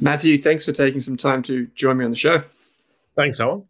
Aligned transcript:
Matthew, 0.00 0.38
thanks 0.38 0.64
for 0.64 0.72
taking 0.72 1.00
some 1.00 1.16
time 1.16 1.42
to 1.44 1.66
join 1.74 1.96
me 1.96 2.04
on 2.04 2.10
the 2.10 2.16
show. 2.16 2.42
Thanks, 3.16 3.38
Owen. 3.40 3.64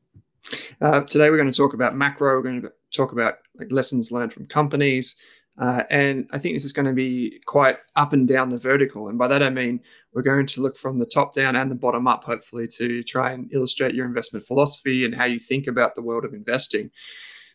Uh, 0.80 1.00
today 1.02 1.30
we're 1.30 1.36
going 1.36 1.50
to 1.50 1.56
talk 1.56 1.74
about 1.74 1.96
macro. 1.96 2.36
We're 2.36 2.42
going 2.42 2.62
to 2.62 2.72
talk 2.94 3.12
about 3.12 3.38
like 3.58 3.70
lessons 3.70 4.10
learned 4.10 4.32
from 4.32 4.46
companies, 4.46 5.16
uh, 5.58 5.84
and 5.90 6.26
I 6.32 6.38
think 6.38 6.54
this 6.54 6.64
is 6.64 6.72
going 6.72 6.86
to 6.86 6.92
be 6.92 7.40
quite 7.46 7.78
up 7.96 8.12
and 8.12 8.26
down 8.26 8.48
the 8.48 8.58
vertical. 8.58 9.08
And 9.08 9.18
by 9.18 9.28
that 9.28 9.42
I 9.42 9.50
mean 9.50 9.80
we're 10.12 10.22
going 10.22 10.46
to 10.46 10.62
look 10.62 10.76
from 10.76 10.98
the 10.98 11.06
top 11.06 11.34
down 11.34 11.56
and 11.56 11.70
the 11.70 11.76
bottom 11.76 12.06
up, 12.06 12.24
hopefully, 12.24 12.66
to 12.68 13.02
try 13.02 13.32
and 13.32 13.52
illustrate 13.52 13.94
your 13.94 14.06
investment 14.06 14.46
philosophy 14.46 15.04
and 15.04 15.14
how 15.14 15.24
you 15.24 15.38
think 15.38 15.66
about 15.66 15.94
the 15.94 16.02
world 16.02 16.24
of 16.24 16.34
investing. 16.34 16.90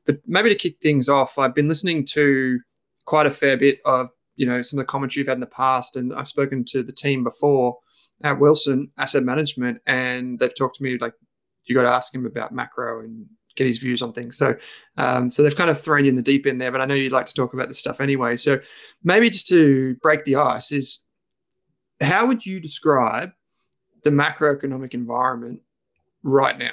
But 0.06 0.20
maybe 0.26 0.50
to 0.50 0.56
kick 0.56 0.78
things 0.82 1.10
off, 1.10 1.38
I've 1.38 1.56
been 1.56 1.68
listening 1.68 2.06
to 2.08 2.60
quite 3.06 3.26
a 3.26 3.32
fair 3.32 3.58
bit 3.58 3.80
of 3.86 4.10
you 4.40 4.46
know 4.46 4.62
some 4.62 4.80
of 4.80 4.86
the 4.86 4.90
commentary 4.90 5.20
you've 5.20 5.28
had 5.28 5.36
in 5.36 5.42
the 5.42 5.48
past, 5.48 5.98
and 5.98 6.14
I've 6.14 6.30
spoken 6.30 6.64
to 6.70 6.82
the 6.82 6.94
team 6.94 7.26
before 7.26 7.78
at 8.24 8.40
Wilson 8.40 8.90
Asset 8.98 9.24
Management, 9.24 9.82
and 9.86 10.40
they've 10.40 10.56
talked 10.56 10.78
to 10.78 10.84
me 10.84 10.98
like 10.98 11.14
you 11.66 11.76
got 11.76 11.82
to 11.82 11.90
ask 11.90 12.16
him 12.16 12.26
about 12.26 12.54
macro 12.54 13.02
and 13.02 13.26
get 13.58 13.68
his 13.68 13.80
views 13.80 14.02
on 14.02 14.14
things. 14.14 14.38
So, 14.38 14.56
um, 14.96 15.30
so 15.30 15.44
they've 15.44 15.56
kind 15.56 15.70
of 15.70 15.80
thrown 15.80 16.06
you 16.06 16.10
in 16.10 16.16
the 16.16 16.22
deep 16.22 16.48
end 16.48 16.62
there. 16.62 16.72
But 16.72 16.80
I 16.80 16.86
know 16.86 16.94
you'd 16.94 17.12
like 17.12 17.26
to 17.26 17.34
talk 17.34 17.54
about 17.54 17.68
this 17.68 17.80
stuff 17.80 18.00
anyway. 18.00 18.38
So, 18.38 18.62
maybe 19.04 19.30
just 19.30 19.48
to 19.50 19.96
break 20.02 20.24
the 20.24 20.38
ice, 20.38 20.72
is 20.72 21.02
how 22.00 22.26
would 22.26 22.46
you 22.46 22.62
describe 22.62 23.32
the 24.04 24.10
macroeconomic 24.10 24.94
environment 24.94 25.62
right 26.24 26.58
now? 26.58 26.72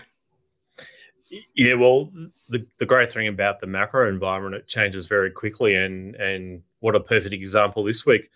Yeah, 1.56 1.74
well, 1.74 2.12
the, 2.48 2.64
the 2.78 2.86
great 2.86 3.12
thing 3.12 3.26
about 3.26 3.60
the 3.60 3.66
macro 3.66 4.08
environment, 4.08 4.54
it 4.54 4.68
changes 4.68 5.08
very 5.08 5.32
quickly, 5.32 5.74
and 5.74 6.14
and 6.14 6.62
what 6.86 6.96
a 6.96 7.00
perfect 7.00 7.34
example 7.34 7.84
this 7.84 8.06
week 8.06 8.30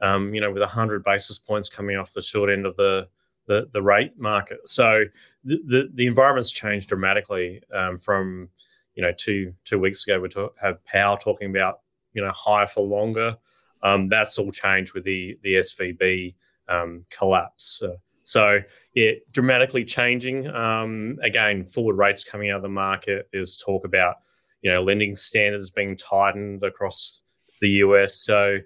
um, 0.00 0.34
you 0.34 0.40
know, 0.40 0.52
with 0.52 0.62
100 0.62 1.04
basis 1.04 1.38
points 1.38 1.68
coming 1.68 1.96
off 1.96 2.12
the 2.12 2.22
short 2.22 2.50
end 2.50 2.66
of 2.66 2.76
the 2.76 3.08
the, 3.46 3.68
the 3.72 3.80
rate 3.80 4.18
market. 4.18 4.66
So 4.66 5.04
the, 5.44 5.60
the, 5.64 5.90
the 5.94 6.06
environment's 6.08 6.50
changed 6.50 6.88
dramatically 6.88 7.62
um, 7.72 7.96
from, 7.96 8.48
you 8.96 9.02
know, 9.02 9.12
two 9.16 9.54
two 9.64 9.78
weeks 9.78 10.04
ago 10.04 10.20
we 10.20 10.28
talk, 10.28 10.56
have 10.60 10.84
Powell 10.84 11.16
talking 11.16 11.50
about, 11.50 11.80
you 12.12 12.22
know, 12.22 12.32
higher 12.32 12.66
for 12.66 12.84
longer. 12.84 13.36
Um, 13.82 14.08
that's 14.08 14.38
all 14.38 14.50
changed 14.50 14.94
with 14.94 15.04
the 15.04 15.38
the 15.42 15.54
SVB 15.54 16.34
um, 16.68 17.04
collapse. 17.10 17.82
Uh, 17.82 17.96
so 18.24 18.60
yeah, 18.94 19.12
dramatically 19.30 19.84
changing. 19.84 20.48
Um, 20.48 21.18
again, 21.22 21.66
forward 21.66 21.94
rates 21.94 22.24
coming 22.24 22.50
out 22.50 22.56
of 22.56 22.62
the 22.62 22.68
market. 22.68 23.28
There's 23.32 23.56
talk 23.56 23.84
about 23.84 24.16
you 24.60 24.72
know 24.72 24.82
lending 24.82 25.14
standards 25.14 25.70
being 25.70 25.96
tightened 25.96 26.64
across 26.64 27.22
the 27.60 27.68
US. 27.68 28.14
So 28.14 28.58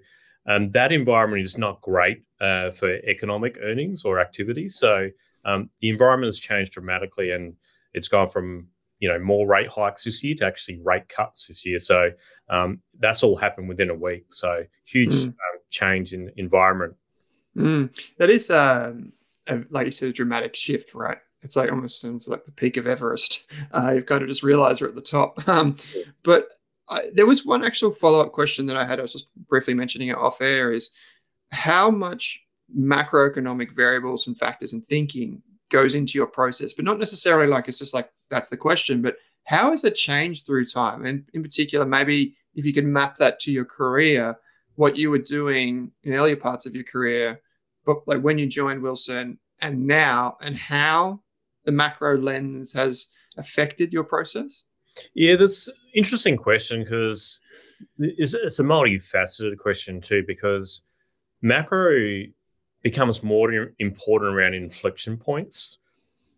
um, 0.45 0.71
that 0.71 0.91
environment 0.91 1.43
is 1.43 1.57
not 1.57 1.81
great 1.81 2.23
uh, 2.39 2.71
for 2.71 2.89
economic 2.89 3.57
earnings 3.61 4.03
or 4.03 4.19
activity. 4.19 4.69
So 4.69 5.09
um, 5.45 5.69
the 5.79 5.89
environment 5.89 6.27
has 6.27 6.39
changed 6.39 6.73
dramatically, 6.73 7.31
and 7.31 7.55
it's 7.93 8.07
gone 8.07 8.29
from 8.29 8.67
you 8.99 9.09
know 9.09 9.19
more 9.19 9.47
rate 9.47 9.67
hikes 9.67 10.03
this 10.03 10.23
year 10.23 10.35
to 10.35 10.45
actually 10.45 10.79
rate 10.83 11.09
cuts 11.09 11.47
this 11.47 11.65
year. 11.65 11.79
So 11.79 12.11
um, 12.49 12.81
that's 12.99 13.23
all 13.23 13.35
happened 13.35 13.69
within 13.69 13.89
a 13.89 13.95
week. 13.95 14.25
So 14.33 14.63
huge 14.85 15.13
mm. 15.13 15.29
uh, 15.29 15.57
change 15.69 16.13
in 16.13 16.31
environment. 16.37 16.95
Mm. 17.55 18.15
That 18.17 18.29
is, 18.29 18.49
um, 18.49 19.13
a, 19.47 19.61
like 19.69 19.85
you 19.85 19.91
said, 19.91 20.09
a 20.09 20.13
dramatic 20.13 20.55
shift, 20.55 20.93
right? 20.93 21.17
It's 21.41 21.55
like 21.55 21.71
almost 21.71 21.99
sounds 21.99 22.27
like 22.27 22.45
the 22.45 22.51
peak 22.51 22.77
of 22.77 22.87
Everest. 22.87 23.51
Uh, 23.73 23.93
you've 23.95 24.05
got 24.05 24.19
to 24.19 24.27
just 24.27 24.43
realize 24.43 24.79
we're 24.79 24.89
at 24.89 24.95
the 24.95 25.01
top. 25.01 25.41
Um, 25.47 25.75
but 26.23 26.49
I, 26.91 27.09
there 27.13 27.25
was 27.25 27.45
one 27.45 27.63
actual 27.63 27.91
follow 27.91 28.21
up 28.21 28.31
question 28.31 28.65
that 28.67 28.77
I 28.77 28.85
had. 28.85 28.99
I 28.99 29.03
was 29.03 29.13
just 29.13 29.33
briefly 29.47 29.73
mentioning 29.73 30.09
it 30.09 30.17
off 30.17 30.41
air. 30.41 30.71
Is 30.71 30.91
how 31.51 31.89
much 31.89 32.45
macroeconomic 32.77 33.71
variables 33.75 34.27
and 34.27 34.37
factors 34.37 34.73
and 34.73 34.85
thinking 34.85 35.41
goes 35.69 35.95
into 35.95 36.17
your 36.17 36.27
process, 36.27 36.73
but 36.73 36.85
not 36.85 36.99
necessarily 36.99 37.47
like 37.47 37.67
it's 37.67 37.79
just 37.79 37.93
like 37.93 38.09
that's 38.29 38.49
the 38.49 38.57
question, 38.57 39.01
but 39.01 39.15
how 39.45 39.71
has 39.71 39.83
it 39.83 39.95
changed 39.95 40.45
through 40.45 40.65
time? 40.65 41.05
And 41.05 41.25
in 41.33 41.41
particular, 41.41 41.85
maybe 41.85 42.35
if 42.53 42.65
you 42.65 42.73
could 42.73 42.85
map 42.85 43.15
that 43.17 43.39
to 43.39 43.51
your 43.51 43.65
career, 43.65 44.37
what 44.75 44.97
you 44.97 45.09
were 45.09 45.17
doing 45.17 45.91
in 46.03 46.13
earlier 46.13 46.35
parts 46.35 46.65
of 46.65 46.75
your 46.75 46.83
career, 46.83 47.41
but 47.85 48.07
like 48.07 48.21
when 48.21 48.37
you 48.37 48.47
joined 48.47 48.81
Wilson 48.81 49.39
and 49.59 49.87
now, 49.87 50.37
and 50.41 50.55
how 50.55 51.21
the 51.65 51.71
macro 51.71 52.17
lens 52.17 52.73
has 52.73 53.07
affected 53.37 53.93
your 53.93 54.03
process? 54.03 54.63
Yeah, 55.13 55.35
that's 55.35 55.69
interesting 55.93 56.37
question 56.37 56.83
because 56.83 57.41
it's, 57.97 58.33
it's 58.33 58.59
a 58.59 58.63
multifaceted 58.63 59.57
question 59.57 60.01
too 60.01 60.23
because 60.25 60.85
macro 61.41 62.23
becomes 62.83 63.23
more 63.23 63.73
important 63.79 64.35
around 64.35 64.53
inflection 64.53 65.17
points. 65.17 65.77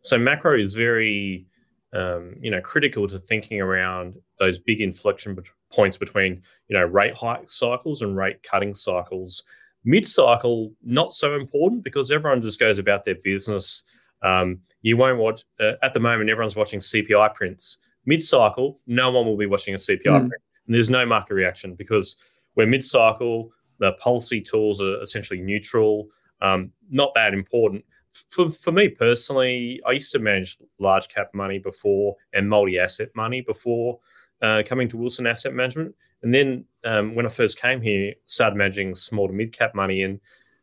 So 0.01 0.17
macro 0.17 0.57
is 0.57 0.73
very 0.73 1.47
um, 1.93 2.35
you 2.41 2.51
know 2.51 2.61
critical 2.61 3.07
to 3.07 3.19
thinking 3.19 3.61
around 3.61 4.15
those 4.39 4.59
big 4.59 4.81
inflection 4.81 5.37
points 5.71 5.97
between 5.97 6.41
you 6.67 6.77
know 6.77 6.85
rate 6.85 7.13
hike 7.15 7.49
cycles 7.49 8.01
and 8.01 8.15
rate 8.15 8.43
cutting 8.43 8.75
cycles. 8.75 9.43
Mid 9.85 10.07
cycle 10.07 10.71
not 10.81 11.13
so 11.13 11.35
important 11.35 11.83
because 11.83 12.09
everyone 12.09 12.41
just 12.41 12.59
goes 12.59 12.79
about 12.79 13.03
their 13.03 13.15
business. 13.15 13.83
Um, 14.21 14.59
you 14.81 14.97
won't 14.97 15.19
watch 15.19 15.43
uh, 15.59 15.73
at 15.81 15.93
the 15.93 15.99
moment. 15.99 16.29
Everyone's 16.29 16.55
watching 16.55 16.79
CPI 16.79 17.33
prints 17.33 17.77
mid 18.05 18.23
cycle, 18.23 18.79
no 18.87 19.11
one 19.11 19.25
will 19.25 19.37
be 19.37 19.45
watching 19.45 19.73
a 19.73 19.77
CPI 19.77 20.03
mm. 20.03 20.27
print. 20.27 20.43
And 20.67 20.75
there's 20.75 20.89
no 20.89 21.05
market 21.05 21.33
reaction 21.33 21.75
because 21.75 22.17
we're 22.55 22.67
mid 22.67 22.85
cycle, 22.85 23.51
the 23.79 23.93
policy 23.93 24.41
tools 24.41 24.81
are 24.81 25.01
essentially 25.01 25.41
neutral, 25.41 26.07
um, 26.41 26.71
not 26.89 27.13
that 27.15 27.33
important. 27.33 27.83
For, 28.29 28.51
for 28.51 28.71
me 28.71 28.89
personally, 28.89 29.81
I 29.87 29.93
used 29.93 30.11
to 30.11 30.19
manage 30.19 30.57
large 30.79 31.07
cap 31.07 31.31
money 31.33 31.57
before 31.57 32.15
and 32.33 32.47
multi 32.47 32.77
asset 32.79 33.09
money 33.15 33.41
before 33.41 33.99
uh, 34.41 34.61
coming 34.65 34.87
to 34.89 34.97
Wilson 34.97 35.25
Asset 35.25 35.53
Management. 35.53 35.95
And 36.21 36.33
then 36.33 36.65
um, 36.83 37.15
when 37.15 37.25
I 37.25 37.29
first 37.29 37.59
came 37.59 37.81
here, 37.81 38.13
started 38.25 38.55
managing 38.55 38.95
small 38.95 39.27
to 39.27 39.33
mid 39.33 39.51
cap 39.51 39.73
money. 39.73 40.03
And 40.03 40.19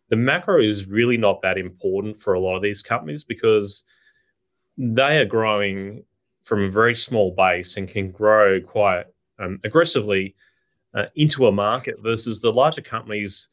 the 0.08 0.16
macro 0.16 0.60
is 0.60 0.88
really 0.88 1.16
not 1.16 1.42
that 1.42 1.58
important 1.58 2.20
for 2.20 2.34
a 2.34 2.40
lot 2.40 2.56
of 2.56 2.62
these 2.62 2.82
companies 2.82 3.24
because 3.24 3.84
they 4.76 5.18
are 5.18 5.24
growing 5.24 6.04
from 6.44 6.64
a 6.64 6.70
very 6.70 6.94
small 6.94 7.32
base 7.34 7.76
and 7.76 7.88
can 7.88 8.10
grow 8.10 8.60
quite 8.60 9.04
um, 9.38 9.60
aggressively 9.64 10.34
uh, 10.94 11.06
into 11.14 11.46
a 11.46 11.52
market 11.52 11.96
versus 12.02 12.40
the 12.40 12.52
larger 12.52 12.82
companies 12.82 13.48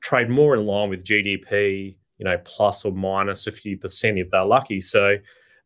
trade 0.00 0.30
more 0.30 0.54
in 0.54 0.66
line 0.66 0.90
with 0.90 1.04
GDP, 1.04 1.96
you 2.18 2.24
know, 2.24 2.38
plus 2.44 2.84
or 2.84 2.92
minus 2.92 3.46
a 3.46 3.52
few 3.52 3.76
percent 3.76 4.18
if 4.18 4.30
they're 4.30 4.44
lucky. 4.44 4.80
So 4.80 5.16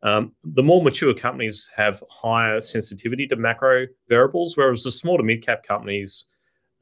Um, 0.02 0.32
the 0.44 0.62
more 0.62 0.80
mature 0.82 1.12
companies 1.12 1.68
have 1.74 2.04
higher 2.08 2.60
sensitivity 2.60 3.26
to 3.28 3.36
macro 3.36 3.88
variables, 4.08 4.56
whereas 4.56 4.84
the 4.84 4.92
small 4.92 5.16
to 5.16 5.24
mid 5.24 5.44
cap 5.44 5.64
companies, 5.66 6.28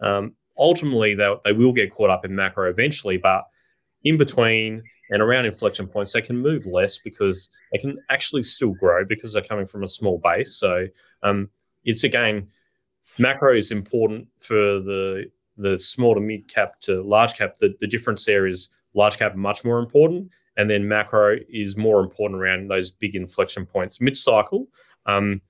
um, 0.01 0.35
ultimately 0.59 1.15
they, 1.15 1.35
they 1.45 1.55
will 1.55 1.73
get 1.73 1.91
caught 1.91 2.11
up 2.11 2.27
in 2.27 2.35
macro 2.35 2.69
eventually, 2.69 3.17
but 3.17 3.45
in 4.03 4.19
between 4.19 4.83
and 5.11 5.23
around 5.23 5.47
inflection 5.47 5.87
points, 5.87 6.13
they 6.13 6.21
can 6.21 6.37
move 6.37 6.67
less 6.67 6.99
because 6.99 7.51
they 7.73 7.79
can 7.79 7.99
actually 8.11 8.43
still 8.43 8.73
grow 8.75 9.05
because 9.05 9.33
they're 9.33 9.43
coming 9.43 9.67
from 9.67 9.83
a 9.83 9.89
small 9.89 10.19
base. 10.19 10.57
So 10.57 10.87
um, 11.23 11.51
it's 11.85 12.05
again, 12.05 12.49
macro 13.19 13.57
is 13.57 13.71
important 13.71 14.29
for 14.41 14.55
the 14.55 15.31
the 15.57 15.79
small 15.79 16.15
to 16.15 16.21
mid 16.21 16.49
cap 16.53 16.81
to 16.81 17.03
large 17.03 17.35
cap. 17.35 17.57
The, 17.57 17.75
the 17.81 17.87
difference 17.87 18.25
there 18.25 18.47
is 18.47 18.69
large 18.95 19.19
cap 19.19 19.37
much 19.37 19.65
more 19.65 19.79
important, 19.79 20.31
and 20.57 20.69
then 20.69 20.89
macro 20.89 21.37
is 21.49 21.77
more 21.77 22.01
important 22.01 22.41
around 22.41 22.69
those 22.69 22.91
big 22.91 23.15
inflection 23.15 23.65
points 23.67 24.01
mid 24.01 24.17
cycle. 24.17 24.69
Um, 25.07 25.41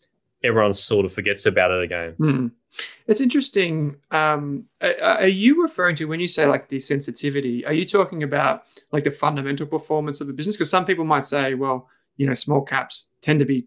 everyone 0.45 0.75
sort 0.75 1.07
of 1.07 1.13
forgets 1.13 1.47
about 1.47 1.71
it 1.71 1.83
again. 1.83 2.15
Mm. 2.21 2.51
It's 3.07 3.21
interesting. 3.21 3.97
Um, 4.11 4.65
are 4.81 5.27
you 5.27 5.63
referring 5.63 5.97
to 5.97 6.07
when 6.07 6.21
you 6.21 6.29
say 6.29 6.47
like 6.47 6.69
the 6.69 6.81
sensitivity? 6.81 7.65
Are 7.65 7.73
you 7.73 7.87
talking 7.87 8.23
about 8.23 8.65
like 8.93 9.05
the 9.05 9.11
fundamental 9.11 9.67
performance 9.67 10.21
of 10.21 10.27
the 10.27 10.33
business? 10.33 10.57
Because 10.57 10.71
some 10.71 10.85
people 10.85 11.05
might 11.05 11.25
say, 11.25 11.55
well, 11.55 11.89
you 12.17 12.27
know, 12.27 12.35
small 12.35 12.63
caps 12.63 13.11
tend 13.21 13.39
to 13.41 13.45
be 13.45 13.67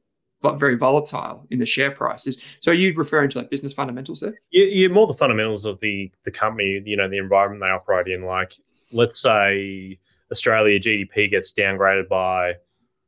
very 0.55 0.75
volatile 0.75 1.45
in 1.49 1.59
the 1.59 1.65
share 1.65 1.91
prices. 1.91 2.37
So 2.61 2.71
are 2.71 2.75
you 2.75 2.93
referring 2.95 3.29
to 3.31 3.39
like 3.39 3.49
business 3.49 3.73
fundamentals 3.73 4.21
there? 4.21 4.35
Yeah, 4.51 4.65
yeah, 4.65 4.87
more 4.87 5.07
the 5.07 5.13
fundamentals 5.13 5.65
of 5.65 5.79
the 5.79 6.11
the 6.23 6.31
company, 6.31 6.81
you 6.85 6.97
know, 6.97 7.09
the 7.09 7.17
environment 7.17 7.61
they 7.61 7.69
operate 7.69 8.07
in. 8.07 8.23
Like, 8.23 8.53
let's 8.91 9.21
say 9.21 9.99
Australia 10.31 10.79
GDP 10.79 11.29
gets 11.29 11.53
downgraded 11.53 12.07
by, 12.07 12.55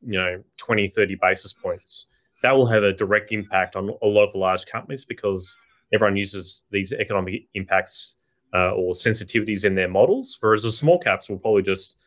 you 0.01 0.17
know, 0.17 0.43
20, 0.57 0.87
30 0.87 1.15
basis 1.21 1.53
points. 1.53 2.07
That 2.43 2.57
will 2.57 2.67
have 2.67 2.83
a 2.83 2.91
direct 2.91 3.31
impact 3.31 3.75
on 3.75 3.91
a 4.01 4.07
lot 4.07 4.25
of 4.25 4.33
the 4.33 4.39
large 4.39 4.65
companies 4.65 5.05
because 5.05 5.55
everyone 5.93 6.17
uses 6.17 6.63
these 6.71 6.93
economic 6.93 7.43
impacts 7.53 8.15
uh, 8.53 8.71
or 8.71 8.93
sensitivities 8.93 9.65
in 9.65 9.75
their 9.75 9.87
models, 9.87 10.37
whereas 10.39 10.63
the 10.63 10.71
small 10.71 10.99
caps 10.99 11.29
will 11.29 11.37
probably 11.37 11.63
just 11.63 11.97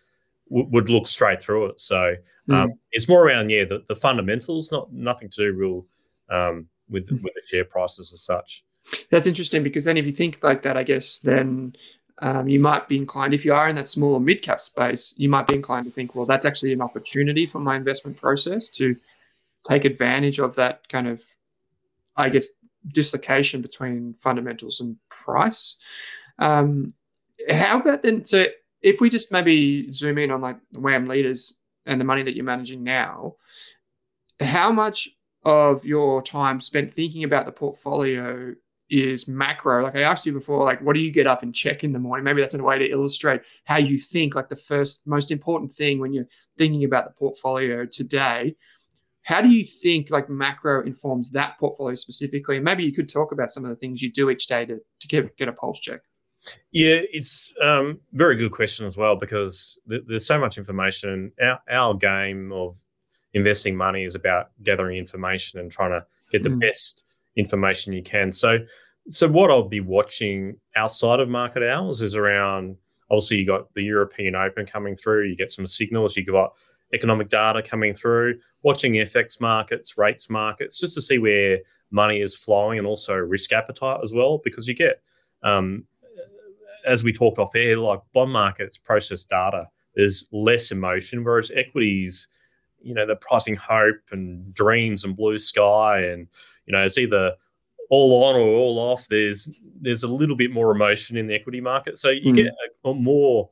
w- 0.48 0.68
would 0.70 0.90
look 0.90 1.06
straight 1.06 1.40
through 1.40 1.66
it. 1.66 1.80
So 1.80 2.14
um, 2.50 2.68
mm. 2.68 2.78
it's 2.92 3.08
more 3.08 3.26
around 3.26 3.50
yeah 3.50 3.64
the, 3.64 3.82
the 3.88 3.96
fundamentals, 3.96 4.70
not 4.70 4.92
nothing 4.92 5.30
to 5.30 5.42
do 5.42 5.52
real 5.52 5.86
um, 6.30 6.68
with 6.88 7.08
mm. 7.08 7.22
with 7.22 7.32
the 7.34 7.42
share 7.46 7.64
prices 7.64 8.12
as 8.12 8.22
such. 8.22 8.64
That's 9.10 9.26
interesting 9.26 9.62
because 9.62 9.84
then 9.84 9.96
if 9.96 10.04
you 10.04 10.12
think 10.12 10.40
like 10.42 10.62
that, 10.62 10.76
I 10.76 10.82
guess 10.82 11.18
then 11.18 11.74
um, 12.20 12.48
you 12.48 12.60
might 12.60 12.88
be 12.88 12.96
inclined, 12.96 13.34
if 13.34 13.44
you 13.44 13.54
are 13.54 13.68
in 13.68 13.74
that 13.76 13.88
small 13.88 14.14
or 14.14 14.20
mid 14.20 14.42
cap 14.42 14.62
space, 14.62 15.14
you 15.16 15.28
might 15.28 15.46
be 15.46 15.54
inclined 15.54 15.86
to 15.86 15.90
think, 15.90 16.14
well, 16.14 16.26
that's 16.26 16.46
actually 16.46 16.72
an 16.72 16.82
opportunity 16.82 17.46
for 17.46 17.58
my 17.58 17.76
investment 17.76 18.16
process 18.16 18.68
to 18.70 18.94
take 19.68 19.84
advantage 19.84 20.38
of 20.38 20.54
that 20.56 20.88
kind 20.88 21.08
of, 21.08 21.22
I 22.16 22.28
guess, 22.28 22.48
dislocation 22.88 23.62
between 23.62 24.14
fundamentals 24.18 24.80
and 24.80 24.96
price. 25.08 25.76
Um, 26.38 26.88
how 27.48 27.80
about 27.80 28.02
then? 28.02 28.24
So 28.24 28.46
if 28.82 29.00
we 29.00 29.10
just 29.10 29.32
maybe 29.32 29.90
zoom 29.92 30.18
in 30.18 30.30
on 30.30 30.40
like 30.40 30.58
the 30.72 30.80
WAM 30.80 31.06
leaders 31.06 31.54
and 31.86 32.00
the 32.00 32.04
money 32.04 32.22
that 32.22 32.34
you're 32.34 32.44
managing 32.44 32.84
now, 32.84 33.36
how 34.40 34.72
much 34.72 35.08
of 35.44 35.84
your 35.84 36.22
time 36.22 36.60
spent 36.60 36.92
thinking 36.92 37.24
about 37.24 37.46
the 37.46 37.52
portfolio 37.52 38.54
is 38.90 39.26
macro? 39.26 39.82
Like 39.82 39.96
I 39.96 40.02
asked 40.02 40.26
you 40.26 40.32
before, 40.32 40.64
like 40.64 40.80
what 40.80 40.94
do 40.94 41.00
you 41.00 41.10
get 41.10 41.26
up 41.26 41.42
and 41.42 41.54
check 41.54 41.84
in 41.84 41.92
the 41.92 41.98
morning? 41.98 42.24
Maybe 42.24 42.40
that's 42.40 42.54
a 42.54 42.62
way 42.62 42.78
to 42.78 42.90
illustrate 42.90 43.42
how 43.64 43.76
you 43.76 43.98
think. 43.98 44.34
Like 44.34 44.48
the 44.48 44.56
first 44.56 45.06
most 45.06 45.30
important 45.30 45.72
thing 45.72 45.98
when 45.98 46.12
you're 46.12 46.28
thinking 46.58 46.84
about 46.84 47.06
the 47.06 47.12
portfolio 47.12 47.86
today 47.86 48.54
how 49.24 49.40
do 49.40 49.48
you 49.48 49.66
think 49.66 50.10
like 50.10 50.28
macro 50.28 50.84
informs 50.84 51.30
that 51.30 51.58
portfolio 51.58 51.94
specifically? 51.94 52.56
And 52.56 52.64
maybe 52.64 52.84
you 52.84 52.92
could 52.92 53.08
talk 53.08 53.32
about 53.32 53.50
some 53.50 53.64
of 53.64 53.70
the 53.70 53.76
things 53.76 54.02
you 54.02 54.12
do 54.12 54.28
each 54.30 54.46
day 54.46 54.66
to, 54.66 54.78
to 55.00 55.08
get, 55.08 55.36
get 55.38 55.48
a 55.48 55.52
pulse 55.52 55.80
check. 55.80 56.02
Yeah, 56.72 57.00
it's 57.10 57.54
um, 57.62 58.00
very 58.12 58.36
good 58.36 58.52
question 58.52 58.84
as 58.84 58.98
well 58.98 59.16
because 59.16 59.78
th- 59.88 60.02
there's 60.06 60.26
so 60.26 60.38
much 60.38 60.58
information. 60.58 61.32
Our, 61.40 61.58
our 61.70 61.94
game 61.94 62.52
of 62.52 62.76
investing 63.32 63.76
money 63.76 64.04
is 64.04 64.14
about 64.14 64.50
gathering 64.62 64.98
information 64.98 65.58
and 65.58 65.72
trying 65.72 65.92
to 65.92 66.04
get 66.30 66.42
the 66.42 66.50
mm. 66.50 66.60
best 66.60 67.04
information 67.34 67.94
you 67.94 68.02
can. 68.02 68.30
So, 68.30 68.58
so 69.08 69.26
what 69.26 69.50
I'll 69.50 69.68
be 69.68 69.80
watching 69.80 70.56
outside 70.76 71.20
of 71.20 71.30
market 71.30 71.62
hours 71.62 72.02
is 72.02 72.14
around. 72.14 72.76
Obviously, 73.10 73.38
you 73.38 73.46
got 73.46 73.72
the 73.72 73.82
European 73.82 74.34
Open 74.34 74.66
coming 74.66 74.96
through. 74.96 75.28
You 75.28 75.36
get 75.36 75.50
some 75.50 75.66
signals. 75.66 76.14
You 76.14 76.26
got 76.26 76.52
economic 76.92 77.28
data 77.28 77.62
coming 77.62 77.94
through, 77.94 78.38
watching 78.62 78.94
FX 78.94 79.40
markets, 79.40 79.96
rates 79.96 80.30
markets, 80.30 80.78
just 80.78 80.94
to 80.94 81.02
see 81.02 81.18
where 81.18 81.58
money 81.90 82.20
is 82.20 82.36
flowing 82.36 82.78
and 82.78 82.86
also 82.86 83.14
risk 83.14 83.52
appetite 83.52 84.00
as 84.02 84.12
well, 84.12 84.40
because 84.44 84.68
you 84.68 84.74
get, 84.74 85.00
um, 85.42 85.84
as 86.84 87.02
we 87.02 87.12
talked 87.12 87.38
off 87.38 87.54
air, 87.54 87.78
like 87.78 88.00
bond 88.12 88.32
markets 88.32 88.76
process 88.76 89.24
data. 89.24 89.68
There's 89.94 90.28
less 90.32 90.72
emotion, 90.72 91.24
whereas 91.24 91.52
equities, 91.54 92.28
you 92.82 92.94
know, 92.94 93.06
they're 93.06 93.16
pricing 93.16 93.56
hope 93.56 94.00
and 94.10 94.52
dreams 94.52 95.04
and 95.04 95.16
blue 95.16 95.38
sky, 95.38 96.00
and 96.00 96.26
you 96.66 96.72
know, 96.72 96.82
it's 96.82 96.98
either 96.98 97.34
all 97.90 98.24
on 98.24 98.34
or 98.34 98.48
all 98.48 98.78
off. 98.78 99.06
There's 99.08 99.48
there's 99.80 100.02
a 100.02 100.08
little 100.08 100.36
bit 100.36 100.50
more 100.50 100.72
emotion 100.72 101.16
in 101.16 101.26
the 101.26 101.34
equity 101.34 101.60
market, 101.60 101.96
so 101.96 102.10
you 102.10 102.32
mm. 102.32 102.36
get 102.36 102.46
a, 102.46 102.88
a 102.88 102.94
more 102.94 103.50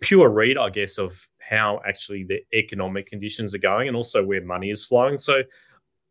pure 0.00 0.30
read, 0.30 0.56
I 0.56 0.70
guess, 0.70 0.98
of 0.98 1.28
how 1.50 1.80
actually 1.86 2.22
the 2.22 2.40
economic 2.54 3.06
conditions 3.06 3.54
are 3.54 3.58
going 3.58 3.88
and 3.88 3.96
also 3.96 4.24
where 4.24 4.42
money 4.42 4.70
is 4.70 4.84
flowing. 4.84 5.18
So 5.18 5.42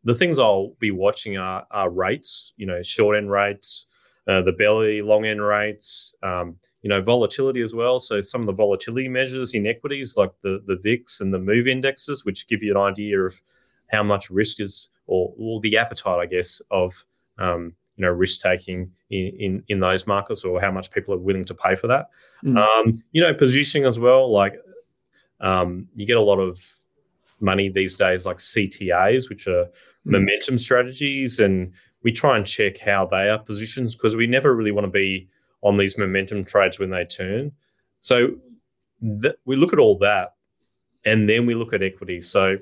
the 0.04 0.14
things 0.14 0.38
I'll 0.38 0.74
be 0.78 0.90
watching 0.90 1.38
are, 1.38 1.66
are 1.70 1.90
rates, 1.90 2.52
you 2.58 2.66
know, 2.66 2.82
short 2.82 3.16
end 3.16 3.30
rates, 3.30 3.86
uh, 4.28 4.42
the 4.42 4.52
belly, 4.52 5.00
long 5.00 5.24
end 5.24 5.42
rates, 5.42 6.14
um, 6.22 6.56
you 6.82 6.88
know, 6.88 7.00
volatility 7.00 7.62
as 7.62 7.74
well. 7.74 7.98
So 7.98 8.20
some 8.20 8.42
of 8.42 8.46
the 8.46 8.52
volatility 8.52 9.08
measures 9.08 9.54
in 9.54 9.66
equities, 9.66 10.16
like 10.16 10.30
the 10.42 10.62
the 10.66 10.76
VIX 10.76 11.20
and 11.20 11.32
the 11.32 11.38
Move 11.38 11.66
indexes, 11.66 12.24
which 12.24 12.46
give 12.46 12.62
you 12.62 12.72
an 12.72 12.80
idea 12.80 13.18
of 13.20 13.40
how 13.90 14.02
much 14.02 14.30
risk 14.30 14.60
is 14.60 14.88
or, 15.06 15.34
or 15.38 15.60
the 15.60 15.76
appetite, 15.76 16.20
I 16.20 16.26
guess, 16.26 16.62
of 16.70 17.04
um, 17.38 17.74
you 17.96 18.02
know 18.02 18.10
risk 18.10 18.42
taking 18.42 18.92
in, 19.10 19.32
in 19.38 19.64
in 19.68 19.80
those 19.80 20.06
markets 20.06 20.44
or 20.44 20.60
how 20.60 20.70
much 20.70 20.90
people 20.90 21.14
are 21.14 21.18
willing 21.18 21.44
to 21.46 21.54
pay 21.54 21.76
for 21.76 21.86
that. 21.88 22.06
Mm. 22.44 22.56
Um, 22.56 23.02
you 23.12 23.20
know, 23.22 23.34
positioning 23.34 23.86
as 23.86 23.98
well, 23.98 24.30
like 24.30 24.54
um, 25.40 25.88
you 25.94 26.06
get 26.06 26.16
a 26.16 26.22
lot 26.22 26.38
of 26.38 26.60
money 27.40 27.68
these 27.68 27.96
days, 27.96 28.26
like 28.26 28.38
CTAs, 28.38 29.28
which 29.28 29.46
are 29.46 29.64
mm. 29.64 29.70
momentum 30.04 30.58
strategies, 30.58 31.38
and 31.38 31.72
we 32.02 32.12
try 32.12 32.36
and 32.36 32.46
check 32.46 32.78
how 32.78 33.06
they 33.06 33.28
are 33.28 33.38
positioned 33.38 33.90
because 33.92 34.16
we 34.16 34.26
never 34.26 34.54
really 34.54 34.72
want 34.72 34.86
to 34.86 34.90
be 34.90 35.28
on 35.62 35.76
these 35.76 35.98
momentum 35.98 36.44
trades 36.44 36.78
when 36.78 36.90
they 36.90 37.04
turn. 37.04 37.52
So 38.00 38.36
th- 39.22 39.36
we 39.44 39.56
look 39.56 39.72
at 39.72 39.78
all 39.78 39.98
that, 39.98 40.34
and 41.04 41.28
then 41.28 41.46
we 41.46 41.54
look 41.54 41.72
at 41.72 41.82
equity. 41.82 42.20
So 42.20 42.56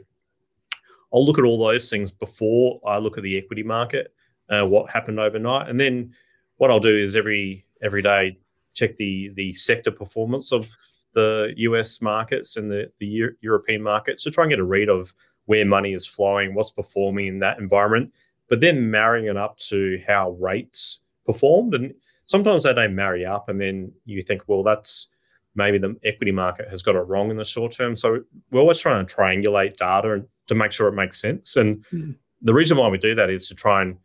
I'll 1.12 1.24
look 1.24 1.38
at 1.38 1.44
all 1.44 1.58
those 1.58 1.88
things 1.90 2.10
before 2.10 2.80
I 2.86 2.98
look 2.98 3.16
at 3.16 3.24
the 3.24 3.38
equity 3.38 3.62
market, 3.62 4.12
uh, 4.48 4.66
what 4.66 4.90
happened 4.90 5.18
overnight, 5.20 5.68
and 5.68 5.78
then 5.78 6.12
what 6.56 6.70
I'll 6.70 6.80
do 6.80 6.96
is 6.96 7.16
every 7.16 7.64
every 7.82 8.02
day 8.02 8.38
check 8.74 8.96
the 8.96 9.30
the 9.34 9.52
sector 9.52 9.90
performance 9.90 10.52
of 10.52 10.76
the 11.14 11.52
US 11.56 12.00
markets 12.00 12.56
and 12.56 12.70
the, 12.70 12.90
the 12.98 13.06
Euro- 13.06 13.34
European 13.40 13.82
markets 13.82 14.22
to 14.24 14.30
try 14.30 14.44
and 14.44 14.50
get 14.50 14.58
a 14.58 14.64
read 14.64 14.88
of 14.88 15.14
where 15.46 15.64
money 15.64 15.92
is 15.92 16.06
flowing, 16.06 16.54
what's 16.54 16.70
performing 16.70 17.26
in 17.26 17.38
that 17.38 17.58
environment, 17.58 18.12
but 18.48 18.60
then 18.60 18.90
marrying 18.90 19.26
it 19.26 19.36
up 19.36 19.56
to 19.56 19.98
how 20.06 20.30
rates 20.32 21.02
performed. 21.24 21.74
And 21.74 21.94
sometimes 22.24 22.64
they 22.64 22.74
don't 22.74 22.94
marry 22.94 23.24
up, 23.24 23.48
and 23.48 23.60
then 23.60 23.92
you 24.04 24.22
think, 24.22 24.42
well, 24.46 24.62
that's 24.62 25.08
maybe 25.54 25.78
the 25.78 25.96
equity 26.04 26.32
market 26.32 26.68
has 26.68 26.82
got 26.82 26.96
it 26.96 27.00
wrong 27.00 27.30
in 27.30 27.36
the 27.36 27.44
short 27.44 27.72
term. 27.72 27.96
So 27.96 28.20
we're 28.50 28.60
always 28.60 28.78
trying 28.78 29.04
to 29.04 29.14
triangulate 29.14 29.76
data 29.76 30.24
to 30.46 30.54
make 30.54 30.72
sure 30.72 30.88
it 30.88 30.94
makes 30.94 31.20
sense. 31.20 31.56
And 31.56 31.84
mm. 31.92 32.14
the 32.42 32.54
reason 32.54 32.76
why 32.76 32.88
we 32.88 32.98
do 32.98 33.14
that 33.14 33.30
is 33.30 33.48
to 33.48 33.54
try 33.54 33.82
and 33.82 33.96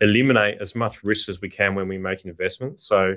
eliminate 0.00 0.58
as 0.60 0.74
much 0.74 1.02
risk 1.02 1.28
as 1.28 1.40
we 1.40 1.48
can 1.48 1.74
when 1.74 1.88
we 1.88 1.98
make 1.98 2.24
investments. 2.24 2.84
So 2.84 3.16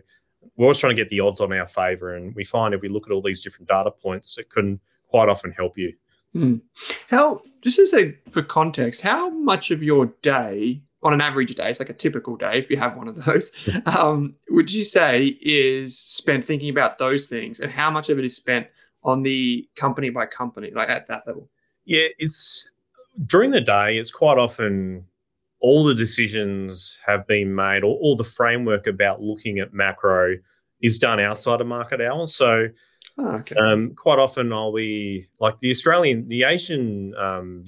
we're 0.56 0.66
always 0.66 0.80
trying 0.80 0.96
to 0.96 1.02
get 1.02 1.10
the 1.10 1.20
odds 1.20 1.42
on 1.42 1.54
our 1.54 1.68
favor. 1.68 2.16
And 2.16 2.36
we 2.36 2.44
find 2.44 2.74
if 2.74 2.82
we 2.82 2.90
look 2.90 3.06
at 3.08 3.12
all 3.12 3.22
these 3.22 3.42
different 3.42 3.68
data 3.68 3.92
points, 3.92 4.38
it 4.38 4.50
can 4.50 4.80
quite 5.08 5.30
often 5.30 5.52
help 5.52 5.78
you. 5.78 5.94
Hmm. 6.34 6.58
How, 7.10 7.42
just 7.62 7.80
as 7.80 7.94
a 7.94 8.14
for 8.30 8.42
context, 8.42 9.02
how 9.02 9.30
much 9.30 9.72
of 9.72 9.82
your 9.82 10.08
day, 10.22 10.82
on 11.02 11.14
an 11.14 11.22
average 11.22 11.56
day, 11.56 11.70
it's 11.70 11.80
like 11.80 11.90
a 11.90 11.94
typical 11.94 12.36
day, 12.36 12.58
if 12.58 12.70
you 12.70 12.78
have 12.78 12.98
one 12.98 13.08
of 13.08 13.24
those, 13.24 13.52
um, 13.86 14.34
would 14.50 14.74
you 14.74 14.84
say 14.84 15.38
is 15.42 15.98
spent 15.98 16.44
thinking 16.44 16.70
about 16.70 16.98
those 16.98 17.28
things, 17.28 17.60
and 17.62 17.72
how 17.72 17.90
much 17.90 18.10
of 18.10 18.20
it 18.20 18.26
is 18.26 18.36
spent 18.36 18.68
on 19.04 19.24
the 19.24 19.68
company 19.76 20.10
by 20.10 20.26
company, 20.26 20.72
like 20.72 20.90
at 20.90 21.06
that 21.08 21.26
level? 21.26 21.50
Yeah, 21.86 22.08
it's 22.18 22.70
during 23.26 23.52
the 23.52 23.62
day. 23.62 23.98
It's 23.98 24.12
quite 24.12 24.38
often 24.38 25.06
all 25.60 25.84
the 25.84 25.96
decisions 25.96 27.00
have 27.06 27.26
been 27.28 27.56
made, 27.56 27.84
or 27.84 27.98
all 27.98 28.16
the 28.16 28.24
framework 28.24 28.88
about 28.88 29.22
looking 29.22 29.60
at 29.60 29.74
macro 29.74 30.36
is 30.82 31.00
done 31.00 31.20
outside 31.20 31.62
of 31.62 31.68
market 31.68 32.02
hours. 32.02 32.36
So, 32.36 32.68
oh, 33.18 33.36
okay. 33.38 33.56
um, 33.56 33.94
quite 33.96 34.20
often 34.20 34.54
I'll 34.54 34.74
be 34.74 35.28
like 35.40 35.60
the 35.60 35.72
Australian, 35.72 36.28
the 36.28 36.44
Asian 36.44 37.16
um, 37.16 37.66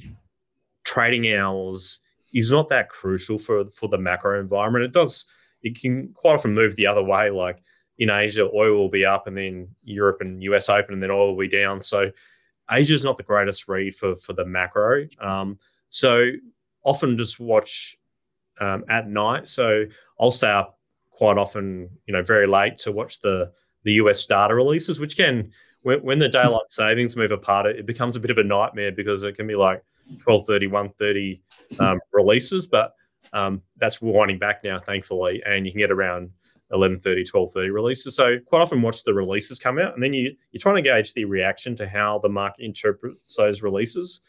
trading 0.83 1.33
hours 1.33 1.99
is 2.33 2.51
not 2.51 2.69
that 2.69 2.89
crucial 2.89 3.37
for 3.37 3.65
for 3.71 3.89
the 3.89 3.97
macro 3.97 4.39
environment. 4.39 4.85
It 4.85 4.93
does 4.93 5.25
it 5.63 5.79
can 5.79 6.13
quite 6.13 6.35
often 6.35 6.53
move 6.53 6.75
the 6.75 6.87
other 6.87 7.03
way. 7.03 7.29
Like 7.29 7.59
in 7.97 8.09
Asia, 8.09 8.49
oil 8.53 8.77
will 8.77 8.89
be 8.89 9.05
up, 9.05 9.27
and 9.27 9.37
then 9.37 9.69
Europe 9.83 10.17
and 10.21 10.43
US 10.43 10.69
open, 10.69 10.93
and 10.93 11.03
then 11.03 11.11
oil 11.11 11.31
will 11.31 11.39
be 11.39 11.47
down. 11.47 11.81
So 11.81 12.11
Asia 12.69 12.93
is 12.93 13.03
not 13.03 13.17
the 13.17 13.23
greatest 13.23 13.67
read 13.67 13.95
for 13.95 14.15
for 14.15 14.33
the 14.33 14.45
macro. 14.45 15.07
Um, 15.19 15.57
so 15.89 16.31
often 16.87 17.17
just 17.17 17.39
watch 17.39 17.97
um, 18.59 18.85
at 18.89 19.07
night. 19.07 19.45
So 19.45 19.83
I'll 20.19 20.31
stay 20.31 20.49
up 20.49 20.79
quite 21.11 21.37
often, 21.37 21.89
you 22.07 22.13
know, 22.13 22.23
very 22.23 22.47
late 22.47 22.77
to 22.79 22.91
watch 22.91 23.19
the 23.19 23.51
the 23.83 23.93
US 23.93 24.25
data 24.25 24.55
releases, 24.55 24.99
which 24.99 25.15
can 25.15 25.51
when, 25.81 25.99
when 25.99 26.19
the 26.19 26.29
daylight 26.29 26.65
savings 26.69 27.15
move 27.15 27.31
apart, 27.31 27.67
it, 27.67 27.77
it, 27.79 27.85
becomes 27.85 28.15
a 28.15 28.19
bit 28.19 28.31
of 28.31 28.37
a 28.37 28.43
nightmare 28.43 28.91
because 28.91 29.23
it 29.23 29.35
can 29.35 29.47
be 29.47 29.55
like 29.55 29.83
12:30, 30.17 30.69
1:30 30.99 31.41
um, 31.79 31.99
releases, 32.13 32.67
but 32.67 32.93
um, 33.33 33.61
that's 33.77 34.01
winding 34.01 34.39
back 34.39 34.63
now, 34.63 34.79
thankfully, 34.79 35.43
and 35.45 35.65
you 35.65 35.71
can 35.71 35.79
get 35.79 35.91
around 35.91 36.31
11:30, 36.71 37.29
12:30 37.29 37.73
releases. 37.73 38.15
So 38.15 38.37
quite 38.45 38.61
often 38.61 38.81
watch 38.81 39.03
the 39.03 39.13
releases 39.13 39.59
come 39.59 39.77
out, 39.77 39.93
and 39.93 40.01
then 40.01 40.13
you 40.13 40.35
you're 40.51 40.61
trying 40.61 40.81
to 40.81 40.89
gauge 40.89 41.13
the 41.13 41.25
reaction 41.25 41.75
to 41.75 41.87
how 41.87 42.19
the 42.19 42.29
market 42.29 42.63
interprets 42.63 43.35
those 43.35 43.61
releases 43.61 44.21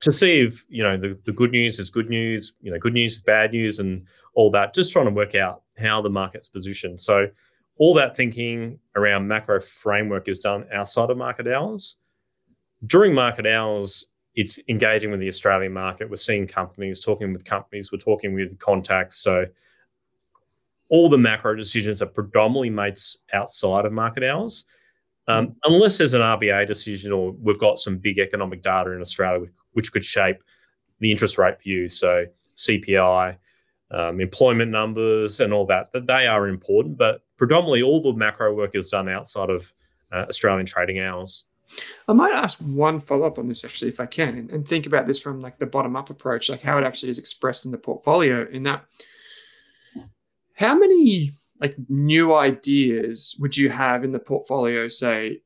to 0.00 0.12
see 0.12 0.40
if 0.40 0.64
you 0.68 0.82
know 0.82 0.96
the, 0.96 1.18
the 1.24 1.32
good 1.32 1.50
news 1.50 1.78
is 1.78 1.90
good 1.90 2.10
news, 2.10 2.54
you 2.60 2.70
know, 2.70 2.78
good 2.78 2.92
news 2.92 3.16
is 3.16 3.22
bad 3.22 3.52
news, 3.52 3.78
and 3.78 4.06
all 4.34 4.50
that. 4.50 4.74
Just 4.74 4.92
trying 4.92 5.06
to 5.06 5.10
work 5.12 5.34
out 5.34 5.62
how 5.78 6.02
the 6.02 6.10
market's 6.10 6.48
positioned. 6.48 7.00
So 7.00 7.28
all 7.76 7.94
that 7.94 8.16
thinking 8.16 8.78
around 8.96 9.26
macro 9.26 9.60
framework 9.60 10.28
is 10.28 10.38
done 10.38 10.66
outside 10.72 11.10
of 11.10 11.16
market 11.16 11.48
hours. 11.48 11.98
During 12.86 13.14
market 13.14 13.46
hours, 13.46 14.06
it's 14.34 14.58
engaging 14.68 15.10
with 15.10 15.20
the 15.20 15.28
Australian 15.28 15.72
market. 15.72 16.10
We're 16.10 16.16
seeing 16.16 16.46
companies, 16.46 17.00
talking 17.00 17.32
with 17.32 17.44
companies, 17.44 17.90
we're 17.92 17.98
talking 17.98 18.34
with 18.34 18.58
contacts. 18.58 19.16
So 19.16 19.46
all 20.88 21.08
the 21.08 21.18
macro 21.18 21.54
decisions 21.56 22.02
are 22.02 22.06
predominantly 22.06 22.70
made 22.70 22.98
outside 23.32 23.86
of 23.86 23.92
market 23.92 24.22
hours. 24.22 24.64
Um, 25.26 25.56
unless 25.64 25.98
there's 25.98 26.12
an 26.12 26.20
RBA 26.20 26.66
decision 26.66 27.10
or 27.10 27.32
we've 27.32 27.58
got 27.58 27.78
some 27.78 27.96
big 27.96 28.18
economic 28.18 28.62
data 28.62 28.90
in 28.90 29.00
Australia 29.00 29.48
which 29.72 29.90
could 29.90 30.04
shape 30.04 30.36
the 31.00 31.10
interest 31.10 31.38
rate 31.38 31.60
view. 31.62 31.88
So 31.88 32.26
CPI, 32.56 33.36
um, 33.90 34.20
employment 34.20 34.70
numbers, 34.70 35.40
and 35.40 35.52
all 35.52 35.66
that. 35.66 35.92
That 35.92 36.06
they 36.06 36.26
are 36.26 36.48
important, 36.48 36.98
but 36.98 37.22
predominantly 37.36 37.82
all 37.82 38.02
the 38.02 38.12
macro 38.12 38.54
work 38.54 38.74
is 38.74 38.90
done 38.90 39.08
outside 39.08 39.50
of 39.50 39.72
uh, 40.12 40.26
Australian 40.28 40.66
trading 40.66 41.00
hours. 41.00 41.46
I 42.06 42.12
might 42.12 42.32
ask 42.32 42.58
one 42.58 43.00
follow 43.00 43.26
up 43.26 43.38
on 43.38 43.48
this 43.48 43.64
actually, 43.64 43.90
if 43.90 44.00
I 44.00 44.06
can, 44.06 44.36
and, 44.36 44.50
and 44.50 44.68
think 44.68 44.86
about 44.86 45.06
this 45.06 45.20
from 45.20 45.40
like 45.40 45.58
the 45.58 45.66
bottom 45.66 45.96
up 45.96 46.10
approach, 46.10 46.48
like 46.48 46.62
how 46.62 46.78
it 46.78 46.84
actually 46.84 47.10
is 47.10 47.18
expressed 47.18 47.64
in 47.64 47.70
the 47.70 47.78
portfolio. 47.78 48.46
In 48.50 48.62
that, 48.64 48.84
how 50.54 50.74
many 50.74 51.32
like 51.60 51.76
new 51.88 52.34
ideas 52.34 53.36
would 53.40 53.56
you 53.56 53.70
have 53.70 54.04
in 54.04 54.12
the 54.12 54.18
portfolio, 54.18 54.88
say, 54.88 55.40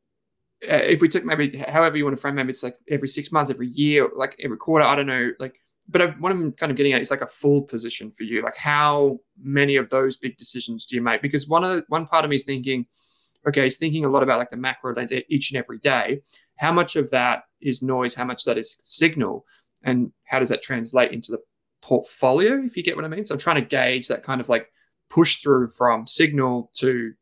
uh, 0.64 0.74
if 0.74 1.00
we 1.00 1.08
took 1.08 1.24
maybe 1.24 1.56
however 1.68 1.96
you 1.96 2.04
want 2.04 2.16
to 2.16 2.20
frame 2.20 2.34
maybe 2.34 2.50
it's 2.50 2.64
like 2.64 2.74
every 2.88 3.06
six 3.06 3.30
months 3.30 3.48
every 3.48 3.68
year 3.68 4.08
like 4.16 4.34
every 4.42 4.56
quarter 4.56 4.84
i 4.84 4.96
don't 4.96 5.06
know 5.06 5.30
like 5.38 5.60
but 5.88 6.02
I, 6.02 6.06
what 6.18 6.32
i'm 6.32 6.50
kind 6.50 6.70
of 6.70 6.76
getting 6.76 6.92
at 6.94 7.00
is 7.00 7.12
like 7.12 7.20
a 7.20 7.28
full 7.28 7.62
position 7.62 8.10
for 8.10 8.24
you. 8.24 8.42
Like 8.42 8.56
how 8.56 9.20
many 9.40 9.76
of 9.76 9.88
those 9.88 10.16
big 10.16 10.36
decisions 10.36 10.84
do 10.86 10.96
you 10.96 11.02
make? 11.02 11.22
Because 11.22 11.46
one 11.46 11.62
of 11.62 11.70
the, 11.70 11.84
one 11.88 12.06
part 12.06 12.24
of 12.24 12.30
me 12.30 12.36
is 12.36 12.44
thinking 12.44 12.86
okay 13.46 13.64
he's 13.64 13.76
thinking 13.76 14.04
a 14.04 14.08
lot 14.08 14.24
about 14.24 14.38
like 14.38 14.50
the 14.50 14.56
macro 14.56 14.92
lens 14.94 15.12
each 15.28 15.52
and 15.52 15.58
every 15.58 15.78
day. 15.78 16.22
How 16.56 16.72
much 16.72 16.96
of 16.96 17.08
that 17.12 17.44
is 17.60 17.80
noise? 17.80 18.16
How 18.16 18.24
much 18.24 18.44
that 18.44 18.58
is 18.58 18.78
signal? 18.82 19.46
And 19.84 20.12
how 20.24 20.40
does 20.40 20.48
that 20.48 20.60
translate 20.60 21.12
into 21.12 21.30
the 21.30 21.38
portfolio 21.82 22.60
if 22.64 22.76
you 22.76 22.82
get 22.82 22.96
what 22.96 23.04
i 23.04 23.08
mean? 23.08 23.24
So 23.24 23.34
i'm 23.34 23.38
trying 23.38 23.62
to 23.62 23.68
gauge 23.68 24.08
that 24.08 24.24
kind 24.24 24.40
of 24.40 24.48
like 24.48 24.72
push 25.08 25.42
through 25.42 25.68
from 25.68 26.06
signal 26.06 26.70
to 26.74 27.12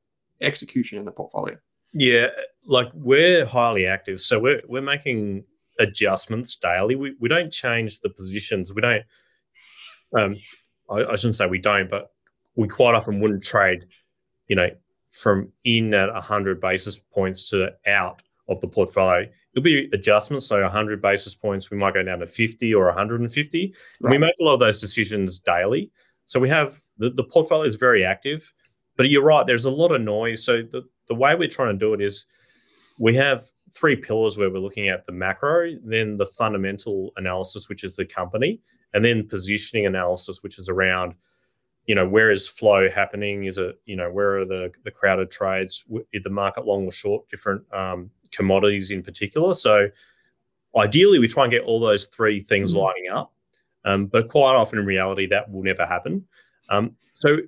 execution 0.40 0.98
in 0.98 1.04
the 1.04 1.12
portfolio 1.12 1.56
yeah, 1.98 2.26
like 2.66 2.88
we're 2.92 3.46
highly 3.46 3.86
active, 3.86 4.20
so 4.20 4.38
we're 4.38 4.60
we're 4.68 4.82
making 4.82 5.44
adjustments 5.78 6.54
daily. 6.56 6.94
We 6.94 7.14
we 7.18 7.28
don't 7.30 7.50
change 7.50 8.00
the 8.00 8.10
positions. 8.10 8.74
We 8.74 8.82
don't. 8.82 9.02
Um, 10.14 10.36
I, 10.90 11.04
I 11.04 11.16
shouldn't 11.16 11.36
say 11.36 11.46
we 11.46 11.58
don't, 11.58 11.88
but 11.88 12.10
we 12.54 12.68
quite 12.68 12.94
often 12.94 13.18
wouldn't 13.20 13.42
trade, 13.42 13.86
you 14.46 14.56
know, 14.56 14.68
from 15.10 15.50
in 15.64 15.94
at 15.94 16.12
100 16.12 16.60
basis 16.60 16.98
points 16.98 17.48
to 17.50 17.72
out 17.86 18.20
of 18.46 18.60
the 18.60 18.68
portfolio. 18.68 19.26
It'll 19.54 19.64
be 19.64 19.88
adjustments. 19.94 20.46
So 20.46 20.60
100 20.60 21.00
basis 21.00 21.34
points, 21.34 21.70
we 21.70 21.78
might 21.78 21.94
go 21.94 22.02
down 22.02 22.18
to 22.18 22.26
50 22.26 22.74
or 22.74 22.84
150. 22.86 23.74
Right. 24.00 24.10
We 24.10 24.18
make 24.18 24.34
a 24.38 24.44
lot 24.44 24.52
of 24.52 24.60
those 24.60 24.82
decisions 24.82 25.38
daily. 25.38 25.90
So 26.26 26.38
we 26.38 26.50
have 26.50 26.82
the, 26.98 27.10
the 27.10 27.24
portfolio 27.24 27.64
is 27.64 27.76
very 27.76 28.04
active, 28.04 28.52
but 28.96 29.08
you're 29.08 29.22
right, 29.22 29.46
there's 29.46 29.64
a 29.64 29.70
lot 29.70 29.92
of 29.92 30.00
noise. 30.00 30.44
So 30.44 30.62
the, 30.62 30.82
the 31.08 31.14
way 31.14 31.34
we're 31.34 31.48
trying 31.48 31.74
to 31.74 31.78
do 31.78 31.94
it 31.94 32.00
is 32.00 32.26
we 32.98 33.14
have 33.16 33.46
three 33.72 33.96
pillars 33.96 34.38
where 34.38 34.50
we're 34.50 34.58
looking 34.58 34.88
at 34.88 35.06
the 35.06 35.12
macro, 35.12 35.72
then 35.84 36.16
the 36.16 36.26
fundamental 36.26 37.12
analysis, 37.16 37.68
which 37.68 37.84
is 37.84 37.96
the 37.96 38.04
company, 38.04 38.60
and 38.94 39.04
then 39.04 39.28
positioning 39.28 39.86
analysis, 39.86 40.42
which 40.42 40.58
is 40.58 40.68
around, 40.68 41.14
you 41.86 41.94
know, 41.94 42.08
where 42.08 42.30
is 42.30 42.48
flow 42.48 42.88
happening? 42.88 43.44
Is 43.44 43.58
it, 43.58 43.78
you 43.84 43.96
know, 43.96 44.10
where 44.10 44.40
are 44.40 44.44
the, 44.44 44.72
the 44.84 44.90
crowded 44.90 45.30
trades? 45.30 45.84
Is 46.12 46.22
the 46.22 46.30
market 46.30 46.64
long 46.64 46.86
or 46.86 46.92
short 46.92 47.28
different 47.28 47.62
um, 47.72 48.10
commodities 48.32 48.90
in 48.90 49.02
particular? 49.02 49.54
So 49.54 49.88
ideally, 50.76 51.18
we 51.18 51.28
try 51.28 51.44
and 51.44 51.50
get 51.50 51.62
all 51.62 51.80
those 51.80 52.06
three 52.06 52.40
things 52.40 52.70
mm-hmm. 52.70 52.80
lining 52.80 53.10
up. 53.12 53.32
Um, 53.84 54.06
but 54.06 54.28
quite 54.28 54.54
often 54.54 54.78
in 54.78 54.86
reality, 54.86 55.26
that 55.28 55.50
will 55.50 55.62
never 55.62 55.86
happen. 55.86 56.24
Um, 56.68 56.96
so 57.14 57.38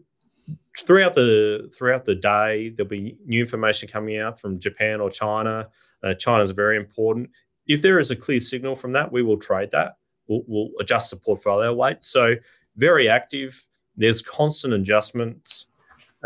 throughout 0.78 1.14
the 1.14 1.70
throughout 1.76 2.04
the 2.04 2.14
day, 2.14 2.70
there'll 2.70 2.88
be 2.88 3.16
new 3.26 3.40
information 3.40 3.88
coming 3.88 4.18
out 4.18 4.40
from 4.40 4.58
Japan 4.58 5.00
or 5.00 5.10
China. 5.10 5.68
Uh, 6.02 6.14
China 6.14 6.42
is 6.42 6.50
very 6.52 6.76
important. 6.76 7.30
If 7.66 7.82
there 7.82 7.98
is 7.98 8.10
a 8.10 8.16
clear 8.16 8.40
signal 8.40 8.76
from 8.76 8.92
that, 8.92 9.10
we 9.12 9.22
will 9.22 9.36
trade 9.36 9.70
that. 9.72 9.96
We'll, 10.26 10.42
we'll 10.46 10.70
adjust 10.80 11.10
the 11.10 11.16
portfolio 11.16 11.74
weight. 11.74 12.04
So 12.04 12.34
very 12.76 13.08
active. 13.08 13.66
There's 13.96 14.22
constant 14.22 14.74
adjustments 14.74 15.66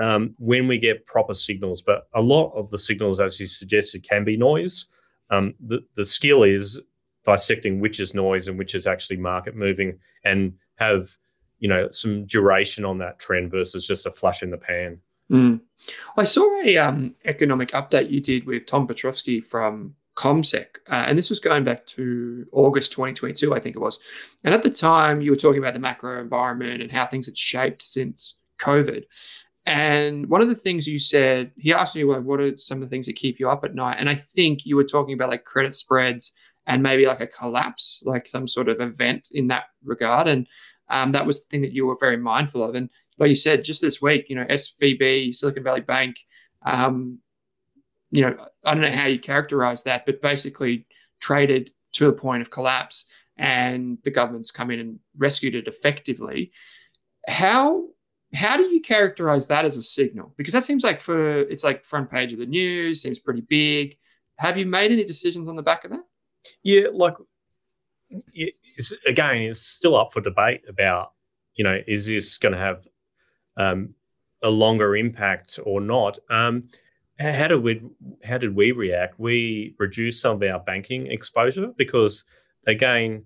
um, 0.01 0.35
when 0.39 0.69
we 0.69 0.79
get 0.79 1.07
proper 1.07 1.35
signals, 1.35 1.83
but 1.83 2.09
a 2.15 2.23
lot 2.23 2.53
of 2.55 2.71
the 2.71 2.79
signals, 2.79 3.21
as 3.21 3.41
you 3.41 3.47
suggested, 3.47 4.07
can 4.09 4.25
be 4.25 4.37
noise. 4.37 4.87
Um, 5.31 5.55
the 5.61 5.81
the 5.95 6.05
skill 6.05 6.43
is 6.43 6.81
dissecting 7.25 7.81
which 7.81 8.01
is 8.01 8.15
noise 8.15 8.49
and 8.49 8.59
which 8.59 8.75
is 8.75 8.87
actually 8.87 9.17
market 9.17 9.57
moving, 9.57 9.99
and 10.25 10.55
have 10.77 11.17
you 11.63 11.69
know 11.69 11.89
some 11.93 12.27
duration 12.27 12.85
on 12.85 12.99
that 12.99 13.21
trend 13.21 13.53
versus 13.53 13.87
just 13.87 14.05
a 14.05 14.11
flash 14.11 14.43
in 14.43 14.51
the 14.51 14.59
pan. 14.59 14.99
Mm. 15.31 15.61
I 16.17 16.25
saw 16.25 16.61
a 16.61 16.77
um, 16.77 17.15
economic 17.25 17.71
update 17.71 18.11
you 18.11 18.21
did 18.21 18.45
with 18.47 18.67
Tom 18.67 18.89
Piotrowski 18.89 19.43
from 19.43 19.95
CommSec, 20.17 20.67
uh, 20.91 21.05
and 21.07 21.17
this 21.17 21.31
was 21.31 21.39
going 21.39 21.63
back 21.63 21.87
to 21.87 22.45
August 22.51 22.91
2022, 22.91 23.55
I 23.55 23.61
think 23.61 23.77
it 23.77 23.79
was. 23.79 24.01
And 24.43 24.53
at 24.53 24.65
the 24.65 24.71
time, 24.71 25.21
you 25.21 25.31
were 25.31 25.37
talking 25.37 25.61
about 25.61 25.75
the 25.75 25.81
macro 25.81 26.21
environment 26.21 26.83
and 26.83 26.91
how 26.91 27.07
things 27.07 27.27
had 27.27 27.39
shaped 27.39 27.81
since 27.81 28.39
COVID. 28.61 29.05
And 29.65 30.27
one 30.29 30.43
of 30.43 30.49
the 30.49 30.57
things 30.57 30.89
you 30.89 30.99
said, 30.99 31.53
he 31.57 31.73
asked 31.73 31.95
you, 31.95 32.11
like, 32.11 32.25
what 32.25 32.41
are 32.41 32.57
some 32.57 32.79
of 32.79 32.83
the 32.83 32.91
things 32.91 33.07
that 33.07 33.15
keep 33.15 33.39
you 33.39 33.49
up 33.49 33.65
at 33.65 33.77
night? 33.77 33.99
And 34.01 34.11
I 34.11 34.17
think 34.17 34.67
you 34.67 34.75
were 34.75 34.83
talking 34.83 35.15
about 35.15 35.29
like 35.29 35.45
credit 35.45 35.77
spreads 35.77 36.33
and 36.67 36.83
maybe 36.83 37.07
like 37.07 37.21
a 37.21 37.29
collapse, 37.29 38.03
like 38.05 38.29
some 38.29 38.49
sort 38.49 38.69
of 38.69 38.81
event 38.81 39.29
in 39.33 39.47
that 39.49 39.65
regard. 39.85 40.27
And 40.27 40.49
um, 40.93 41.13
that 41.13 41.27
was 41.27 41.43
the 41.43 41.49
thing 41.49 41.63
that 41.63 41.73
you 41.73 41.87
were 41.87 41.97
very 41.99 42.19
mindful 42.19 42.63
of. 42.63 42.75
And 42.75 42.91
like 43.19 43.31
you 43.31 43.35
said, 43.35 43.65
just 43.65 43.81
this 43.81 44.01
week, 44.01 44.27
you 44.29 44.37
know, 44.37 44.45
SVB, 44.45 45.35
Silicon 45.35 45.65
Valley 45.65 45.81
Bank, 45.81 46.17
um, 46.65 47.19
you 48.11 48.21
know, 48.21 48.37
I 48.63 48.75
don't 48.75 48.83
know 48.83 48.93
how 48.93 49.07
you 49.07 49.19
characterize 49.19 49.85
that, 49.85 50.05
but 50.05 50.21
basically 50.21 50.87
traded 51.19 51.71
to 51.93 52.09
a 52.09 52.13
point 52.13 52.43
of 52.43 52.51
collapse 52.51 53.07
and 53.39 53.97
the 54.05 54.11
government's 54.11 54.51
come 54.51 54.71
in 54.71 54.81
and 54.81 54.99
rescued 55.17 55.55
it 55.55 55.67
effectively. 55.67 56.53
How 57.27 57.89
how 58.35 58.57
do 58.57 58.65
you 58.65 58.81
characterize 58.81 59.49
that 59.49 59.65
as 59.65 59.77
a 59.77 59.83
signal? 59.83 60.35
Because 60.37 60.53
that 60.53 60.65
seems 60.65 60.85
like 60.85 61.01
for 61.01 61.41
it's 61.41 61.65
like 61.65 61.85
front 61.85 62.11
page 62.11 62.33
of 62.33 62.39
the 62.39 62.47
news, 62.47 63.03
seems 63.03 63.19
pretty 63.19 63.43
big. 63.43 63.97
Have 64.37 64.59
you 64.59 64.67
made 64.67 64.93
any 64.93 65.05
decisions 65.05 65.49
on 65.49 65.57
the 65.57 65.63
back 65.63 65.85
of 65.85 65.91
that? 65.91 66.05
Yeah, 66.63 66.89
like 66.93 67.15
it's, 68.33 68.93
again, 69.07 69.37
it's 69.43 69.61
still 69.61 69.97
up 69.97 70.13
for 70.13 70.21
debate 70.21 70.63
about, 70.69 71.13
you 71.55 71.65
know, 71.65 71.81
is 71.87 72.07
this 72.07 72.39
going 72.39 72.53
to 72.53 72.59
have 72.59 72.87
um, 73.57 73.95
a 74.43 74.51
longer 74.51 74.97
impact 74.97 75.59
or 75.65 75.81
not? 75.81 76.19
Um, 76.31 76.69
how 77.19 77.49
did 77.49 77.63
we 77.63 77.83
how 78.25 78.39
did 78.39 78.57
we 78.57 78.73
react? 78.73 79.19
We 79.19 79.75
reduced 79.79 80.21
some 80.21 80.37
of 80.37 80.43
our 80.43 80.59
banking 80.59 81.07
exposure 81.07 81.69
because, 81.77 82.25
again, 82.67 83.25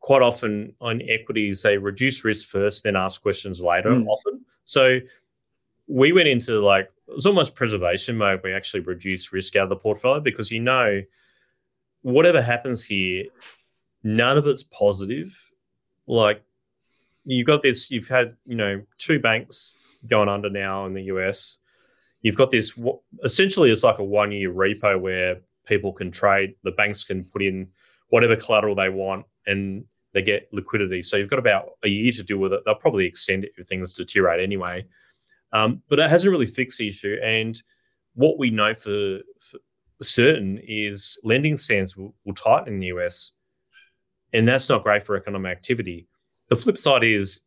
quite 0.00 0.22
often 0.22 0.74
on 0.80 1.02
equities 1.02 1.62
they 1.62 1.78
reduce 1.78 2.24
risk 2.24 2.48
first, 2.48 2.82
then 2.82 2.96
ask 2.96 3.22
questions 3.22 3.60
later. 3.60 3.90
Mm. 3.90 4.06
Often, 4.06 4.40
so 4.64 4.98
we 5.86 6.12
went 6.12 6.28
into 6.28 6.60
like 6.60 6.90
it 7.06 7.14
was 7.14 7.26
almost 7.26 7.54
preservation 7.54 8.16
mode. 8.16 8.40
We 8.42 8.52
actually 8.52 8.80
reduced 8.80 9.32
risk 9.32 9.54
out 9.56 9.64
of 9.64 9.68
the 9.68 9.76
portfolio 9.76 10.20
because 10.20 10.50
you 10.50 10.60
know 10.60 11.02
whatever 12.02 12.40
happens 12.40 12.84
here, 12.84 13.24
none 14.02 14.38
of 14.38 14.46
it's 14.46 14.62
positive. 14.62 15.36
Like 16.06 16.42
you've 17.24 17.46
got 17.46 17.62
this, 17.62 17.90
you've 17.90 18.08
had 18.08 18.36
you 18.46 18.56
know 18.56 18.82
two 18.98 19.18
banks 19.18 19.76
going 20.08 20.28
under 20.28 20.50
now 20.50 20.86
in 20.86 20.94
the 20.94 21.04
US. 21.04 21.58
You've 22.22 22.36
got 22.36 22.50
this 22.50 22.78
essentially 23.24 23.70
it's 23.70 23.82
like 23.82 23.98
a 23.98 24.04
one 24.04 24.32
year 24.32 24.52
repo 24.52 25.00
where 25.00 25.40
people 25.66 25.92
can 25.92 26.10
trade. 26.10 26.54
The 26.64 26.72
banks 26.72 27.04
can 27.04 27.24
put 27.24 27.42
in 27.42 27.68
whatever 28.08 28.36
collateral 28.36 28.74
they 28.74 28.88
want 28.88 29.24
and 29.46 29.84
they 30.12 30.22
get 30.22 30.48
liquidity. 30.52 31.02
So 31.02 31.16
you've 31.16 31.30
got 31.30 31.38
about 31.38 31.70
a 31.84 31.88
year 31.88 32.12
to 32.12 32.22
deal 32.22 32.38
with 32.38 32.52
it. 32.52 32.62
They'll 32.64 32.74
probably 32.74 33.06
extend 33.06 33.44
it 33.44 33.52
if 33.56 33.68
things 33.68 33.94
deteriorate 33.94 34.42
anyway. 34.42 34.86
Um, 35.52 35.82
but 35.88 35.98
it 35.98 36.10
hasn't 36.10 36.30
really 36.30 36.46
fixed 36.46 36.78
the 36.78 36.88
issue. 36.88 37.16
And 37.22 37.60
what 38.14 38.38
we 38.38 38.50
know 38.50 38.74
for, 38.74 39.20
for 39.38 39.58
certain 40.02 40.60
is 40.66 41.18
lending 41.22 41.56
standards 41.56 41.96
will, 41.96 42.14
will 42.24 42.34
tighten 42.34 42.74
in 42.74 42.80
the 42.80 42.86
US, 42.86 43.32
and 44.32 44.46
that's 44.46 44.68
not 44.68 44.82
great 44.82 45.04
for 45.04 45.16
economic 45.16 45.50
activity. 45.50 46.06
The 46.48 46.56
flip 46.56 46.78
side 46.78 47.04
is, 47.04 47.42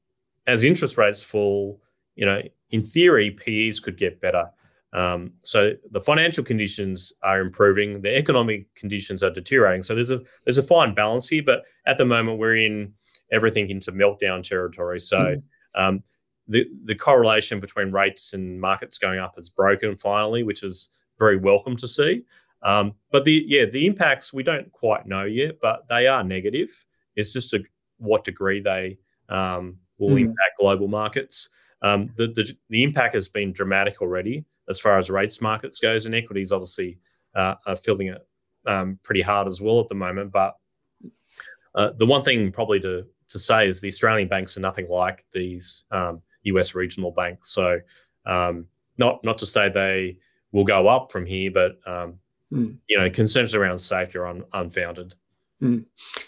as 0.48 0.64
interest 0.64 0.98
rates 0.98 1.24
fall, 1.24 1.82
you 2.16 2.26
know, 2.26 2.42
in 2.70 2.86
theory, 2.86 3.32
PEs 3.32 3.80
could 3.80 3.98
get 3.98 4.22
better. 4.22 4.50
Um, 4.94 5.32
so 5.40 5.72
the 5.92 6.02
financial 6.02 6.44
conditions 6.44 7.14
are 7.24 7.42
improving, 7.42 8.02
the 8.02 8.16
economic 8.16 8.74
conditions 8.76 9.24
are 9.24 9.32
deteriorating. 9.32 9.82
So 9.82 9.96
there's 9.96 10.12
a 10.12 10.22
there's 10.46 10.60
a 10.60 10.64
fine 10.64 10.94
balance 10.94 11.28
here, 11.28 11.42
but 11.44 11.64
at 11.88 11.98
the 11.98 12.06
moment 12.06 12.38
we're 12.38 12.58
in 12.58 12.94
everything 13.32 13.70
into 13.70 13.92
meltdown 13.92 14.48
territory. 14.48 15.00
So 15.00 15.18
mm. 15.18 15.42
um, 15.76 16.04
the 16.48 16.68
the 16.86 16.94
correlation 16.94 17.60
between 17.60 17.92
rates 17.92 18.34
and 18.34 18.62
markets 18.62 19.00
going 19.00 19.18
up 19.18 19.34
is 19.38 19.50
broken 19.50 19.98
finally, 19.98 20.44
which 20.44 20.62
is 20.62 20.90
very 21.18 21.38
welcome 21.38 21.76
to 21.78 21.88
see. 21.88 22.24
Um, 22.64 22.94
but 23.12 23.26
the 23.26 23.44
yeah 23.48 23.66
the 23.66 23.86
impacts 23.86 24.34
we 24.34 24.44
don't 24.44 24.72
quite 24.72 25.06
know 25.06 25.26
yet, 25.26 25.60
but 25.62 25.88
they 25.90 26.08
are 26.08 26.24
negative. 26.24 26.70
It's 27.16 27.34
just 27.34 27.54
a, 27.54 27.62
what 27.98 28.24
degree 28.24 28.62
they 28.62 28.98
um, 29.30 29.78
will 29.98 30.16
mm. 30.16 30.22
impact 30.22 30.58
global 30.60 30.88
markets. 30.88 31.50
Um, 31.82 32.10
the, 32.16 32.28
the 32.28 32.56
the 32.70 32.84
impact 32.84 33.14
has 33.16 33.28
been 33.28 33.52
dramatic 33.52 34.02
already 34.02 34.46
as 34.70 34.80
far 34.80 34.98
as 34.98 35.10
rates 35.10 35.42
markets 35.42 35.80
goes, 35.80 36.06
and 36.06 36.16
equities 36.16 36.52
obviously 36.52 37.00
uh, 37.36 37.56
are 37.66 37.76
feeling 37.76 38.08
it 38.08 38.26
um, 38.66 39.00
pretty 39.04 39.22
hard 39.22 39.48
as 39.48 39.62
well 39.62 39.82
at 39.82 39.90
the 39.90 39.96
moment. 39.96 40.32
But 40.32 40.56
uh, 41.76 41.92
the 41.98 42.06
one 42.06 42.24
thing 42.24 42.52
probably 42.52 42.80
to 42.82 43.06
to 43.30 43.40
say 43.40 43.68
is 43.68 43.82
the 43.82 43.88
Australian 43.88 44.28
banks 44.28 44.58
are 44.58 44.62
nothing 44.62 44.88
like 44.88 45.26
these 45.34 45.86
US 46.44 46.76
um, 46.76 46.80
regional 46.80 47.12
banks. 47.12 47.52
So 47.52 47.80
um, 48.26 48.68
not 48.98 49.24
not 49.24 49.38
to 49.40 49.46
say 49.46 49.70
they 49.70 50.20
will 50.52 50.64
go 50.64 50.88
up 50.88 51.12
from 51.12 51.26
here, 51.26 51.52
but 51.52 51.78
mm. 52.54 52.78
you 52.88 52.98
know 52.98 53.10
concerns 53.10 53.56
around 53.56 53.80
safety 53.80 54.18
are 54.18 54.28
un- 54.28 54.46
unfounded. 54.54 55.16
Mm. 55.62 55.86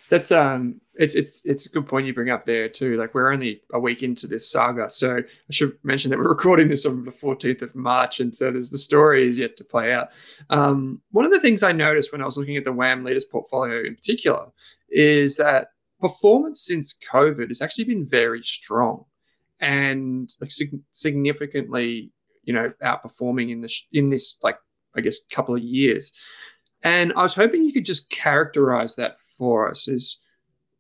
That's 0.10 0.32
um, 0.32 0.80
it's 0.96 1.14
it's 1.14 1.42
it's 1.44 1.66
a 1.66 1.70
good 1.70 1.88
point 1.88 2.08
you 2.08 2.14
bring 2.14 2.30
up 2.30 2.46
there 2.46 2.70
too. 2.70 2.96
Like 2.96 3.14
we're 3.14 3.34
only 3.34 3.62
a 3.74 3.80
week 3.80 4.02
into 4.02 4.28
this 4.28 4.50
saga, 4.50 4.90
so 4.90 5.18
I 5.18 5.52
should 5.52 5.78
mention 5.84 6.10
that 6.12 6.18
we're 6.18 6.30
recording 6.30 6.70
this 6.70 6.86
on 6.86 7.04
the 7.04 7.12
14th 7.12 7.62
of 7.62 7.76
March, 7.76 8.20
and 8.22 8.36
so 8.36 8.52
there's 8.52 8.70
the 8.70 8.78
story 8.78 9.28
is 9.28 9.38
yet 9.38 9.58
to 9.58 9.66
play 9.66 9.94
out. 9.94 10.10
Um, 10.50 11.02
one 11.12 11.26
of 11.26 11.32
the 11.32 11.40
things 11.40 11.64
I 11.64 11.74
noticed 11.74 12.12
when 12.12 12.22
I 12.22 12.26
was 12.26 12.38
looking 12.38 12.56
at 12.56 12.64
the 12.64 12.72
WAM 12.72 13.04
leaders 13.04 13.26
portfolio 13.26 13.84
in 13.84 13.96
particular 13.96 14.48
is 14.90 15.36
that 15.38 15.70
performance 16.00 16.66
since 16.66 16.96
COVID 17.12 17.50
has 17.50 17.62
actually 17.62 17.86
been 17.86 18.08
very 18.08 18.44
strong 18.44 19.04
and 19.60 20.34
like 20.40 20.52
sig- 20.52 20.80
significantly, 20.94 22.12
you 22.44 22.54
know, 22.54 22.72
outperforming 22.82 23.52
in 23.52 23.60
this 23.60 23.86
in 23.92 24.10
this 24.10 24.38
like 24.42 24.58
I 24.96 25.02
guess 25.02 25.18
couple 25.30 25.56
of 25.56 25.62
years. 25.62 26.14
And 26.84 27.14
I 27.16 27.24
was 27.24 27.36
hoping 27.36 27.64
you 27.64 27.74
could 27.74 27.86
just 27.86 28.10
characterize 28.10 28.96
that 28.96 29.18
for 29.38 29.70
us 29.70 29.88
is 29.88 30.22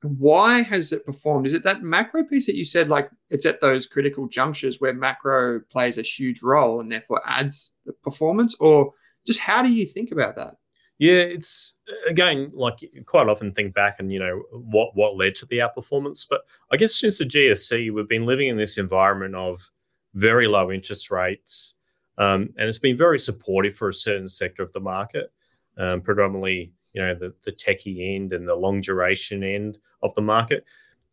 why 0.02 0.62
has 0.62 0.92
it 0.94 1.06
performed? 1.06 1.48
Is 1.48 1.54
it 1.54 1.64
that 1.64 1.82
macro 1.82 2.24
piece 2.24 2.46
that 2.46 2.56
you 2.56 2.64
said, 2.64 2.90
like 2.90 3.10
it's 3.30 3.46
at 3.46 3.62
those 3.62 3.88
critical 3.88 4.28
junctures 4.28 4.80
where 4.80 4.94
macro 4.94 5.62
plays 5.72 5.98
a 5.98 6.04
huge 6.04 6.42
role 6.42 6.80
and 6.80 6.92
therefore 6.92 7.22
adds 7.26 7.74
the 7.86 7.94
performance? 7.94 8.56
Or 8.60 8.92
just 9.26 9.40
how 9.40 9.62
do 9.62 9.72
you 9.72 9.86
think 9.86 10.12
about 10.12 10.36
that? 10.36 10.56
Yeah, 10.98 11.16
it's 11.16 11.76
again 12.08 12.52
like 12.54 12.80
quite 13.06 13.28
often 13.28 13.52
think 13.52 13.74
back 13.74 13.98
and 14.00 14.14
you 14.14 14.20
know 14.20 14.44
what 14.52 14.96
what 14.96 15.18
led 15.18 15.36
to 15.36 15.46
the 15.46 15.58
outperformance. 15.58 16.26
But 16.30 16.42
I 16.72 16.78
guess 16.78 16.96
since 16.96 17.18
the 17.18 17.26
GFC, 17.26 17.92
we've 17.92 18.08
been 18.08 18.26
living 18.26 18.48
in 18.48 18.58
this 18.58 18.78
environment 18.78 19.36
of 19.36 19.70
very 20.14 20.48
low 20.48 20.72
interest 20.72 21.12
rates, 21.12 21.76
um, 22.18 22.50
and 22.58 22.70
it's 22.70 22.80
been 22.80 22.98
very 22.98 23.20
supportive 23.20 23.76
for 23.76 23.90
a 23.90 23.94
certain 23.94 24.28
sector 24.28 24.64
of 24.64 24.72
the 24.74 24.80
market, 24.80 25.32
um, 25.78 26.02
predominantly 26.02 26.72
you 26.94 27.02
know 27.02 27.14
the, 27.14 27.34
the 27.44 27.52
techie 27.52 28.16
end 28.16 28.34
and 28.34 28.48
the 28.48 28.56
long 28.56 28.82
duration 28.82 29.44
end 29.44 29.78
of 30.02 30.16
the 30.16 30.22
market. 30.22 30.66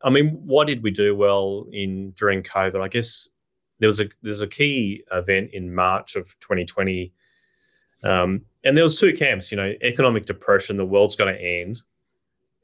I 0.04 0.10
mean, 0.10 0.30
what 0.44 0.66
did 0.66 0.82
we 0.82 0.90
do 0.90 1.14
well 1.14 1.66
in 1.72 2.12
during 2.12 2.42
COVID? 2.42 2.80
I 2.80 2.88
guess 2.88 3.28
there 3.78 3.88
was 3.88 4.00
a 4.00 4.08
there's 4.22 4.40
a 4.40 4.46
key 4.46 5.02
event 5.10 5.50
in 5.52 5.74
March 5.74 6.14
of 6.16 6.38
2020, 6.40 7.12
um, 8.04 8.42
and 8.64 8.76
there 8.76 8.84
was 8.84 8.98
two 8.98 9.12
camps. 9.12 9.50
You 9.50 9.56
know, 9.56 9.74
economic 9.82 10.26
depression, 10.26 10.76
the 10.76 10.86
world's 10.86 11.16
going 11.16 11.34
to 11.34 11.40
end, 11.40 11.82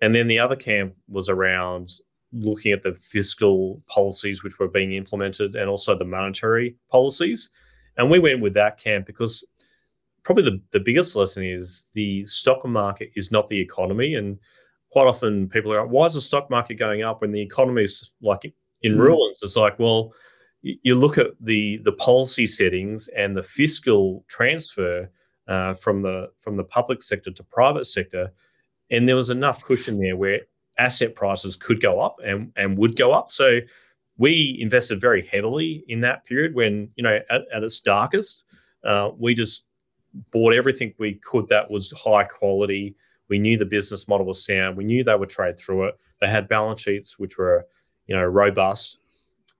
and 0.01 0.15
then 0.15 0.29
the 0.29 0.39
other 0.39 0.57
camp 0.57 0.95
was 1.09 1.29
around 1.29 1.91
looking 2.33 2.73
at 2.73 2.83
the 2.83 2.95
fiscal 2.95 3.83
policies 3.89 4.45
which 4.45 4.59
were 4.59 4.69
being 4.69 4.93
implemented 4.93 5.57
and 5.57 5.69
also 5.69 5.97
the 5.97 6.05
monetary 6.05 6.77
policies. 6.91 7.51
And 7.99 8.11
we 8.11 8.19
went 8.19 8.41
with 8.41 8.55
that 8.55 8.79
camp 8.79 9.07
because 9.07 9.45
probably 10.23 10.45
the, 10.45 10.63
the 10.71 10.81
biggest 10.81 11.17
lesson 11.17 11.45
is 11.45 11.85
the 11.93 12.25
stock 12.27 12.65
market 12.65 13.11
is 13.17 13.31
not 13.31 13.49
the 13.49 13.61
economy. 13.61 14.15
And 14.15 14.39
quite 14.91 15.07
often 15.07 15.49
people 15.49 15.73
are 15.73 15.83
like, 15.83 15.91
why 15.91 16.07
is 16.07 16.15
the 16.15 16.21
stock 16.21 16.49
market 16.49 16.75
going 16.75 17.03
up 17.03 17.21
when 17.21 17.33
the 17.33 17.43
economy 17.43 17.83
is 17.83 18.11
like 18.23 18.53
in 18.83 18.95
mm. 18.95 19.01
ruins? 19.01 19.43
It's 19.43 19.57
like, 19.57 19.79
well, 19.79 20.15
you 20.63 20.95
look 20.95 21.19
at 21.19 21.29
the 21.41 21.79
the 21.85 21.93
policy 21.93 22.47
settings 22.47 23.09
and 23.09 23.37
the 23.37 23.43
fiscal 23.43 24.25
transfer 24.29 25.11
uh, 25.47 25.75
from 25.75 26.01
the 26.01 26.31
from 26.41 26.55
the 26.55 26.65
public 26.65 27.01
sector 27.01 27.31
to 27.31 27.43
private 27.45 27.87
sector, 27.87 28.33
and 28.91 29.09
there 29.09 29.17
was 29.17 29.31
enough 29.31 29.63
cushion 29.65 30.01
there 30.01 30.17
where 30.17 30.41
asset 30.77 31.15
prices 31.15 31.57
could 31.57 31.81
go 31.81 32.01
up 32.01 32.17
and 32.25 32.53
and 32.57 32.77
would 32.77 32.97
go 32.97 33.13
up. 33.13 33.31
So 33.31 33.61
we 34.19 34.59
invested 34.61 35.01
very 35.01 35.27
heavily 35.27 35.85
in 35.89 36.01
that 36.01 36.25
period 36.27 36.55
when 36.55 36.91
you 36.97 37.05
know 37.05 37.21
at, 37.31 37.43
at 37.53 37.63
its 37.63 37.81
darkest, 37.81 38.45
uh, 38.85 39.11
we 39.17 39.35
just 39.35 39.65
bought 40.33 40.55
everything 40.55 40.93
we 40.99 41.15
could 41.15 41.49
that 41.49 41.71
was 41.71 41.93
high 41.93 42.25
quality. 42.25 42.97
We 43.29 43.39
knew 43.39 43.57
the 43.57 43.65
business 43.65 44.09
model 44.09 44.27
was 44.27 44.45
sound. 44.45 44.77
We 44.77 44.85
knew 44.85 45.05
they 45.05 45.15
would 45.15 45.29
trade 45.29 45.59
through 45.59 45.89
it. 45.89 45.99
They 46.21 46.29
had 46.29 46.49
balance 46.49 46.81
sheets 46.81 47.19
which 47.19 47.39
were, 47.39 47.67
you 48.07 48.17
know, 48.17 48.25
robust. 48.25 48.99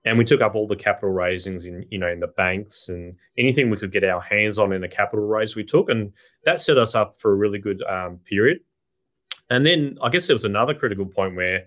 And 0.05 0.17
we 0.17 0.25
took 0.25 0.41
up 0.41 0.55
all 0.55 0.67
the 0.67 0.75
capital 0.75 1.11
raisings 1.11 1.65
in, 1.65 1.85
you 1.91 1.99
know, 1.99 2.07
in 2.07 2.19
the 2.19 2.27
banks 2.27 2.89
and 2.89 3.15
anything 3.37 3.69
we 3.69 3.77
could 3.77 3.91
get 3.91 4.03
our 4.03 4.21
hands 4.21 4.57
on 4.57 4.71
in 4.71 4.83
a 4.83 4.87
capital 4.87 5.25
raise 5.25 5.55
we 5.55 5.63
took. 5.63 5.89
And 5.89 6.13
that 6.45 6.59
set 6.59 6.77
us 6.77 6.95
up 6.95 7.19
for 7.19 7.31
a 7.31 7.35
really 7.35 7.59
good 7.59 7.83
um, 7.83 8.17
period. 8.25 8.59
And 9.49 9.65
then 9.65 9.97
I 10.01 10.09
guess 10.09 10.27
there 10.27 10.35
was 10.35 10.45
another 10.45 10.73
critical 10.73 11.05
point 11.05 11.35
where 11.35 11.65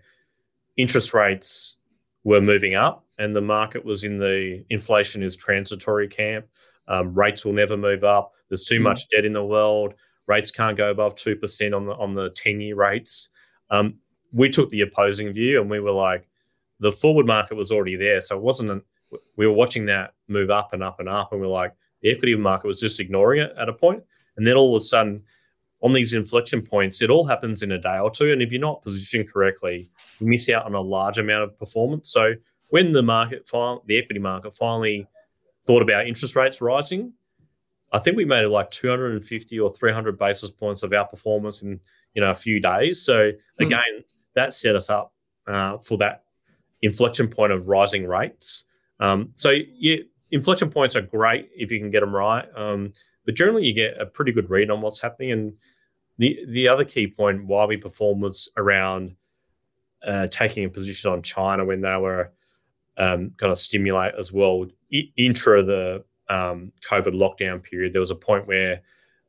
interest 0.77 1.15
rates 1.15 1.77
were 2.25 2.41
moving 2.41 2.75
up 2.75 3.05
and 3.19 3.35
the 3.37 3.41
market 3.41 3.85
was 3.85 4.05
in 4.05 4.19
the 4.19 4.65
inflation 4.71 5.23
is 5.23 5.37
transitory 5.37 6.09
camp. 6.09 6.47
Um, 6.89 7.15
rates 7.15 7.45
will 7.45 7.53
never 7.53 7.77
move 7.77 8.05
up. 8.05 8.33
There's 8.49 8.65
too 8.65 8.81
mm. 8.81 8.85
much 8.85 9.09
debt 9.09 9.25
in 9.25 9.33
the 9.33 9.45
world. 9.45 9.95
Rates 10.27 10.51
can't 10.51 10.77
go 10.77 10.91
above 10.91 11.15
two 11.15 11.37
percent 11.37 11.75
on 11.75 11.87
the 11.87 11.95
on 11.95 12.15
the 12.15 12.31
ten 12.31 12.61
year 12.61 12.77
rates. 12.77 13.31
Um, 13.71 13.99
we 14.33 14.49
took 14.49 14.71
the 14.71 14.81
opposing 14.81 15.33
view, 15.33 15.61
and 15.61 15.71
we 15.71 15.81
were 15.81 15.93
like, 15.93 16.29
the 16.81 16.93
forward 16.93 17.27
market 17.27 17.57
was 17.57 17.71
already 17.71 17.97
there, 17.97 18.21
so 18.21 18.37
it 18.37 18.43
wasn't. 18.43 18.71
An, 18.71 18.83
we 19.37 19.47
were 19.47 19.53
watching 19.53 19.87
that 19.87 20.15
move 20.29 20.51
up 20.51 20.73
and 20.73 20.83
up 20.83 21.01
and 21.01 21.09
up, 21.09 21.33
and 21.33 21.41
we 21.41 21.47
are 21.47 21.51
like, 21.51 21.75
the 22.01 22.11
equity 22.11 22.35
market 22.35 22.67
was 22.67 22.81
just 22.81 23.01
ignoring 23.01 23.41
it 23.43 23.53
at 23.59 23.69
a 23.69 23.73
point, 23.73 24.03
and 24.37 24.47
then 24.47 24.57
all 24.57 24.75
of 24.75 24.81
a 24.81 24.85
sudden, 24.85 25.23
on 25.83 25.93
these 25.93 26.13
inflection 26.13 26.63
points, 26.63 27.03
it 27.03 27.11
all 27.11 27.27
happens 27.27 27.63
in 27.63 27.73
a 27.73 27.79
day 27.79 27.99
or 27.99 28.11
two, 28.11 28.33
and 28.33 28.41
if 28.41 28.53
you're 28.53 28.61
not 28.61 28.83
positioned 28.83 29.31
correctly, 29.33 29.91
you 30.21 30.27
miss 30.27 30.49
out 30.49 30.65
on 30.65 30.75
a 30.75 30.81
large 30.81 31.19
amount 31.19 31.43
of 31.43 31.59
performance. 31.59 32.11
So 32.11 32.35
when 32.69 32.93
the 32.93 33.03
market, 33.03 33.49
the 33.51 33.99
equity 33.99 34.21
market, 34.21 34.55
finally 34.55 35.09
thought 35.67 35.83
about 35.83 36.07
interest 36.07 36.37
rates 36.37 36.61
rising, 36.61 37.13
I 37.93 37.99
think 37.99 38.17
we 38.17 38.25
made 38.25 38.47
like 38.47 38.71
250 38.71 39.61
or 39.61 39.73
300 39.73 40.19
basis 40.19 40.51
points 40.51 40.83
of 40.83 40.93
outperformance 40.93 41.63
in 41.63 41.81
you 42.15 42.23
know 42.23 42.31
a 42.31 42.35
few 42.35 42.61
days. 42.61 43.03
So 43.03 43.33
hmm. 43.59 43.65
again, 43.65 43.81
mm. 43.99 44.05
that 44.35 44.55
set 44.55 44.77
us 44.77 44.89
up 44.89 45.13
uh, 45.47 45.79
for 45.79 45.99
that 45.99 46.25
inflection 46.81 47.29
point 47.29 47.53
of 47.53 47.69
rising 47.69 48.07
rates. 48.07 48.65
Um, 49.01 49.31
so 49.35 49.51
yeah, 49.51 49.97
inflection 50.31 50.71
points 50.71 50.97
are 50.97 51.03
great 51.03 51.51
if 51.55 51.71
you 51.71 51.79
can 51.79 51.91
get 51.91 52.01
them 52.01 52.15
right, 52.15 52.47
um, 52.57 52.93
but 53.25 53.35
generally 53.35 53.67
you 53.67 53.75
get 53.75 54.01
a 54.01 54.07
pretty 54.07 54.33
good 54.33 54.49
read 54.49 54.71
on 54.71 54.81
what's 54.81 55.01
happening. 55.01 55.33
And 55.33 55.53
the 56.19 56.45
the 56.49 56.69
other 56.69 56.85
key 56.85 57.07
point 57.07 57.45
why 57.45 57.65
we 57.65 57.77
performed 57.77 58.23
was 58.23 58.51
around 58.57 59.17
uh, 60.07 60.27
taking 60.29 60.65
a 60.65 60.71
position 60.71 61.11
on 61.11 61.23
China 61.23 61.65
when 61.65 61.81
they 61.81 61.97
were 61.97 62.33
um, 62.99 63.33
going 63.37 63.53
to 63.53 63.57
stimulate 63.57 64.15
as 64.19 64.33
well. 64.33 64.67
I, 64.93 65.03
intra 65.17 65.63
the 65.63 66.05
um, 66.29 66.73
COVID 66.89 67.15
lockdown 67.15 67.63
period, 67.63 67.93
there 67.93 68.01
was 68.01 68.11
a 68.11 68.17
point 68.17 68.47
where 68.47 68.83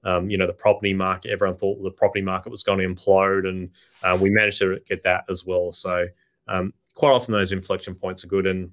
um, 0.04 0.30
you 0.30 0.38
know, 0.38 0.48
the 0.48 0.54
property 0.54 0.94
market. 0.94 1.32
Everyone 1.32 1.58
thought 1.58 1.82
the 1.82 1.92
property 1.92 2.22
market 2.22 2.52
was 2.52 2.64
going 2.64 2.80
to 2.80 2.88
implode, 2.88 3.48
and 3.48 3.70
uh, 4.04 4.18
we 4.20 4.30
managed 4.30 4.60
to 4.60 4.80
get 4.88 5.04
that 5.04 5.26
as 5.30 5.46
well. 5.46 5.72
So 5.72 6.06
um, 6.48 6.74
quite 6.94 7.12
often 7.12 7.32
those 7.32 7.52
inflection 7.52 7.96
points 7.96 8.24
are 8.24 8.28
good, 8.28 8.46
and 8.46 8.72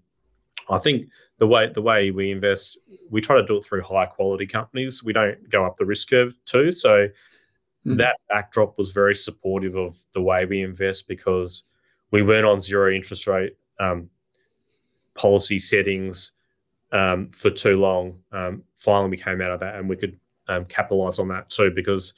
I 0.69 0.79
think 0.79 1.09
the 1.39 1.47
way 1.47 1.71
the 1.73 1.83
way 1.83 2.11
we 2.11 2.31
invest, 2.31 2.79
we 3.11 3.21
try 3.21 3.41
to 3.41 3.47
do 3.47 3.57
it 3.57 3.65
through 3.65 3.83
high 3.83 4.07
quality 4.07 4.47
companies. 4.47 5.05
We 5.05 5.13
don't 5.13 5.49
go 5.51 5.65
up 5.65 5.77
the 5.77 5.87
risk 5.87 6.11
curve 6.11 6.35
too. 6.45 6.73
So 6.73 7.07
mm. 7.87 7.99
that 7.99 8.17
backdrop 8.29 8.77
was 8.79 8.91
very 8.91 9.15
supportive 9.15 9.77
of 9.77 9.99
the 10.13 10.23
way 10.23 10.45
we 10.45 10.63
invest 10.63 11.09
because 11.09 11.65
we 12.11 12.23
weren't 12.23 12.47
on 12.47 12.61
zero 12.61 12.93
interest 12.93 13.27
rate 13.27 13.57
um, 13.79 14.09
policy 15.15 15.59
settings 15.59 16.33
um, 16.93 17.31
for 17.33 17.51
too 17.51 17.79
long. 17.79 18.19
Um, 18.33 18.65
finally, 18.77 19.11
we 19.11 19.17
came 19.17 19.41
out 19.41 19.53
of 19.53 19.61
that 19.61 19.77
and 19.77 19.89
we 19.89 19.97
could 19.97 20.19
um, 20.49 20.65
capitalize 20.65 21.19
on 21.19 21.29
that 21.29 21.49
too 21.49 21.71
because 21.75 22.15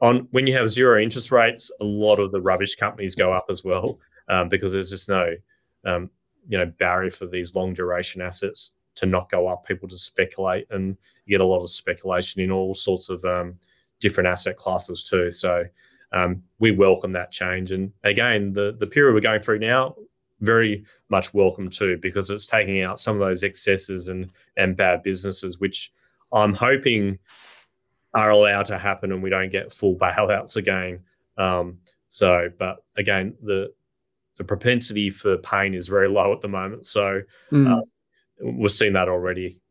on 0.00 0.26
when 0.32 0.46
you 0.46 0.54
have 0.54 0.68
zero 0.68 1.00
interest 1.00 1.30
rates, 1.30 1.70
a 1.80 1.84
lot 1.84 2.18
of 2.18 2.32
the 2.32 2.40
rubbish 2.40 2.76
companies 2.76 3.14
go 3.14 3.32
up 3.32 3.46
as 3.48 3.64
well 3.64 3.98
um, 4.28 4.48
because 4.48 4.72
there's 4.72 4.90
just 4.90 5.08
no 5.08 5.34
um, 5.84 6.10
you 6.48 6.58
know 6.58 6.66
barrier 6.66 7.10
for 7.10 7.26
these 7.26 7.54
long 7.54 7.72
duration 7.72 8.20
assets 8.20 8.72
to 8.96 9.06
not 9.06 9.30
go 9.30 9.46
up. 9.46 9.64
People 9.64 9.88
just 9.88 10.04
speculate, 10.04 10.66
and 10.70 10.96
you 11.24 11.38
get 11.38 11.40
a 11.40 11.46
lot 11.46 11.62
of 11.62 11.70
speculation 11.70 12.42
in 12.42 12.50
all 12.50 12.74
sorts 12.74 13.08
of 13.08 13.24
um, 13.24 13.58
different 14.02 14.26
asset 14.26 14.58
classes 14.58 15.02
too. 15.02 15.30
So 15.30 15.64
um, 16.12 16.42
we 16.58 16.72
welcome 16.72 17.12
that 17.12 17.32
change. 17.32 17.72
And 17.72 17.92
again, 18.04 18.52
the 18.52 18.76
the 18.78 18.86
period 18.86 19.14
we're 19.14 19.20
going 19.20 19.40
through 19.40 19.60
now, 19.60 19.94
very 20.40 20.84
much 21.08 21.32
welcome 21.32 21.70
too, 21.70 21.96
because 22.02 22.28
it's 22.28 22.46
taking 22.46 22.82
out 22.82 23.00
some 23.00 23.14
of 23.14 23.20
those 23.20 23.42
excesses 23.42 24.08
and 24.08 24.30
and 24.58 24.76
bad 24.76 25.02
businesses, 25.02 25.58
which 25.58 25.90
I'm 26.32 26.52
hoping 26.52 27.18
are 28.12 28.30
allowed 28.30 28.66
to 28.66 28.76
happen, 28.76 29.12
and 29.12 29.22
we 29.22 29.30
don't 29.30 29.50
get 29.50 29.72
full 29.72 29.96
bailouts 29.98 30.56
again. 30.56 31.00
Um, 31.38 31.78
so, 32.08 32.50
but 32.58 32.84
again, 32.96 33.34
the 33.42 33.72
the 34.36 34.44
propensity 34.44 35.08
for 35.08 35.38
pain 35.38 35.72
is 35.72 35.88
very 35.88 36.08
low 36.08 36.32
at 36.32 36.40
the 36.40 36.48
moment. 36.48 36.86
So 36.86 37.22
mm. 37.50 37.70
uh, 37.70 37.82
we're 38.40 38.68
seeing 38.68 38.94
that 38.94 39.08
already. 39.08 39.61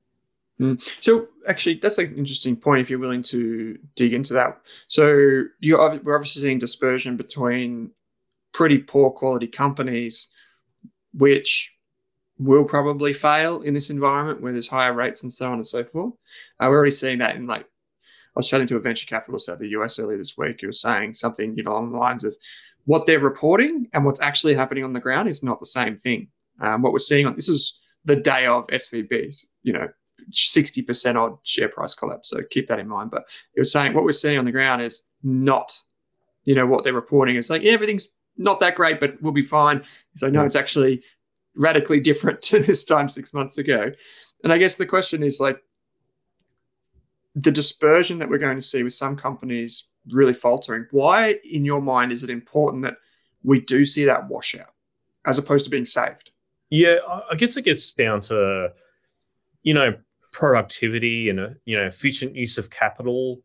Mm. 0.61 0.81
So 1.03 1.27
actually, 1.47 1.75
that's 1.75 1.97
an 1.97 2.15
interesting 2.15 2.55
point. 2.55 2.81
If 2.81 2.89
you're 2.89 2.99
willing 2.99 3.23
to 3.23 3.77
dig 3.95 4.13
into 4.13 4.33
that, 4.33 4.61
so 4.87 5.43
you're 5.59 5.99
we're 6.03 6.15
obviously 6.15 6.43
seeing 6.43 6.59
dispersion 6.59 7.17
between 7.17 7.91
pretty 8.53 8.77
poor 8.77 9.09
quality 9.09 9.47
companies, 9.47 10.27
which 11.13 11.75
will 12.37 12.65
probably 12.65 13.13
fail 13.13 13.61
in 13.61 13.73
this 13.73 13.89
environment 13.89 14.41
where 14.41 14.51
there's 14.51 14.67
higher 14.67 14.93
rates 14.93 15.23
and 15.23 15.33
so 15.33 15.47
on 15.47 15.59
and 15.59 15.67
so 15.67 15.83
forth. 15.83 16.13
Uh, 16.59 16.67
we're 16.69 16.75
already 16.75 16.91
seeing 16.91 17.19
that 17.19 17.35
in 17.35 17.47
like 17.47 17.61
I 17.61 18.39
was 18.39 18.47
chatting 18.47 18.67
to 18.67 18.77
a 18.77 18.79
venture 18.79 19.07
capitalist 19.07 19.49
out 19.49 19.53
of 19.53 19.59
the 19.59 19.69
US 19.69 19.99
earlier 19.99 20.17
this 20.17 20.37
week 20.37 20.61
who 20.61 20.67
was 20.67 20.81
saying 20.81 21.15
something, 21.15 21.55
you 21.55 21.63
know, 21.63 21.71
along 21.71 21.91
the 21.91 21.97
lines 21.97 22.23
of 22.23 22.35
what 22.85 23.05
they're 23.05 23.19
reporting 23.19 23.87
and 23.93 24.05
what's 24.05 24.21
actually 24.21 24.53
happening 24.53 24.83
on 24.83 24.93
the 24.93 24.99
ground 24.99 25.27
is 25.27 25.43
not 25.43 25.59
the 25.59 25.65
same 25.65 25.97
thing. 25.97 26.27
Um, 26.59 26.81
what 26.81 26.93
we're 26.93 26.99
seeing 26.99 27.25
on 27.25 27.35
this 27.35 27.49
is 27.49 27.77
the 28.05 28.15
day 28.15 28.45
of 28.45 28.67
SVBs, 28.67 29.45
you 29.63 29.73
know, 29.73 29.89
60% 30.31 31.15
odd 31.15 31.37
share 31.43 31.69
price 31.69 31.93
collapse. 31.93 32.29
So 32.29 32.41
keep 32.49 32.67
that 32.67 32.79
in 32.79 32.87
mind. 32.87 33.11
But 33.11 33.25
it 33.55 33.59
was 33.59 33.71
saying 33.71 33.93
what 33.93 34.03
we're 34.03 34.11
seeing 34.11 34.37
on 34.37 34.45
the 34.45 34.51
ground 34.51 34.81
is 34.81 35.03
not, 35.23 35.77
you 36.43 36.55
know, 36.55 36.65
what 36.65 36.83
they're 36.83 36.93
reporting. 36.93 37.35
It's 37.35 37.49
like, 37.49 37.61
yeah, 37.61 37.71
everything's 37.71 38.09
not 38.37 38.59
that 38.59 38.75
great, 38.75 38.99
but 38.99 39.21
we'll 39.21 39.33
be 39.33 39.41
fine. 39.41 39.83
So 40.15 40.29
no, 40.29 40.43
it's 40.43 40.55
actually 40.55 41.03
radically 41.55 41.99
different 42.01 42.41
to 42.43 42.59
this 42.59 42.83
time 42.83 43.09
six 43.09 43.33
months 43.33 43.57
ago. 43.57 43.91
And 44.43 44.51
I 44.51 44.57
guess 44.57 44.77
the 44.77 44.85
question 44.85 45.23
is 45.23 45.39
like 45.39 45.61
the 47.35 47.51
dispersion 47.51 48.19
that 48.19 48.29
we're 48.29 48.37
going 48.37 48.57
to 48.57 48.61
see 48.61 48.83
with 48.83 48.93
some 48.93 49.15
companies 49.15 49.85
really 50.09 50.33
faltering. 50.33 50.87
Why, 50.91 51.39
in 51.43 51.63
your 51.63 51.81
mind, 51.81 52.11
is 52.11 52.23
it 52.23 52.29
important 52.29 52.83
that 52.83 52.97
we 53.43 53.59
do 53.61 53.85
see 53.85 54.05
that 54.05 54.27
washout 54.27 54.73
as 55.25 55.37
opposed 55.37 55.65
to 55.65 55.71
being 55.71 55.85
saved? 55.85 56.31
Yeah, 56.69 56.97
I 57.29 57.35
guess 57.35 57.57
it 57.57 57.63
gets 57.63 57.93
down 57.93 58.21
to, 58.21 58.71
you 59.63 59.73
know, 59.73 59.93
productivity 60.31 61.29
and, 61.29 61.39
a, 61.39 61.55
you 61.65 61.77
know, 61.77 61.85
efficient 61.85 62.35
use 62.35 62.57
of 62.57 62.69
capital. 62.69 63.41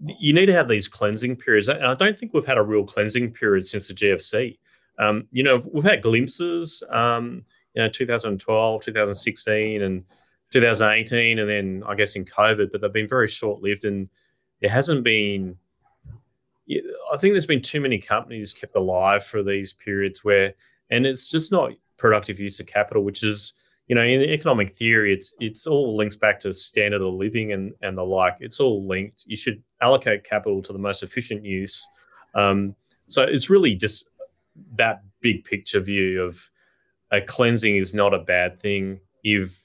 You 0.00 0.32
need 0.32 0.46
to 0.46 0.54
have 0.54 0.68
these 0.68 0.88
cleansing 0.88 1.36
periods. 1.36 1.68
And 1.68 1.84
I 1.84 1.94
don't 1.94 2.18
think 2.18 2.32
we've 2.32 2.46
had 2.46 2.58
a 2.58 2.62
real 2.62 2.84
cleansing 2.84 3.32
period 3.32 3.66
since 3.66 3.88
the 3.88 3.94
GFC. 3.94 4.58
Um, 4.98 5.28
you 5.30 5.42
know, 5.42 5.62
we've 5.72 5.84
had 5.84 6.02
glimpses, 6.02 6.82
um, 6.90 7.44
you 7.74 7.82
know, 7.82 7.88
2012, 7.88 8.82
2016, 8.82 9.82
and 9.82 10.04
2018, 10.50 11.38
and 11.38 11.50
then 11.50 11.82
I 11.86 11.94
guess 11.94 12.16
in 12.16 12.24
COVID, 12.24 12.72
but 12.72 12.80
they've 12.80 12.92
been 12.92 13.08
very 13.08 13.28
short 13.28 13.62
lived. 13.62 13.84
And 13.84 14.08
there 14.60 14.70
hasn't 14.70 15.04
been 15.04 15.58
I 16.70 17.16
think 17.16 17.32
there's 17.32 17.46
been 17.46 17.62
too 17.62 17.80
many 17.80 17.98
companies 17.98 18.52
kept 18.52 18.76
alive 18.76 19.24
for 19.24 19.42
these 19.42 19.72
periods 19.72 20.22
where, 20.22 20.54
and 20.90 21.06
it's 21.06 21.28
just 21.28 21.50
not 21.50 21.72
productive 21.96 22.38
use 22.38 22.60
of 22.60 22.66
capital, 22.66 23.04
which 23.04 23.22
is, 23.22 23.54
you 23.88 23.94
know, 23.94 24.02
in 24.02 24.20
economic 24.20 24.74
theory, 24.74 25.12
it's 25.12 25.34
it's 25.40 25.66
all 25.66 25.96
links 25.96 26.16
back 26.16 26.40
to 26.40 26.52
standard 26.52 27.02
of 27.02 27.14
living 27.14 27.52
and 27.52 27.72
and 27.82 27.96
the 27.96 28.04
like. 28.04 28.36
It's 28.40 28.60
all 28.60 28.86
linked. 28.86 29.24
You 29.26 29.36
should 29.36 29.62
allocate 29.80 30.24
capital 30.24 30.62
to 30.62 30.72
the 30.72 30.78
most 30.78 31.02
efficient 31.02 31.44
use. 31.44 31.88
Um, 32.34 32.74
so 33.06 33.22
it's 33.22 33.48
really 33.48 33.74
just 33.74 34.08
that 34.76 35.02
big 35.20 35.44
picture 35.44 35.80
view 35.80 36.22
of 36.22 36.50
a 37.10 37.20
cleansing 37.20 37.76
is 37.76 37.94
not 37.94 38.12
a 38.12 38.18
bad 38.18 38.58
thing 38.58 39.00
if 39.24 39.64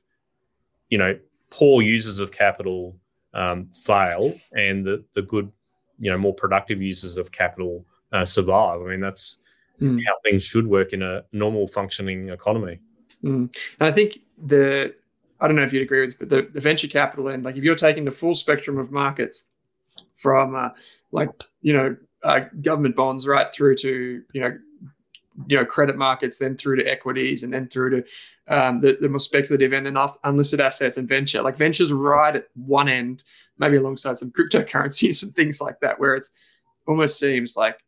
you 0.90 0.98
know 0.98 1.20
poor 1.50 1.82
users 1.82 2.20
of 2.20 2.32
capital 2.32 2.96
um, 3.34 3.70
fail 3.74 4.36
and 4.54 4.86
the, 4.86 5.04
the 5.14 5.22
good, 5.22 5.52
you 6.00 6.12
know, 6.12 6.18
more 6.18 6.34
productive 6.34 6.82
users 6.82 7.18
of 7.18 7.32
capital 7.32 7.86
uh, 8.12 8.26
survive. 8.26 8.82
I 8.82 8.86
mean, 8.86 9.00
that's 9.00 9.40
mm. 9.82 10.00
how 10.06 10.14
things 10.24 10.44
should 10.44 10.68
work 10.68 10.94
in 10.94 11.02
a 11.02 11.24
normal 11.32 11.68
functioning 11.68 12.30
economy. 12.30 12.80
Mm. 13.24 13.56
And 13.80 13.90
I 13.90 13.92
think 13.92 14.20
the, 14.38 14.96
I 15.40 15.48
don't 15.48 15.56
know 15.56 15.64
if 15.64 15.74
you'd 15.74 15.84
agree 15.84 16.02
with 16.02 16.10
this, 16.10 16.18
but 16.20 16.30
the, 16.30 16.50
the 16.54 16.62
venture 16.62 16.88
capital 16.88 17.30
end, 17.30 17.44
like 17.44 17.58
if 17.58 17.64
you're 17.64 17.76
taking 17.76 18.06
the 18.06 18.12
full 18.12 18.36
spectrum 18.36 18.78
of 18.78 18.92
markets 18.92 19.44
from 20.16 20.56
uh, 20.56 20.70
like, 21.12 21.30
you 21.62 21.74
know, 21.74 21.96
uh, 22.24 22.42
government 22.62 22.96
bonds 22.96 23.28
right 23.28 23.54
through 23.54 23.76
to, 23.76 24.24
you 24.34 24.42
know, 24.42 24.58
you 25.48 25.58
know 25.58 25.66
credit 25.66 25.98
markets, 25.98 26.40
then 26.40 26.56
through 26.56 26.78
to 26.78 26.86
equities, 26.86 27.44
and 27.44 27.54
then 27.54 27.68
through 27.68 27.90
to 27.90 28.04
um, 28.48 28.80
the, 28.80 28.98
the 29.00 29.10
more 29.10 29.20
speculative 29.20 29.74
and 29.74 29.86
then 29.86 29.98
unlisted 30.24 30.62
assets 30.62 30.98
and 30.98 31.08
venture. 31.08 31.42
Like 31.42 31.58
venture's 31.58 31.92
right 31.92 32.36
at 32.36 32.48
one 32.56 32.88
end, 32.88 33.24
maybe 33.58 33.78
alongside 33.78 34.18
some 34.18 34.32
cryptocurrencies 34.32 35.24
and 35.24 35.36
things 35.36 35.62
like 35.62 35.80
that, 35.80 36.00
where 36.00 36.16
it 36.16 36.26
almost 36.88 37.20
seems 37.20 37.56
like 37.56 37.80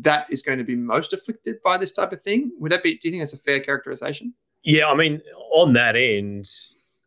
that 0.00 0.26
is 0.30 0.42
going 0.42 0.58
to 0.58 0.64
be 0.64 0.76
most 0.76 1.12
afflicted 1.12 1.62
by 1.62 1.76
this 1.76 1.92
type 1.92 2.12
of 2.12 2.22
thing. 2.22 2.52
Would 2.58 2.72
that 2.72 2.82
be? 2.82 2.94
Do 2.94 3.00
you 3.04 3.10
think 3.10 3.22
that's 3.22 3.32
a 3.32 3.38
fair 3.38 3.60
characterization? 3.60 4.34
Yeah, 4.62 4.88
I 4.88 4.94
mean, 4.94 5.22
on 5.52 5.72
that 5.74 5.96
end, 5.96 6.48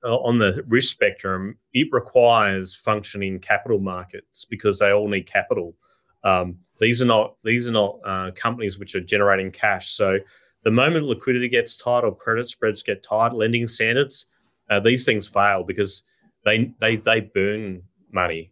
uh, 0.03 0.17
on 0.17 0.39
the 0.39 0.63
risk 0.67 0.93
spectrum, 0.93 1.57
it 1.73 1.87
requires 1.91 2.73
functioning 2.73 3.39
capital 3.39 3.79
markets 3.79 4.45
because 4.45 4.79
they 4.79 4.91
all 4.91 5.07
need 5.07 5.27
capital. 5.27 5.75
Um, 6.23 6.57
these 6.79 7.01
are 7.01 7.05
not 7.05 7.35
these 7.43 7.67
are 7.67 7.71
not 7.71 7.99
uh, 8.03 8.31
companies 8.35 8.79
which 8.79 8.95
are 8.95 9.01
generating 9.01 9.51
cash. 9.51 9.91
So 9.91 10.17
the 10.63 10.71
moment 10.71 11.05
liquidity 11.05 11.49
gets 11.49 11.75
tight 11.75 12.03
or 12.03 12.15
credit 12.15 12.47
spreads 12.47 12.83
get 12.83 13.03
tight, 13.03 13.33
lending 13.33 13.67
standards, 13.67 14.25
uh, 14.69 14.79
these 14.79 15.05
things 15.05 15.27
fail 15.27 15.63
because 15.63 16.03
they 16.45 16.73
they 16.79 16.95
they 16.95 17.21
burn 17.21 17.83
money. 18.11 18.51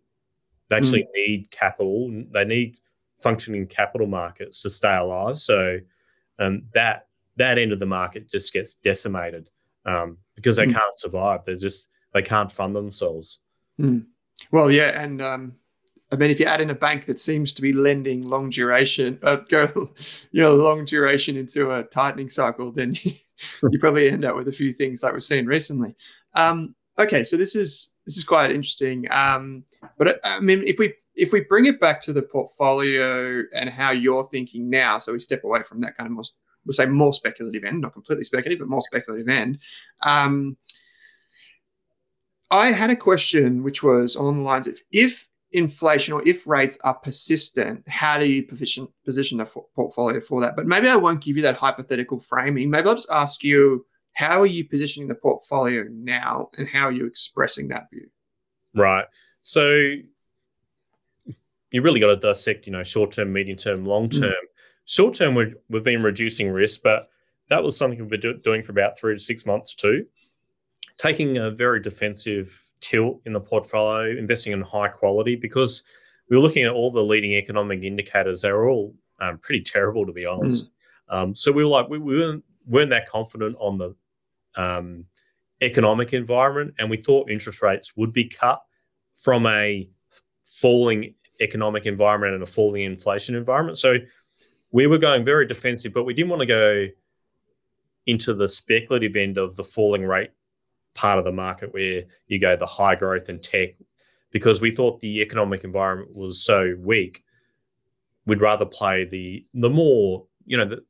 They 0.70 0.76
actually 0.76 1.04
mm. 1.04 1.14
need 1.16 1.52
capital. 1.52 2.26
They 2.32 2.46
need 2.46 2.78
functioning 3.22 3.68
capital 3.68 4.08
markets 4.08 4.62
to 4.62 4.70
stay 4.70 4.96
alive. 4.96 5.38
So 5.40 5.80
um, 6.38 6.64
that 6.74 7.08
that 7.40 7.58
end 7.58 7.72
of 7.72 7.80
the 7.80 7.86
market 7.86 8.30
just 8.30 8.54
gets 8.54 8.76
decimated 8.76 9.50
um, 9.86 10.18
because 10.36 10.56
they 10.58 10.66
mm. 10.66 10.74
can't 10.74 11.00
survive. 11.00 11.44
They 11.46 11.56
just 11.56 11.88
they 12.14 12.22
can't 12.22 12.52
fund 12.52 12.76
themselves. 12.76 13.40
Mm. 13.80 14.06
Well, 14.52 14.70
yeah, 14.70 15.02
and 15.02 15.22
um, 15.22 15.56
I 16.12 16.16
mean, 16.16 16.32
if 16.32 16.40
you 16.40 16.46
add 16.46 16.62
in 16.62 16.70
a 16.70 16.76
bank 16.76 17.06
that 17.06 17.20
seems 17.20 17.54
to 17.54 17.62
be 17.62 17.74
lending 17.74 18.28
long 18.28 18.50
duration, 18.50 19.20
uh, 19.24 19.38
go, 19.50 19.92
you 20.32 20.42
know, 20.42 20.56
long 20.56 20.86
duration 20.86 21.38
into 21.38 21.72
a 21.72 21.84
tightening 21.84 22.30
cycle, 22.30 22.72
then 22.72 22.96
you, 23.04 23.14
probably 23.80 24.10
end 24.10 24.26
up 24.26 24.36
with 24.36 24.48
a 24.48 24.54
few 24.54 24.72
things 24.74 25.02
like 25.02 25.14
we've 25.14 25.24
seen 25.24 25.46
recently. 25.46 25.96
Um, 26.34 26.76
okay, 26.98 27.24
so 27.24 27.38
this 27.38 27.56
is 27.56 27.94
this 28.06 28.18
is 28.18 28.24
quite 28.24 28.52
interesting. 28.52 29.08
Um, 29.12 29.64
but 29.98 30.08
uh, 30.08 30.14
I 30.24 30.40
mean, 30.40 30.64
if 30.66 30.78
we 30.78 30.94
if 31.16 31.32
we 31.32 31.42
bring 31.42 31.66
it 31.66 31.80
back 31.80 32.02
to 32.02 32.14
the 32.14 32.22
portfolio 32.22 33.44
and 33.54 33.70
how 33.70 33.92
you're 33.92 34.28
thinking 34.30 34.70
now, 34.70 34.98
so 34.98 35.14
we 35.14 35.20
step 35.20 35.44
away 35.44 35.64
from 35.64 35.82
that 35.82 35.98
kind 35.98 36.08
of 36.08 36.14
more, 36.14 36.24
we'll 36.66 36.74
say 36.74 36.86
more 36.86 37.14
speculative 37.14 37.64
end, 37.64 37.82
not 37.82 37.94
completely 37.94 38.24
speculative, 38.24 38.60
but 38.60 38.70
more 38.70 38.82
speculative 38.82 39.30
end. 39.30 39.60
Um, 40.02 40.58
I 42.52 42.72
had 42.72 42.90
a 42.90 42.96
question 42.96 43.64
which 43.64 43.84
was 43.84 44.16
along 44.16 44.38
the 44.38 44.44
lines 44.44 44.68
of 44.68 44.80
if 44.92 45.28
inflation 45.52 46.14
or 46.14 46.28
if 46.28 46.46
rates 46.46 46.78
are 46.84 46.94
persistent, 46.94 47.88
how 47.88 48.20
do 48.20 48.26
you 48.26 48.44
position 48.44 48.88
position 49.06 49.38
the 49.38 49.46
portfolio 49.76 50.20
for 50.20 50.42
that? 50.42 50.56
But 50.56 50.68
maybe 50.68 50.88
I 50.88 50.96
won't 50.96 51.24
give 51.24 51.38
you 51.38 51.44
that 51.44 51.56
hypothetical 51.56 52.20
framing. 52.20 52.70
Maybe 52.70 52.88
I'll 52.88 52.96
just 52.96 53.12
ask 53.12 53.44
you, 53.44 53.86
how 54.14 54.42
are 54.42 54.46
you 54.46 54.68
positioning 54.68 55.08
the 55.08 55.16
portfolio 55.16 55.86
now, 55.90 56.50
and 56.58 56.68
how 56.68 56.86
are 56.86 56.92
you 56.92 57.06
expressing 57.06 57.68
that 57.70 57.90
view? 57.92 58.10
Right. 58.76 59.06
So 59.42 59.72
you 61.72 61.82
really 61.82 62.00
got 62.00 62.08
to 62.08 62.16
dissect, 62.16 62.66
you 62.66 62.74
know, 62.74 62.84
short 62.84 63.12
term, 63.12 63.32
medium 63.32 63.58
term, 63.58 63.86
long 63.86 64.10
term. 64.10 64.32
Mm. 64.32 64.49
Short 64.90 65.14
term, 65.14 65.36
we've, 65.36 65.56
we've 65.70 65.84
been 65.84 66.02
reducing 66.02 66.50
risk, 66.50 66.82
but 66.84 67.10
that 67.50 67.64
was 67.64 67.78
something 67.78 68.00
we've 68.00 68.10
been 68.10 68.22
do- 68.22 68.40
doing 68.40 68.64
for 68.64 68.72
about 68.72 68.98
three 68.98 69.14
to 69.14 69.20
six 69.20 69.46
months 69.46 69.76
too. 69.76 70.04
Taking 70.98 71.38
a 71.38 71.52
very 71.52 71.80
defensive 71.80 72.60
tilt 72.82 73.22
in 73.28 73.34
the 73.34 73.40
portfolio, 73.40 74.18
investing 74.18 74.52
in 74.52 74.62
high 74.62 74.88
quality 74.88 75.36
because 75.36 75.84
we 76.28 76.38
were 76.38 76.42
looking 76.42 76.64
at 76.64 76.72
all 76.72 76.90
the 76.90 77.04
leading 77.04 77.34
economic 77.34 77.84
indicators. 77.84 78.42
They 78.42 78.52
were 78.52 78.68
all 78.68 78.96
um, 79.20 79.38
pretty 79.38 79.62
terrible, 79.62 80.08
to 80.08 80.12
be 80.12 80.26
honest. 80.26 80.72
Mm. 81.12 81.16
Um, 81.16 81.36
so 81.36 81.52
we 81.52 81.64
were 81.64 81.70
like, 81.70 81.88
we, 81.88 82.00
we, 82.00 82.18
weren't, 82.20 82.44
weren't 82.66 82.90
that 82.90 83.08
confident 83.08 83.58
on 83.60 83.78
the 83.78 83.96
um, 84.60 85.06
economic 85.62 86.14
environment, 86.14 86.74
and 86.80 86.90
we 86.90 86.98
thought 86.98 87.30
interest 87.30 87.62
rates 87.62 87.96
would 87.96 88.12
be 88.12 88.28
cut 88.28 88.60
from 89.20 89.46
a 89.46 89.88
falling 90.46 91.14
economic 91.42 91.86
environment 91.86 92.34
and 92.34 92.42
a 92.42 92.48
falling 92.48 92.86
inflation 92.86 93.36
environment. 93.36 93.78
So 93.78 93.98
we 94.72 94.88
were 94.88 94.98
going 94.98 95.26
very 95.26 95.48
defensive, 95.48 95.94
but 95.94 96.04
we 96.04 96.14
didn't 96.14 96.30
want 96.30 96.42
to 96.42 96.46
go 96.46 96.88
into 98.06 98.34
the 98.34 98.48
speculative 98.48 99.16
end 99.16 99.38
of 99.38 99.56
the 99.56 99.64
falling 99.64 100.04
rate 100.04 100.32
part 100.96 101.20
of 101.20 101.26
the 101.26 101.32
market 101.32 101.74
where 101.74 102.04
you 102.28 102.40
go 102.40 102.56
the 102.56 102.66
high 102.66 102.96
growth 102.96 103.30
and 103.30 103.42
tech 103.44 103.70
because 104.32 104.60
we 104.60 104.72
thought 104.72 105.00
the 105.00 105.22
economic 105.22 105.64
environment 105.64 106.14
was 106.16 106.44
so 106.44 106.76
weak 106.80 107.24
we'd 108.26 108.42
rather 108.42 108.66
play 108.66 109.06
the 109.06 109.46
the 109.54 109.70
more 109.70 110.26
you 110.46 110.58
know 110.58 110.66
the 110.66 110.84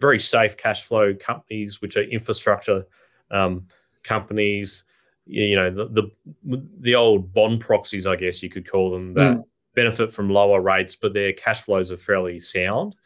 very 0.00 0.18
safe 0.18 0.56
cash 0.56 0.84
flow 0.84 1.12
companies 1.14 1.82
which 1.82 1.96
are 1.96 2.02
infrastructure 2.04 2.86
um, 3.30 3.66
companies 4.04 4.84
you 5.26 5.56
know 5.56 5.70
the, 5.70 6.10
the, 6.44 6.62
the 6.78 6.94
old 6.94 7.32
bond 7.32 7.60
proxies 7.60 8.06
i 8.06 8.14
guess 8.14 8.42
you 8.42 8.48
could 8.48 8.70
call 8.70 8.90
them 8.90 9.14
that 9.14 9.36
mm. 9.36 9.44
Benefit 9.76 10.12
from 10.12 10.28
lower 10.28 10.60
rates 10.60 10.96
but 10.96 11.14
their 11.14 11.32
cash 11.32 11.62
flows 11.62 11.92
are 11.92 11.96
fairly 11.96 12.40
sound. 12.40 12.96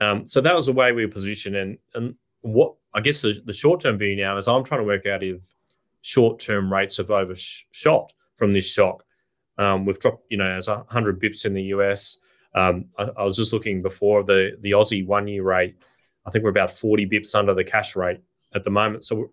Um, 0.00 0.28
so 0.28 0.42
that 0.42 0.54
was 0.54 0.66
the 0.66 0.72
way 0.72 0.92
we 0.92 1.06
were 1.06 1.12
positioned. 1.12 1.56
And 1.56 1.78
and 1.94 2.14
what 2.42 2.74
i 2.94 3.00
guess 3.00 3.22
the, 3.22 3.42
the 3.46 3.52
short-term 3.52 3.98
view 3.98 4.14
now 4.14 4.36
is 4.36 4.46
i'm 4.46 4.62
trying 4.62 4.80
to 4.80 4.86
work 4.86 5.06
out 5.06 5.24
if 5.24 5.52
short-term 6.02 6.72
rates 6.72 6.98
have 6.98 7.10
overshot 7.10 8.12
from 8.36 8.52
this 8.52 8.64
shock. 8.64 9.04
Um, 9.58 9.84
we've 9.86 9.98
dropped 9.98 10.24
you 10.28 10.36
know 10.36 10.50
as 10.50 10.68
100 10.68 11.20
bips 11.20 11.44
in 11.44 11.54
the 11.54 11.62
us 11.62 12.18
um, 12.54 12.86
I, 12.98 13.10
I 13.16 13.24
was 13.24 13.36
just 13.36 13.52
looking 13.52 13.82
before 13.82 14.24
the 14.24 14.56
the 14.60 14.72
aussie 14.72 15.06
one-year 15.06 15.42
rate. 15.42 15.76
I 16.26 16.30
think 16.30 16.44
we're 16.44 16.50
about 16.50 16.70
40 16.70 17.06
bips 17.06 17.34
under 17.34 17.54
the 17.54 17.64
cash 17.64 17.96
rate 17.96 18.20
at 18.54 18.64
the 18.64 18.70
moment. 18.70 19.04
So 19.04 19.32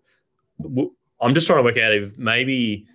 I'm 1.20 1.34
just 1.34 1.46
trying 1.46 1.58
to 1.58 1.62
work 1.62 1.76
out 1.76 1.92
if 1.92 2.16
maybe 2.16 2.86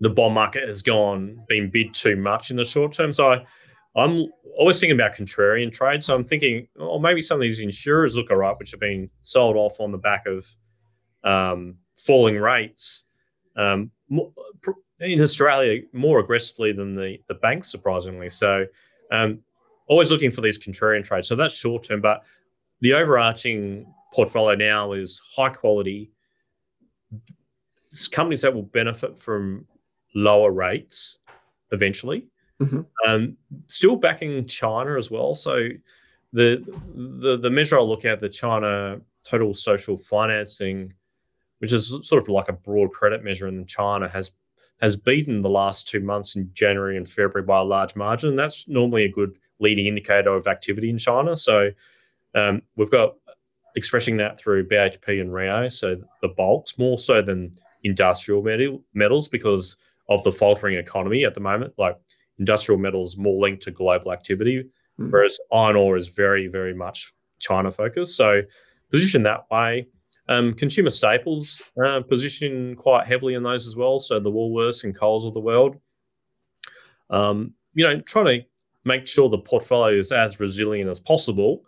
the 0.00 0.10
bond 0.10 0.34
market 0.34 0.66
has 0.66 0.82
gone 0.82 1.42
been 1.48 1.70
bid 1.70 1.94
too 1.94 2.16
much 2.16 2.50
in 2.50 2.56
the 2.56 2.64
short 2.64 2.92
term. 2.92 3.12
So 3.12 3.32
I, 3.32 4.04
am 4.04 4.26
always 4.58 4.78
thinking 4.78 4.98
about 4.98 5.16
contrarian 5.16 5.72
trade. 5.72 6.02
So 6.02 6.14
I'm 6.14 6.24
thinking, 6.24 6.68
oh, 6.78 6.98
maybe 6.98 7.22
some 7.22 7.36
of 7.36 7.40
these 7.40 7.60
insurers 7.60 8.16
look 8.16 8.30
all 8.30 8.36
right, 8.36 8.56
which 8.58 8.70
have 8.72 8.80
been 8.80 9.10
sold 9.20 9.56
off 9.56 9.80
on 9.80 9.92
the 9.92 9.98
back 9.98 10.24
of 10.26 10.46
um, 11.24 11.76
falling 11.96 12.36
rates. 12.36 13.04
Um, 13.56 13.90
in 15.00 15.20
Australia, 15.20 15.82
more 15.92 16.20
aggressively 16.20 16.72
than 16.72 16.94
the 16.94 17.18
the 17.28 17.34
banks, 17.34 17.70
surprisingly. 17.70 18.28
So, 18.28 18.66
um, 19.10 19.40
always 19.88 20.10
looking 20.10 20.30
for 20.30 20.40
these 20.40 20.58
contrarian 20.58 21.04
trades. 21.04 21.28
So 21.28 21.36
that's 21.36 21.54
short 21.54 21.84
term, 21.84 22.00
but 22.00 22.22
the 22.80 22.94
overarching 22.94 23.86
portfolio 24.12 24.56
now 24.56 24.92
is 24.92 25.20
high 25.34 25.50
quality 25.50 26.10
companies 28.10 28.42
that 28.42 28.54
will 28.54 28.62
benefit 28.62 29.18
from 29.18 29.66
lower 30.16 30.50
rates 30.50 31.18
eventually. 31.70 32.26
Mm-hmm. 32.60 32.80
Um, 33.06 33.36
still 33.68 33.96
backing 33.96 34.46
China 34.46 34.96
as 34.96 35.10
well. 35.10 35.34
So 35.34 35.68
the 36.32 36.64
the 36.94 37.36
the 37.36 37.50
measure 37.50 37.78
I 37.78 37.82
look 37.82 38.04
at 38.04 38.20
the 38.20 38.28
China 38.28 39.00
total 39.22 39.52
social 39.52 39.98
financing, 39.98 40.94
which 41.58 41.72
is 41.72 41.94
sort 42.02 42.22
of 42.22 42.28
like 42.28 42.48
a 42.48 42.54
broad 42.54 42.92
credit 42.92 43.22
measure 43.22 43.46
in 43.46 43.66
China, 43.66 44.08
has 44.08 44.32
has 44.80 44.96
beaten 44.96 45.42
the 45.42 45.50
last 45.50 45.86
two 45.86 46.00
months 46.00 46.34
in 46.34 46.50
January 46.54 46.96
and 46.96 47.08
February 47.08 47.42
by 47.42 47.60
a 47.60 47.64
large 47.64 47.94
margin. 47.94 48.30
And 48.30 48.38
that's 48.38 48.66
normally 48.68 49.04
a 49.04 49.12
good 49.12 49.36
leading 49.58 49.86
indicator 49.86 50.34
of 50.34 50.46
activity 50.46 50.90
in 50.90 50.98
China. 50.98 51.36
So 51.36 51.70
um, 52.34 52.60
we've 52.76 52.90
got 52.90 53.14
expressing 53.74 54.18
that 54.18 54.38
through 54.38 54.68
BHP 54.68 55.20
and 55.20 55.32
Rio, 55.32 55.68
so 55.68 55.96
the 56.20 56.28
bulks 56.28 56.78
more 56.78 56.98
so 56.98 57.22
than 57.22 57.52
industrial 57.84 58.42
metal, 58.42 58.82
metals 58.92 59.28
because 59.28 59.76
of 60.08 60.22
the 60.22 60.32
faltering 60.32 60.76
economy 60.76 61.24
at 61.24 61.34
the 61.34 61.40
moment. 61.40 61.74
Like 61.78 61.96
industrial 62.38 62.78
metals 62.78 63.16
more 63.16 63.40
linked 63.40 63.62
to 63.62 63.70
global 63.70 64.12
activity, 64.12 64.64
mm. 65.00 65.10
whereas 65.10 65.38
iron 65.52 65.76
ore 65.76 65.96
is 65.96 66.08
very, 66.08 66.48
very 66.48 66.74
much 66.74 67.12
China 67.38 67.70
focused. 67.70 68.16
So 68.16 68.42
position 68.90 69.22
that 69.24 69.44
way. 69.50 69.88
Um, 70.28 70.54
consumer 70.54 70.90
staples 70.90 71.62
uh, 71.84 72.00
position 72.02 72.74
quite 72.74 73.06
heavily 73.06 73.34
in 73.34 73.42
those 73.42 73.66
as 73.66 73.76
well. 73.76 74.00
So 74.00 74.18
the 74.18 74.30
Woolworths 74.30 74.84
and 74.84 74.96
Coles 74.96 75.24
of 75.24 75.34
the 75.34 75.40
world. 75.40 75.76
Um, 77.10 77.54
you 77.74 77.84
know, 77.84 78.00
trying 78.00 78.40
to 78.40 78.46
make 78.84 79.06
sure 79.06 79.28
the 79.28 79.38
portfolio 79.38 79.96
is 79.98 80.10
as 80.10 80.40
resilient 80.40 80.90
as 80.90 80.98
possible, 80.98 81.62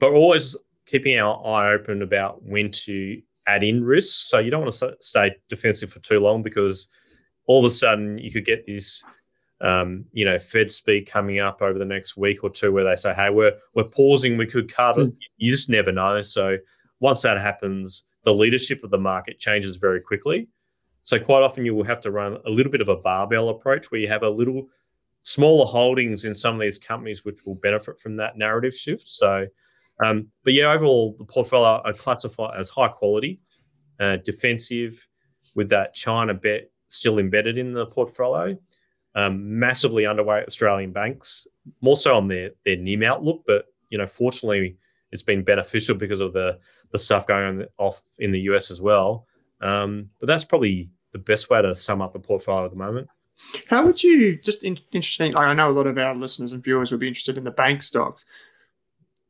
but 0.00 0.12
always 0.12 0.56
keeping 0.86 1.18
our 1.18 1.44
eye 1.46 1.72
open 1.72 2.02
about 2.02 2.42
when 2.42 2.70
to 2.70 3.20
add 3.46 3.62
in 3.62 3.84
risks. 3.84 4.28
So 4.28 4.38
you 4.38 4.50
don't 4.50 4.62
want 4.62 4.72
to 4.74 4.96
stay 5.00 5.32
defensive 5.48 5.92
for 5.92 6.00
too 6.00 6.18
long 6.18 6.42
because 6.42 6.88
all 7.46 7.64
of 7.64 7.70
a 7.70 7.74
sudden 7.74 8.18
you 8.18 8.30
could 8.30 8.44
get 8.44 8.66
this, 8.66 9.04
um, 9.60 10.04
you 10.12 10.24
know, 10.24 10.38
Fed 10.38 10.70
speak 10.70 11.10
coming 11.10 11.38
up 11.38 11.62
over 11.62 11.78
the 11.78 11.84
next 11.84 12.16
week 12.16 12.42
or 12.42 12.50
two 12.50 12.72
where 12.72 12.84
they 12.84 12.96
say, 12.96 13.14
"Hey, 13.14 13.30
we're 13.30 13.52
we're 13.74 13.84
pausing. 13.84 14.36
We 14.36 14.46
could 14.46 14.72
cut. 14.72 14.96
Mm. 14.96 15.16
You 15.36 15.50
just 15.50 15.68
never 15.68 15.92
know. 15.92 16.22
So 16.22 16.58
once 17.00 17.22
that 17.22 17.40
happens, 17.40 18.04
the 18.24 18.34
leadership 18.34 18.84
of 18.84 18.90
the 18.90 18.98
market 18.98 19.38
changes 19.38 19.76
very 19.76 20.00
quickly. 20.00 20.48
So 21.02 21.18
quite 21.18 21.42
often 21.42 21.64
you 21.64 21.74
will 21.74 21.84
have 21.84 22.00
to 22.02 22.12
run 22.12 22.38
a 22.46 22.50
little 22.50 22.70
bit 22.70 22.80
of 22.80 22.88
a 22.88 22.96
barbell 22.96 23.48
approach 23.48 23.90
where 23.90 24.00
you 24.00 24.06
have 24.08 24.22
a 24.22 24.30
little 24.30 24.68
smaller 25.22 25.66
holdings 25.66 26.24
in 26.24 26.34
some 26.34 26.54
of 26.54 26.60
these 26.60 26.78
companies 26.78 27.24
which 27.24 27.44
will 27.44 27.56
benefit 27.56 27.98
from 27.98 28.16
that 28.16 28.38
narrative 28.38 28.74
shift. 28.74 29.08
So 29.08 29.46
um, 30.02 30.28
but 30.44 30.52
yeah, 30.52 30.72
overall, 30.72 31.14
the 31.18 31.24
portfolio 31.24 31.80
I 31.84 31.92
classify 31.92 32.56
as 32.58 32.70
high 32.70 32.88
quality, 32.88 33.40
uh, 34.00 34.16
defensive, 34.16 35.06
with 35.54 35.68
that 35.68 35.94
China 35.94 36.34
bet 36.34 36.70
still 36.92 37.18
embedded 37.18 37.58
in 37.58 37.72
the 37.72 37.86
portfolio. 37.86 38.56
Um, 39.14 39.58
massively 39.58 40.04
underweight 40.04 40.46
Australian 40.46 40.92
banks, 40.92 41.46
more 41.82 41.96
so 41.96 42.16
on 42.16 42.28
their 42.28 42.52
their 42.64 42.76
NIM 42.76 43.02
outlook. 43.02 43.42
But 43.46 43.66
you 43.90 43.98
know, 43.98 44.06
fortunately, 44.06 44.78
it's 45.10 45.22
been 45.22 45.42
beneficial 45.42 45.94
because 45.94 46.20
of 46.20 46.32
the 46.32 46.58
the 46.92 46.98
stuff 46.98 47.26
going 47.26 47.60
on 47.60 47.66
off 47.78 48.02
in 48.18 48.32
the 48.32 48.40
US 48.40 48.70
as 48.70 48.80
well. 48.80 49.26
Um, 49.60 50.10
but 50.18 50.26
that's 50.26 50.44
probably 50.44 50.90
the 51.12 51.18
best 51.18 51.50
way 51.50 51.60
to 51.60 51.74
sum 51.74 52.00
up 52.00 52.12
the 52.12 52.18
portfolio 52.18 52.64
at 52.64 52.70
the 52.70 52.76
moment. 52.76 53.08
How 53.68 53.84
would 53.84 54.02
you 54.02 54.36
just 54.36 54.62
in, 54.62 54.78
interesting? 54.92 55.32
Like 55.32 55.46
I 55.46 55.54
know 55.54 55.68
a 55.68 55.70
lot 55.70 55.86
of 55.86 55.98
our 55.98 56.14
listeners 56.14 56.52
and 56.52 56.64
viewers 56.64 56.90
would 56.90 57.00
be 57.00 57.08
interested 57.08 57.36
in 57.36 57.44
the 57.44 57.50
bank 57.50 57.82
stocks 57.82 58.24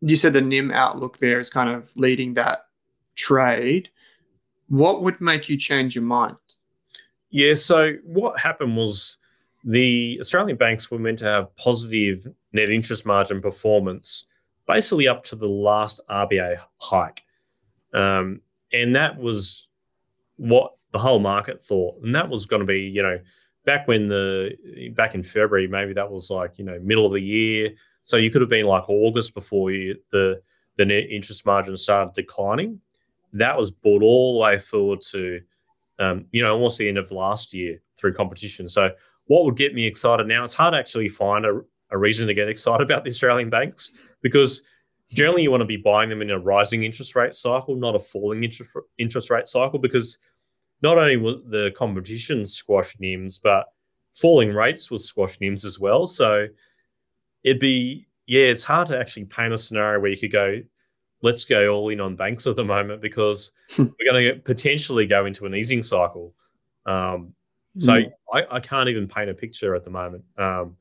you 0.02 0.16
said 0.16 0.32
the 0.32 0.40
NIM 0.40 0.72
outlook 0.72 1.18
there 1.18 1.38
is 1.38 1.48
kind 1.48 1.70
of 1.70 1.90
leading 1.94 2.34
that 2.34 2.66
trade. 3.14 3.88
What 4.68 5.02
would 5.02 5.20
make 5.20 5.48
you 5.48 5.56
change 5.56 5.94
your 5.94 6.04
mind? 6.04 6.36
Yeah, 7.32 7.54
so 7.54 7.94
what 8.04 8.38
happened 8.38 8.76
was 8.76 9.18
the 9.64 10.18
Australian 10.20 10.56
banks 10.56 10.90
were 10.90 10.98
meant 10.98 11.18
to 11.20 11.24
have 11.24 11.54
positive 11.56 12.26
net 12.52 12.70
interest 12.70 13.04
margin 13.04 13.40
performance 13.40 14.26
basically 14.66 15.08
up 15.08 15.24
to 15.24 15.36
the 15.36 15.48
last 15.48 16.00
RBA 16.08 16.58
hike. 16.78 17.22
Um, 17.92 18.40
and 18.72 18.94
that 18.94 19.18
was 19.18 19.66
what 20.36 20.72
the 20.92 20.98
whole 20.98 21.18
market 21.18 21.60
thought. 21.60 22.00
And 22.02 22.14
that 22.14 22.28
was 22.28 22.46
going 22.46 22.60
to 22.60 22.66
be, 22.66 22.82
you 22.82 23.02
know, 23.02 23.18
back 23.64 23.88
when 23.88 24.06
the 24.06 24.92
back 24.94 25.14
in 25.14 25.22
February, 25.22 25.66
maybe 25.66 25.92
that 25.94 26.10
was 26.10 26.30
like, 26.30 26.58
you 26.58 26.64
know, 26.64 26.78
middle 26.80 27.06
of 27.06 27.12
the 27.12 27.22
year, 27.22 27.72
so 28.02 28.16
you 28.16 28.30
could 28.30 28.40
have 28.40 28.50
been 28.50 28.66
like 28.66 28.88
August 28.88 29.34
before 29.34 29.70
you, 29.70 29.96
the 30.10 30.42
the 30.76 30.84
net 30.84 31.04
interest 31.10 31.44
margin 31.44 31.76
started 31.76 32.14
declining. 32.14 32.80
That 33.34 33.56
was 33.56 33.70
brought 33.70 34.02
all 34.02 34.34
the 34.34 34.40
way 34.40 34.58
forward 34.58 35.00
to, 35.12 35.40
um, 36.02 36.26
you 36.32 36.42
know, 36.42 36.52
almost 36.52 36.78
the 36.78 36.88
end 36.88 36.98
of 36.98 37.10
last 37.10 37.54
year 37.54 37.80
through 37.96 38.14
competition. 38.14 38.68
So 38.68 38.90
what 39.26 39.44
would 39.44 39.56
get 39.56 39.74
me 39.74 39.86
excited 39.86 40.26
now? 40.26 40.44
It's 40.44 40.54
hard 40.54 40.74
to 40.74 40.78
actually 40.78 41.08
find 41.08 41.46
a, 41.46 41.60
a 41.90 41.98
reason 41.98 42.26
to 42.26 42.34
get 42.34 42.48
excited 42.48 42.84
about 42.84 43.04
the 43.04 43.10
Australian 43.10 43.50
banks 43.50 43.92
because 44.20 44.62
generally 45.12 45.42
you 45.42 45.50
want 45.50 45.60
to 45.60 45.66
be 45.66 45.76
buying 45.76 46.08
them 46.08 46.22
in 46.22 46.30
a 46.30 46.38
rising 46.38 46.82
interest 46.82 47.14
rate 47.14 47.34
cycle, 47.34 47.76
not 47.76 47.94
a 47.94 48.00
falling 48.00 48.44
interest 48.44 48.70
interest 48.98 49.30
rate 49.30 49.48
cycle, 49.48 49.78
because 49.78 50.18
not 50.82 50.98
only 50.98 51.16
will 51.16 51.42
the 51.46 51.70
competition 51.76 52.44
squash 52.44 52.96
NIMS, 52.96 53.38
but 53.42 53.66
falling 54.12 54.52
rates 54.52 54.90
will 54.90 54.98
squash 54.98 55.38
NIMS 55.38 55.64
as 55.64 55.78
well. 55.78 56.06
So 56.06 56.48
it'd 57.44 57.60
be 57.60 58.06
yeah, 58.26 58.44
it's 58.44 58.64
hard 58.64 58.88
to 58.88 58.98
actually 58.98 59.24
paint 59.24 59.52
a 59.52 59.58
scenario 59.58 60.00
where 60.00 60.10
you 60.10 60.16
could 60.16 60.32
go, 60.32 60.60
let's 61.22 61.44
go 61.44 61.68
all 61.68 61.88
in 61.88 62.00
on 62.00 62.16
banks 62.16 62.46
at 62.46 62.56
the 62.56 62.64
moment 62.64 63.00
because 63.00 63.52
hmm. 63.70 63.84
we're 63.84 64.12
going 64.12 64.24
to 64.24 64.40
potentially 64.40 65.06
go 65.06 65.26
into 65.26 65.46
an 65.46 65.54
easing 65.54 65.82
cycle. 65.82 66.34
Um, 66.84 67.34
so 67.78 67.92
mm. 67.92 68.12
I, 68.34 68.44
I, 68.50 68.60
can't 68.60 68.88
even 68.88 69.08
paint 69.08 69.30
a 69.30 69.34
picture 69.34 69.74
at 69.74 69.84
the 69.84 69.90
moment. 69.90 70.24
Um, 70.36 70.76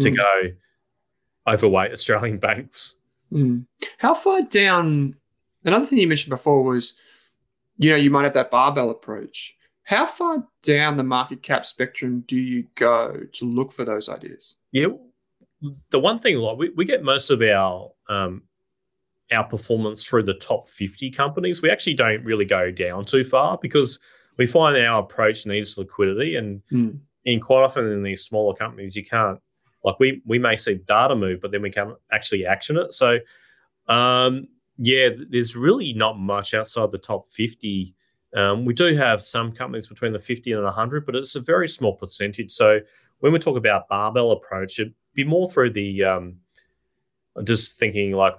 to 0.00 0.10
mm. 0.10 0.16
go 0.16 1.52
overweight 1.52 1.92
Australian 1.92 2.38
banks. 2.38 2.96
Mm. 3.32 3.66
How 3.98 4.14
far 4.14 4.42
down? 4.42 5.16
Another 5.64 5.86
thing 5.86 5.98
you 5.98 6.06
mentioned 6.06 6.30
before 6.30 6.62
was, 6.62 6.94
you 7.78 7.90
know, 7.90 7.96
you 7.96 8.10
might 8.10 8.24
have 8.24 8.34
that 8.34 8.50
barbell 8.50 8.90
approach. 8.90 9.56
How 9.82 10.06
far 10.06 10.46
down 10.62 10.96
the 10.96 11.02
market 11.02 11.42
cap 11.42 11.64
spectrum 11.64 12.22
do 12.26 12.36
you 12.36 12.66
go 12.74 13.20
to 13.32 13.44
look 13.44 13.72
for 13.72 13.84
those 13.84 14.08
ideas? 14.08 14.56
Yeah, 14.70 14.88
the 15.90 15.98
one 15.98 16.18
thing 16.18 16.36
like 16.36 16.58
we, 16.58 16.68
we 16.70 16.84
get 16.84 17.02
most 17.02 17.30
of 17.30 17.40
our 17.42 17.90
um, 18.08 18.42
our 19.32 19.44
performance 19.44 20.04
through 20.04 20.22
the 20.22 20.34
top 20.34 20.68
50 20.68 21.10
companies. 21.10 21.60
We 21.62 21.70
actually 21.70 21.94
don't 21.94 22.24
really 22.24 22.44
go 22.44 22.70
down 22.70 23.04
too 23.04 23.24
far 23.24 23.58
because 23.60 23.98
we 24.38 24.46
find 24.46 24.76
our 24.76 25.00
approach 25.00 25.44
needs 25.44 25.76
liquidity 25.76 26.36
and 26.36 26.62
mm. 26.72 26.98
in 27.24 27.40
quite 27.40 27.62
often 27.62 27.90
in 27.90 28.02
these 28.02 28.24
smaller 28.24 28.54
companies 28.54 28.96
you 28.96 29.04
can't 29.04 29.38
like 29.84 29.98
we 30.00 30.22
we 30.24 30.38
may 30.38 30.56
see 30.56 30.76
data 30.86 31.14
move 31.14 31.40
but 31.42 31.50
then 31.50 31.60
we 31.60 31.70
can't 31.70 31.94
actually 32.10 32.46
action 32.46 32.78
it 32.78 32.92
so 32.92 33.18
um, 33.88 34.46
yeah 34.78 35.10
there's 35.28 35.56
really 35.56 35.92
not 35.92 36.18
much 36.18 36.54
outside 36.54 36.90
the 36.90 36.98
top 36.98 37.30
50 37.30 37.94
um, 38.36 38.64
we 38.64 38.74
do 38.74 38.94
have 38.94 39.24
some 39.24 39.52
companies 39.52 39.88
between 39.88 40.12
the 40.12 40.18
50 40.18 40.52
and 40.52 40.64
100 40.64 41.04
but 41.04 41.16
it's 41.16 41.34
a 41.34 41.40
very 41.40 41.68
small 41.68 41.94
percentage 41.94 42.50
so 42.50 42.78
when 43.20 43.32
we 43.32 43.38
talk 43.38 43.56
about 43.56 43.88
barbell 43.88 44.30
approach 44.30 44.78
it'd 44.78 44.94
be 45.14 45.24
more 45.24 45.50
through 45.50 45.70
the 45.70 46.04
um, 46.04 46.36
just 47.44 47.78
thinking 47.78 48.12
like 48.12 48.34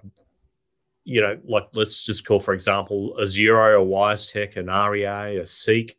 you 1.09 1.21
know, 1.21 1.39
like 1.43 1.67
let's 1.73 2.05
just 2.05 2.23
call, 2.23 2.39
for 2.39 2.53
example, 2.53 3.17
a 3.17 3.23
Xero, 3.23 3.81
a 3.81 3.85
WiseTech, 3.85 4.57
an 4.57 4.67
REA, 4.67 5.37
a 5.37 5.45
Seek, 5.45 5.97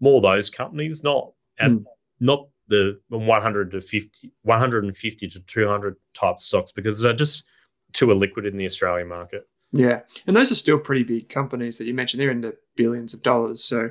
more 0.00 0.20
those 0.20 0.50
companies, 0.50 1.04
not 1.04 1.30
mm. 1.60 1.84
not 2.18 2.48
the 2.66 2.98
100 3.08 3.70
to 3.70 3.80
50, 3.80 4.32
150 4.42 5.28
to 5.28 5.40
200 5.40 5.96
type 6.12 6.40
stocks 6.40 6.72
because 6.72 7.00
they're 7.00 7.12
just 7.12 7.44
too 7.92 8.08
illiquid 8.08 8.48
in 8.48 8.56
the 8.56 8.66
Australian 8.66 9.06
market. 9.06 9.48
Yeah, 9.72 10.00
and 10.26 10.34
those 10.34 10.50
are 10.50 10.56
still 10.56 10.78
pretty 10.78 11.04
big 11.04 11.28
companies 11.28 11.78
that 11.78 11.86
you 11.86 11.94
mentioned. 11.94 12.20
They're 12.20 12.32
in 12.32 12.40
the 12.40 12.56
billions 12.74 13.14
of 13.14 13.22
dollars. 13.22 13.62
So, 13.62 13.90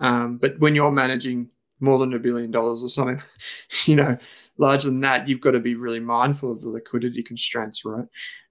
um, 0.00 0.36
but 0.36 0.58
when 0.58 0.74
you're 0.74 0.92
managing 0.92 1.48
more 1.80 1.98
than 1.98 2.12
a 2.12 2.18
billion 2.18 2.50
dollars 2.50 2.84
or 2.84 2.90
something, 2.90 3.22
you 3.86 3.96
know, 3.96 4.18
larger 4.58 4.88
than 4.88 5.00
that, 5.00 5.28
you've 5.28 5.40
got 5.40 5.52
to 5.52 5.60
be 5.60 5.76
really 5.76 6.00
mindful 6.00 6.52
of 6.52 6.60
the 6.60 6.68
liquidity 6.68 7.22
constraints, 7.22 7.86
right? 7.86 8.04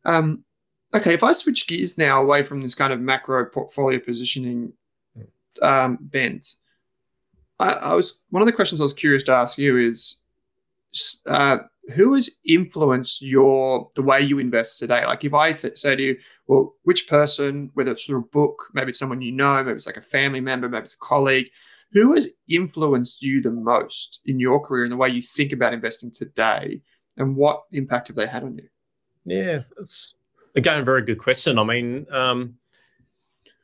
Um, 0.05 0.43
okay, 0.93 1.13
if 1.13 1.23
I 1.23 1.31
switch 1.31 1.67
gears 1.67 1.97
now 1.97 2.21
away 2.21 2.43
from 2.43 2.61
this 2.61 2.75
kind 2.75 2.93
of 2.93 2.99
macro 2.99 3.45
portfolio 3.45 3.99
positioning 3.99 4.73
um, 5.61 5.97
bent, 6.01 6.55
I, 7.59 7.71
I, 7.71 7.95
was 7.95 8.19
one 8.29 8.41
of 8.41 8.47
the 8.47 8.53
questions 8.53 8.81
I 8.81 8.85
was 8.85 8.93
curious 8.93 9.23
to 9.23 9.31
ask 9.31 9.57
you 9.57 9.77
is 9.77 10.17
uh, 11.27 11.59
who 11.95 12.13
has 12.13 12.29
influenced 12.45 13.21
your 13.21 13.89
the 13.95 14.01
way 14.01 14.21
you 14.21 14.39
invest 14.39 14.79
today? 14.79 15.05
Like 15.05 15.23
if 15.23 15.33
I 15.33 15.53
th- 15.53 15.77
say 15.77 15.95
to 15.95 16.03
you, 16.03 16.17
well, 16.47 16.75
which 16.83 17.07
person, 17.07 17.71
whether 17.73 17.91
it's 17.91 18.05
through 18.05 18.19
a 18.19 18.21
book, 18.21 18.67
maybe 18.73 18.89
it's 18.89 18.99
someone 18.99 19.21
you 19.21 19.31
know, 19.31 19.63
maybe 19.63 19.75
it's 19.75 19.85
like 19.85 19.97
a 19.97 20.01
family 20.01 20.41
member, 20.41 20.69
maybe 20.69 20.83
it's 20.83 20.93
a 20.93 20.97
colleague, 20.97 21.47
who 21.91 22.13
has 22.13 22.29
influenced 22.47 23.21
you 23.21 23.41
the 23.41 23.51
most 23.51 24.21
in 24.25 24.39
your 24.39 24.59
career 24.59 24.83
and 24.83 24.91
the 24.91 24.97
way 24.97 25.09
you 25.09 25.21
think 25.21 25.51
about 25.51 25.73
investing 25.73 26.11
today, 26.11 26.81
and 27.17 27.35
what 27.35 27.63
impact 27.71 28.07
have 28.07 28.17
they 28.17 28.27
had 28.27 28.43
on 28.43 28.57
you? 28.57 28.67
Yeah, 29.25 29.61
it's 29.79 30.15
Again, 30.55 30.85
very 30.85 31.01
good 31.03 31.17
question. 31.17 31.57
I 31.57 31.63
mean, 31.63 32.05
um, 32.11 32.55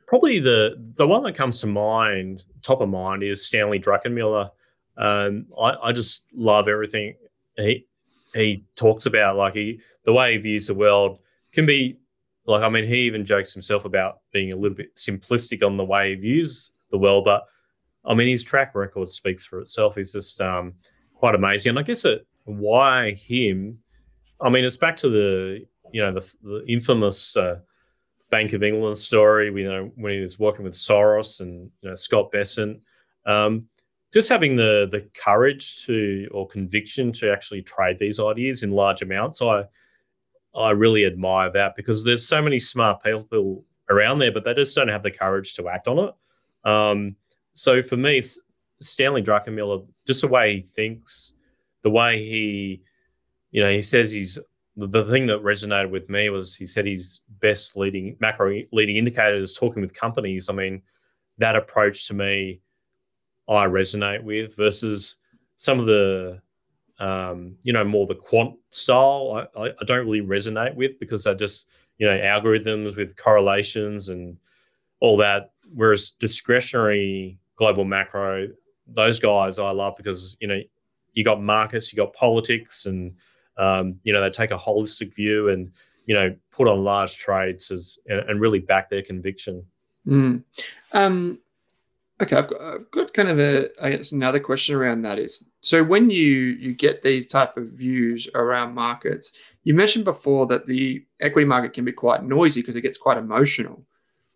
probably 0.06 0.40
the 0.40 0.74
the 0.96 1.06
one 1.06 1.22
that 1.22 1.36
comes 1.36 1.60
to 1.60 1.68
mind, 1.68 2.44
top 2.62 2.80
of 2.80 2.88
mind, 2.88 3.22
is 3.22 3.46
Stanley 3.46 3.78
Druckenmiller. 3.78 4.50
Um, 4.96 5.46
I, 5.58 5.76
I 5.82 5.92
just 5.92 6.24
love 6.34 6.66
everything 6.66 7.14
he 7.56 7.86
he 8.34 8.64
talks 8.74 9.06
about. 9.06 9.36
Like 9.36 9.54
he, 9.54 9.80
the 10.04 10.12
way 10.12 10.32
he 10.32 10.38
views 10.38 10.66
the 10.66 10.74
world 10.74 11.20
can 11.52 11.64
be 11.64 11.98
like. 12.44 12.62
I 12.62 12.68
mean, 12.68 12.84
he 12.84 13.02
even 13.02 13.24
jokes 13.24 13.54
himself 13.54 13.84
about 13.84 14.18
being 14.32 14.52
a 14.52 14.56
little 14.56 14.76
bit 14.76 14.96
simplistic 14.96 15.64
on 15.64 15.76
the 15.76 15.84
way 15.84 16.10
he 16.10 16.16
views 16.16 16.72
the 16.90 16.98
world. 16.98 17.24
But 17.24 17.44
I 18.04 18.14
mean, 18.14 18.28
his 18.28 18.42
track 18.42 18.74
record 18.74 19.10
speaks 19.10 19.46
for 19.46 19.60
itself. 19.60 19.94
He's 19.94 20.12
just 20.12 20.40
um, 20.40 20.74
quite 21.14 21.36
amazing. 21.36 21.70
And 21.70 21.78
I 21.78 21.82
guess 21.82 22.04
it, 22.04 22.26
why 22.44 23.12
him? 23.12 23.78
I 24.40 24.48
mean, 24.48 24.64
it's 24.64 24.76
back 24.76 24.96
to 24.98 25.08
the 25.08 25.66
you 25.92 26.02
know 26.02 26.12
the, 26.12 26.34
the 26.42 26.64
infamous 26.66 27.36
uh, 27.36 27.60
Bank 28.30 28.52
of 28.52 28.62
England 28.62 28.98
story. 28.98 29.50
We 29.50 29.64
know 29.64 29.90
when 29.96 30.12
he 30.12 30.20
was 30.20 30.38
working 30.38 30.64
with 30.64 30.74
Soros 30.74 31.40
and 31.40 31.70
you 31.82 31.88
know 31.88 31.94
Scott 31.94 32.30
Bessent. 32.32 32.80
Um, 33.26 33.66
just 34.12 34.28
having 34.28 34.56
the 34.56 34.88
the 34.90 35.08
courage 35.14 35.84
to 35.86 36.28
or 36.32 36.46
conviction 36.46 37.12
to 37.12 37.32
actually 37.32 37.62
trade 37.62 37.98
these 37.98 38.20
ideas 38.20 38.62
in 38.62 38.70
large 38.70 39.02
amounts, 39.02 39.42
I 39.42 39.64
I 40.54 40.70
really 40.70 41.04
admire 41.04 41.50
that 41.52 41.76
because 41.76 42.04
there's 42.04 42.26
so 42.26 42.42
many 42.42 42.58
smart 42.58 43.02
people 43.02 43.64
around 43.88 44.18
there, 44.18 44.32
but 44.32 44.44
they 44.44 44.54
just 44.54 44.74
don't 44.74 44.88
have 44.88 45.02
the 45.02 45.10
courage 45.10 45.54
to 45.54 45.68
act 45.68 45.88
on 45.88 45.98
it. 45.98 46.68
Um, 46.68 47.16
so 47.52 47.82
for 47.82 47.96
me, 47.96 48.22
Stanley 48.80 49.22
Druckenmiller, 49.22 49.86
just 50.06 50.22
the 50.22 50.28
way 50.28 50.56
he 50.56 50.62
thinks, 50.62 51.32
the 51.82 51.90
way 51.90 52.18
he, 52.18 52.82
you 53.50 53.62
know, 53.62 53.70
he 53.70 53.82
says 53.82 54.10
he's 54.10 54.38
the, 54.86 55.04
thing 55.04 55.26
that 55.26 55.42
resonated 55.42 55.90
with 55.90 56.08
me 56.08 56.30
was 56.30 56.54
he 56.54 56.66
said 56.66 56.86
his 56.86 57.20
best 57.40 57.76
leading 57.76 58.16
macro 58.20 58.62
leading 58.72 58.96
indicators 58.96 59.54
talking 59.54 59.82
with 59.82 59.94
companies. 59.94 60.48
I 60.48 60.52
mean, 60.52 60.82
that 61.38 61.56
approach 61.56 62.06
to 62.08 62.14
me, 62.14 62.60
I 63.48 63.66
resonate 63.66 64.22
with 64.22 64.56
versus 64.56 65.16
some 65.56 65.80
of 65.80 65.86
the, 65.86 66.40
um, 66.98 67.56
you 67.62 67.72
know, 67.72 67.84
more 67.84 68.06
the 68.06 68.14
quant 68.14 68.56
style. 68.70 69.48
I, 69.56 69.60
I, 69.60 69.66
I 69.68 69.84
don't 69.84 70.06
really 70.06 70.20
resonate 70.20 70.74
with 70.74 70.98
because 71.00 71.24
they're 71.24 71.34
just, 71.34 71.68
you 71.98 72.06
know, 72.06 72.16
algorithms 72.16 72.96
with 72.96 73.16
correlations 73.16 74.08
and 74.08 74.36
all 75.00 75.16
that. 75.18 75.52
Whereas 75.72 76.10
discretionary 76.10 77.38
global 77.56 77.84
macro, 77.84 78.48
those 78.86 79.20
guys 79.20 79.58
I 79.58 79.70
love 79.70 79.94
because, 79.96 80.36
you 80.40 80.48
know, 80.48 80.60
you 81.12 81.24
got 81.24 81.42
markets, 81.42 81.92
you 81.92 81.96
got 81.96 82.14
politics 82.14 82.86
and 82.86 83.14
um, 83.60 84.00
you 84.04 84.12
know, 84.12 84.22
they 84.22 84.30
take 84.30 84.50
a 84.50 84.58
holistic 84.58 85.14
view 85.14 85.50
and 85.50 85.70
you 86.06 86.14
know 86.14 86.34
put 86.50 86.66
on 86.66 86.82
large 86.82 87.18
trades 87.18 87.70
as 87.70 87.98
and, 88.06 88.20
and 88.28 88.40
really 88.40 88.58
back 88.58 88.88
their 88.88 89.02
conviction. 89.02 89.64
Mm. 90.06 90.42
Um, 90.92 91.38
okay, 92.22 92.36
I've 92.36 92.48
got, 92.48 92.60
I've 92.60 92.90
got 92.90 93.14
kind 93.14 93.28
of 93.28 93.38
a 93.38 93.68
I 93.80 93.90
guess 93.90 94.12
another 94.12 94.40
question 94.40 94.74
around 94.74 95.02
that 95.02 95.18
is 95.18 95.48
so 95.60 95.84
when 95.84 96.08
you 96.08 96.24
you 96.24 96.72
get 96.72 97.02
these 97.02 97.26
type 97.26 97.56
of 97.58 97.68
views 97.68 98.28
around 98.34 98.74
markets, 98.74 99.34
you 99.64 99.74
mentioned 99.74 100.06
before 100.06 100.46
that 100.46 100.66
the 100.66 101.04
equity 101.20 101.44
market 101.46 101.74
can 101.74 101.84
be 101.84 101.92
quite 101.92 102.24
noisy 102.24 102.62
because 102.62 102.76
it 102.76 102.80
gets 102.80 102.96
quite 102.96 103.18
emotional. 103.18 103.84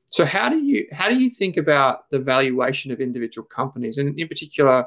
So 0.07 0.27
how 0.27 0.51
do 0.51 0.59
you 0.59 0.87
how 0.93 1.09
do 1.09 1.17
you 1.17 1.31
think 1.31 1.57
about 1.57 2.11
the 2.11 2.19
valuation 2.19 2.93
of 2.93 3.01
individual 3.01 3.47
companies, 3.47 3.97
and 3.97 4.19
in 4.21 4.29
particular, 4.29 4.87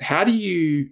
how 0.00 0.24
do 0.24 0.32
you 0.32 0.88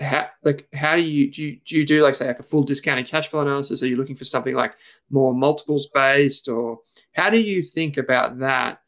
how 0.00 0.28
like 0.44 0.68
how 0.72 0.94
do 0.94 1.02
you 1.02 1.30
do 1.30 1.42
you, 1.42 1.58
do 1.66 1.76
you 1.76 1.86
do 1.86 2.02
like 2.02 2.14
say 2.14 2.26
like 2.26 2.38
a 2.38 2.44
full 2.44 2.62
discounted 2.62 3.06
cash 3.06 3.28
flow 3.28 3.40
analysis? 3.40 3.82
Are 3.82 3.86
you 3.86 3.96
looking 3.96 4.16
for 4.16 4.24
something 4.24 4.54
like 4.54 4.74
more 5.10 5.34
multiples 5.34 5.88
based, 5.88 6.48
or 6.48 6.80
how 7.12 7.30
do 7.30 7.40
you 7.40 7.62
think 7.62 7.96
about 7.96 8.38
that? 8.38 8.80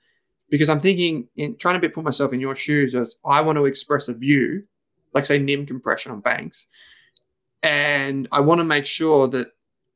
Because 0.50 0.68
I'm 0.68 0.80
thinking 0.80 1.28
in 1.36 1.56
trying 1.56 1.80
to 1.80 1.88
put 1.88 2.04
myself 2.04 2.32
in 2.32 2.40
your 2.40 2.54
shoes 2.54 2.94
I 3.24 3.40
want 3.40 3.56
to 3.56 3.66
express 3.66 4.08
a 4.08 4.14
view, 4.14 4.64
like 5.12 5.26
say 5.26 5.38
NIM 5.38 5.66
compression 5.66 6.12
on 6.12 6.20
banks, 6.20 6.66
and 7.62 8.28
I 8.30 8.40
want 8.40 8.60
to 8.60 8.64
make 8.64 8.86
sure 8.86 9.26
that 9.28 9.48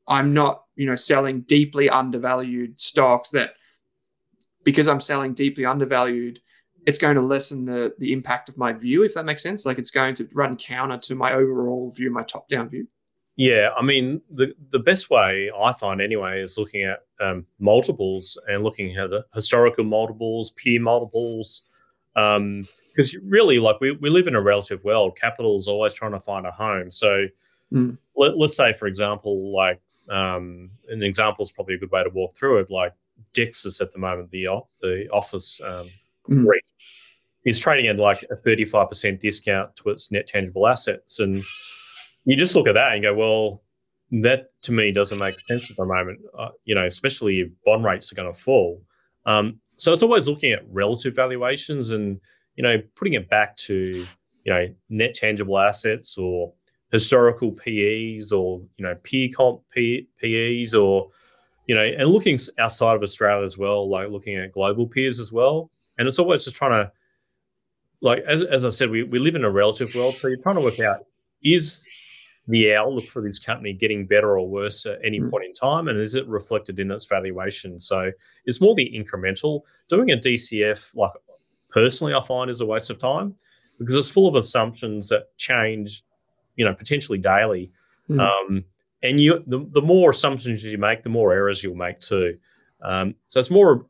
I'm 0.07 0.33
not 0.33 0.65
you 0.75 0.85
know 0.85 0.97
selling 0.97 1.41
deeply 1.41 1.89
undervalued 1.89 2.79
stocks 2.79 3.29
that 3.31 3.51
because 4.63 4.89
I'm 4.89 5.01
selling 5.01 5.33
deeply 5.33 5.65
undervalued 5.65 6.41
it's 6.85 6.97
going 6.97 7.15
to 7.15 7.21
lessen 7.21 7.65
the 7.65 7.93
the 7.97 8.13
impact 8.13 8.49
of 8.49 8.57
my 8.57 8.73
view, 8.73 9.03
if 9.03 9.13
that 9.15 9.25
makes 9.25 9.43
sense. 9.43 9.65
Like 9.65 9.79
it's 9.79 9.91
going 9.91 10.15
to 10.15 10.27
run 10.33 10.55
counter 10.55 10.97
to 10.97 11.15
my 11.15 11.33
overall 11.33 11.91
view, 11.91 12.11
my 12.11 12.23
top 12.23 12.47
down 12.49 12.69
view. 12.69 12.87
Yeah, 13.35 13.69
I 13.75 13.81
mean 13.81 14.21
the 14.29 14.53
the 14.69 14.79
best 14.79 15.09
way 15.09 15.51
I 15.57 15.73
find 15.73 16.01
anyway 16.01 16.41
is 16.41 16.57
looking 16.57 16.83
at 16.83 16.99
um, 17.19 17.45
multiples 17.59 18.37
and 18.47 18.63
looking 18.63 18.95
at 18.95 19.09
the 19.09 19.25
historical 19.33 19.83
multiples, 19.83 20.51
peer 20.51 20.79
multiples, 20.79 21.65
because 22.13 22.37
um, 22.37 22.67
really, 23.23 23.59
like 23.59 23.79
we, 23.81 23.91
we 23.91 24.09
live 24.09 24.27
in 24.27 24.35
a 24.35 24.41
relative 24.41 24.83
world. 24.83 25.17
Capital 25.19 25.57
is 25.57 25.67
always 25.67 25.93
trying 25.93 26.13
to 26.13 26.19
find 26.19 26.45
a 26.45 26.51
home. 26.51 26.91
So 26.91 27.27
mm. 27.73 27.97
let, 28.15 28.35
us 28.35 28.55
say, 28.55 28.73
for 28.73 28.87
example, 28.87 29.53
like 29.53 29.81
um, 30.09 30.69
an 30.87 31.03
example 31.03 31.43
is 31.43 31.51
probably 31.51 31.75
a 31.75 31.77
good 31.77 31.91
way 31.91 32.03
to 32.03 32.09
walk 32.09 32.35
through 32.35 32.59
it. 32.59 32.69
Like 32.69 32.93
Dexus 33.33 33.81
at 33.81 33.91
the 33.91 33.99
moment, 33.99 34.31
the 34.31 34.61
the 34.81 35.09
office 35.11 35.59
um, 35.61 35.89
mm 36.29 36.45
is 37.45 37.59
trading 37.59 37.87
at 37.87 37.97
like 37.97 38.23
a 38.31 38.35
35% 38.35 39.19
discount 39.19 39.75
to 39.77 39.89
its 39.89 40.11
net 40.11 40.27
tangible 40.27 40.67
assets. 40.67 41.19
And 41.19 41.43
you 42.25 42.35
just 42.35 42.55
look 42.55 42.67
at 42.67 42.73
that 42.73 42.93
and 42.93 43.03
go, 43.03 43.13
well, 43.13 43.61
that 44.23 44.49
to 44.63 44.71
me 44.71 44.91
doesn't 44.91 45.19
make 45.19 45.39
sense 45.39 45.69
at 45.69 45.77
the 45.77 45.85
moment, 45.85 46.19
uh, 46.37 46.49
you 46.63 46.75
know, 46.75 46.85
especially 46.85 47.41
if 47.41 47.49
bond 47.65 47.83
rates 47.83 48.11
are 48.11 48.15
going 48.15 48.31
to 48.31 48.39
fall. 48.39 48.81
Um, 49.25 49.59
so 49.77 49.93
it's 49.93 50.03
always 50.03 50.27
looking 50.27 50.51
at 50.51 50.63
relative 50.71 51.15
valuations 51.15 51.91
and, 51.91 52.19
you 52.55 52.63
know, 52.63 52.81
putting 52.95 53.13
it 53.13 53.29
back 53.29 53.57
to, 53.57 54.05
you 54.43 54.53
know, 54.53 54.67
net 54.89 55.13
tangible 55.13 55.57
assets 55.57 56.17
or 56.17 56.53
historical 56.91 57.51
PEs 57.51 58.31
or 58.31 58.61
you 58.77 58.85
know 58.85 58.95
peer 59.03 59.27
comp 59.35 59.61
PEs 59.73 60.73
or 60.73 61.09
you 61.67 61.75
know, 61.75 61.83
and 61.83 62.09
looking 62.09 62.39
outside 62.59 62.95
of 62.95 63.03
Australia 63.03 63.45
as 63.45 63.57
well, 63.57 63.89
like 63.89 64.09
looking 64.09 64.35
at 64.35 64.51
global 64.51 64.87
peers 64.87 65.19
as 65.19 65.31
well. 65.31 65.71
And 65.97 66.07
it's 66.07 66.19
always 66.19 66.43
just 66.43 66.55
trying 66.55 66.71
to, 66.71 66.91
like, 68.01 68.23
as, 68.27 68.41
as 68.43 68.65
I 68.65 68.69
said, 68.69 68.89
we, 68.89 69.03
we 69.03 69.19
live 69.19 69.35
in 69.35 69.43
a 69.43 69.49
relative 69.49 69.93
world. 69.95 70.17
So 70.17 70.27
you're 70.27 70.37
trying 70.37 70.55
to 70.55 70.61
work 70.61 70.79
out 70.79 70.99
is 71.43 71.87
the 72.47 72.73
outlook 72.73 73.09
for 73.09 73.21
this 73.21 73.39
company 73.39 73.73
getting 73.73 74.05
better 74.05 74.37
or 74.37 74.47
worse 74.47 74.85
at 74.85 74.99
any 75.03 75.19
mm. 75.19 75.29
point 75.29 75.45
in 75.45 75.53
time? 75.53 75.87
And 75.87 75.99
is 75.99 76.15
it 76.15 76.27
reflected 76.27 76.79
in 76.79 76.91
its 76.91 77.05
valuation? 77.05 77.79
So 77.79 78.11
it's 78.45 78.61
more 78.61 78.75
the 78.75 78.91
incremental. 78.95 79.61
Doing 79.89 80.11
a 80.11 80.17
DCF, 80.17 80.93
like, 80.95 81.11
personally, 81.69 82.13
I 82.13 82.21
find 82.23 82.49
is 82.49 82.61
a 82.61 82.65
waste 82.65 82.89
of 82.89 82.99
time 82.99 83.35
because 83.79 83.95
it's 83.95 84.09
full 84.09 84.27
of 84.27 84.35
assumptions 84.35 85.09
that 85.09 85.35
change, 85.37 86.03
you 86.55 86.65
know, 86.65 86.73
potentially 86.73 87.17
daily. 87.17 87.71
Mm. 88.09 88.19
Um, 88.19 88.65
and 89.01 89.19
you 89.19 89.43
the, 89.45 89.67
the 89.71 89.81
more 89.81 90.11
assumptions 90.11 90.63
you 90.63 90.77
make, 90.77 91.03
the 91.03 91.09
more 91.09 91.33
errors 91.33 91.63
you'll 91.63 91.75
make 91.75 91.99
too. 91.99 92.37
Um, 92.81 93.15
so 93.27 93.39
it's 93.39 93.51
more 93.51 93.85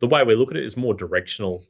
the 0.00 0.06
way 0.06 0.22
we 0.24 0.34
look 0.34 0.50
at 0.50 0.56
it 0.56 0.64
is 0.64 0.76
more 0.76 0.94
directional. 0.94 1.64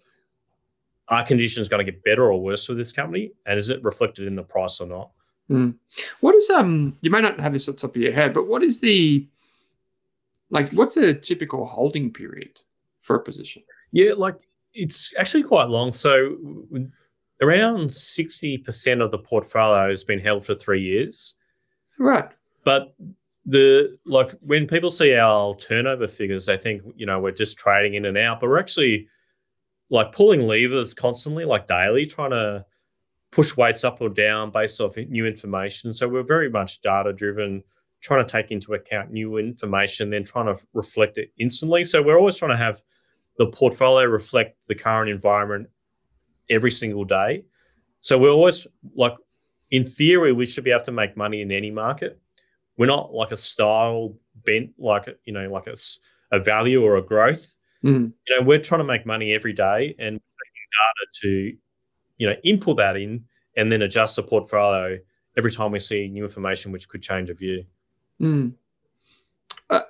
Are 1.11 1.25
conditions 1.25 1.69
going 1.69 1.85
to 1.85 1.91
get 1.91 2.05
better 2.05 2.31
or 2.31 2.41
worse 2.41 2.67
for 2.67 2.75
this 2.75 2.93
company, 2.93 3.33
and 3.47 3.59
is 3.59 3.71
it 3.71 3.83
reflected 3.83 4.27
in 4.27 4.37
the 4.37 4.43
price 4.43 4.81
or 4.81 4.87
not? 4.87 5.11
Mm. 5.51 5.75
What 6.21 6.35
is 6.35 6.51
um? 6.51 6.97
You 7.01 7.11
may 7.11 7.21
not 7.21 7.41
have 7.41 7.53
this 7.53 7.69
at 7.69 7.77
the 7.77 7.81
top 7.81 7.97
of 7.97 8.03
your 8.03 8.13
head, 8.13 8.35
but 8.35 8.47
what 8.47 8.63
is 8.63 8.81
the 8.81 9.27
like? 10.51 10.71
What's 10.73 10.97
a 10.99 11.15
typical 11.15 11.67
holding 11.67 12.13
period 12.13 12.61
for 13.01 13.17
a 13.17 13.23
position? 13.23 13.63
Yeah, 13.93 14.13
like 14.17 14.37
it's 14.75 15.15
actually 15.17 15.45
quite 15.45 15.69
long. 15.69 15.95
So 15.95 16.37
around 17.41 17.91
sixty 17.91 18.59
percent 18.59 19.01
of 19.01 19.11
the 19.11 19.19
portfolio 19.19 19.89
has 19.89 20.05
been 20.05 20.21
held 20.21 20.45
for 20.45 20.55
three 20.55 20.83
years. 20.83 21.35
Right. 21.99 22.29
But 22.65 22.95
the 23.47 23.99
like 24.05 24.33
when 24.43 24.67
people 24.67 24.91
see 24.91 25.17
our 25.17 25.57
turnover 25.57 26.07
figures, 26.07 26.47
they 26.47 26.59
think 26.59 26.83
you 26.97 27.07
know 27.07 27.19
we're 27.19 27.33
just 27.33 27.57
trading 27.57 27.95
in 27.95 28.05
and 28.05 28.19
out, 28.19 28.41
but 28.41 28.51
we're 28.51 28.61
actually 28.61 29.09
like 29.91 30.13
pulling 30.13 30.47
levers 30.47 30.95
constantly, 30.95 31.45
like 31.45 31.67
daily, 31.67 32.07
trying 32.07 32.31
to 32.31 32.65
push 33.31 33.57
weights 33.57 33.85
up 33.85 34.01
or 34.01 34.09
down 34.09 34.51
based 34.51 34.81
off 34.81 34.97
new 34.97 35.27
information. 35.27 35.93
So 35.93 36.09
we're 36.09 36.23
very 36.23 36.51
much 36.51 36.81
data 36.81 37.13
driven, 37.13 37.63
trying 38.01 38.25
to 38.25 38.31
take 38.31 38.51
into 38.51 38.75
account 38.75 39.11
new 39.11 39.37
information, 39.39 40.11
then 40.11 40.25
trying 40.25 40.47
to 40.47 40.59
reflect 40.73 41.19
it 41.19 41.33
instantly. 41.39 41.85
So 41.85 42.03
we're 42.03 42.19
always 42.19 42.37
trying 42.37 42.53
to 42.53 42.57
have 42.57 42.83
the 43.39 43.47
portfolio 43.47 44.07
reflect 44.07 44.57
the 44.67 44.75
current 44.75 45.11
environment 45.11 45.69
every 46.51 46.71
single 46.71 47.05
day. 47.05 47.45
So 48.01 48.19
we're 48.19 48.31
always 48.31 48.67
like, 48.95 49.15
in 49.71 49.87
theory, 49.87 50.33
we 50.33 50.47
should 50.47 50.65
be 50.65 50.71
able 50.71 50.85
to 50.87 50.93
make 50.93 51.17
money 51.17 51.43
in 51.43 51.53
any 51.53 51.71
market 51.71 52.21
we're 52.79 52.87
not 52.87 53.13
like 53.13 53.33
a 53.33 53.37
style 53.37 54.15
bent 54.47 54.71
like 54.79 55.09
you 55.27 55.33
know 55.35 55.51
like 55.51 55.67
a, 55.67 55.75
a 56.33 56.39
value 56.39 56.83
or 56.83 56.97
a 56.97 57.03
growth 57.03 57.57
mm. 57.85 58.13
you 58.27 58.37
know 58.37 58.45
we're 58.45 58.59
trying 58.59 58.81
to 58.81 58.85
make 58.85 59.07
money 59.07 59.33
every 59.33 59.53
day 59.53 59.95
and 59.99 60.19
data 60.19 61.07
to 61.23 61.57
you 62.19 62.27
know 62.27 62.35
input 62.45 62.77
that 62.77 62.97
in 62.97 63.25
and 63.57 63.73
then 63.73 63.83
adjust 63.83 64.17
the 64.17 64.23
portfolio 64.23 64.99
every 65.37 65.51
time 65.51 65.73
we 65.73 65.81
see 65.81 66.09
new 66.09 66.25
information 66.25 66.73
which 66.73 66.89
could 66.89 67.03
change 67.03 67.31
a 67.31 67.35
view 67.35 67.65
mm. 68.21 68.53
uh, 69.71 69.81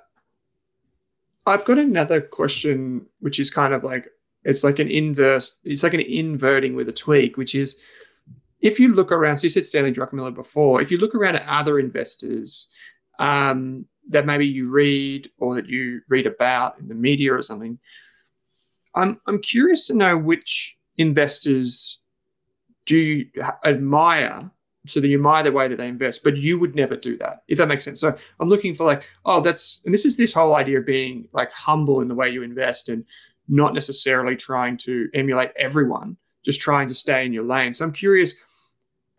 i've 1.45 1.65
got 1.65 1.77
another 1.77 2.21
question 2.21 3.05
which 3.19 3.39
is 3.39 3.49
kind 3.49 3.73
of 3.73 3.83
like 3.83 4.07
it's 4.43 4.63
like 4.63 4.79
an 4.79 4.89
inverse 4.89 5.57
it's 5.63 5.83
like 5.83 5.93
an 5.93 5.99
inverting 5.99 6.75
with 6.75 6.87
a 6.89 6.93
tweak 6.93 7.37
which 7.37 7.55
is 7.55 7.75
if 8.61 8.79
you 8.79 8.93
look 8.93 9.11
around, 9.11 9.37
so 9.37 9.43
you 9.43 9.49
said 9.49 9.65
Stanley 9.65 9.93
Druckenmiller 9.93 10.33
before, 10.33 10.81
if 10.81 10.91
you 10.91 10.97
look 10.97 11.15
around 11.15 11.35
at 11.35 11.45
other 11.47 11.79
investors 11.79 12.67
um, 13.19 13.85
that 14.09 14.25
maybe 14.25 14.45
you 14.45 14.69
read 14.69 15.29
or 15.37 15.55
that 15.55 15.67
you 15.67 16.01
read 16.09 16.27
about 16.27 16.79
in 16.79 16.87
the 16.87 16.95
media 16.95 17.33
or 17.33 17.41
something, 17.41 17.79
I'm, 18.95 19.21
I'm 19.27 19.41
curious 19.41 19.87
to 19.87 19.93
know 19.93 20.17
which 20.17 20.77
investors 20.97 21.99
do 22.85 22.97
you 22.97 23.27
admire 23.63 24.49
so 24.87 24.99
that 24.99 25.07
you 25.07 25.17
admire 25.17 25.43
the 25.43 25.51
way 25.51 25.67
that 25.67 25.77
they 25.77 25.87
invest, 25.87 26.23
but 26.23 26.37
you 26.37 26.59
would 26.59 26.73
never 26.73 26.95
do 26.95 27.17
that, 27.17 27.43
if 27.47 27.59
that 27.59 27.67
makes 27.67 27.83
sense. 27.85 28.01
So 28.01 28.17
I'm 28.39 28.49
looking 28.49 28.75
for 28.75 28.85
like, 28.85 29.03
oh, 29.25 29.41
that's, 29.41 29.81
and 29.85 29.93
this 29.93 30.05
is 30.05 30.17
this 30.17 30.33
whole 30.33 30.55
idea 30.55 30.79
of 30.79 30.87
being 30.87 31.27
like 31.31 31.51
humble 31.51 32.01
in 32.01 32.07
the 32.07 32.15
way 32.15 32.29
you 32.31 32.41
invest 32.41 32.89
and 32.89 33.05
not 33.47 33.75
necessarily 33.75 34.35
trying 34.35 34.77
to 34.77 35.07
emulate 35.13 35.51
everyone, 35.55 36.17
just 36.43 36.61
trying 36.61 36.87
to 36.87 36.95
stay 36.95 37.25
in 37.25 37.33
your 37.33 37.43
lane. 37.43 37.75
So 37.75 37.85
I'm 37.85 37.91
curious, 37.91 38.35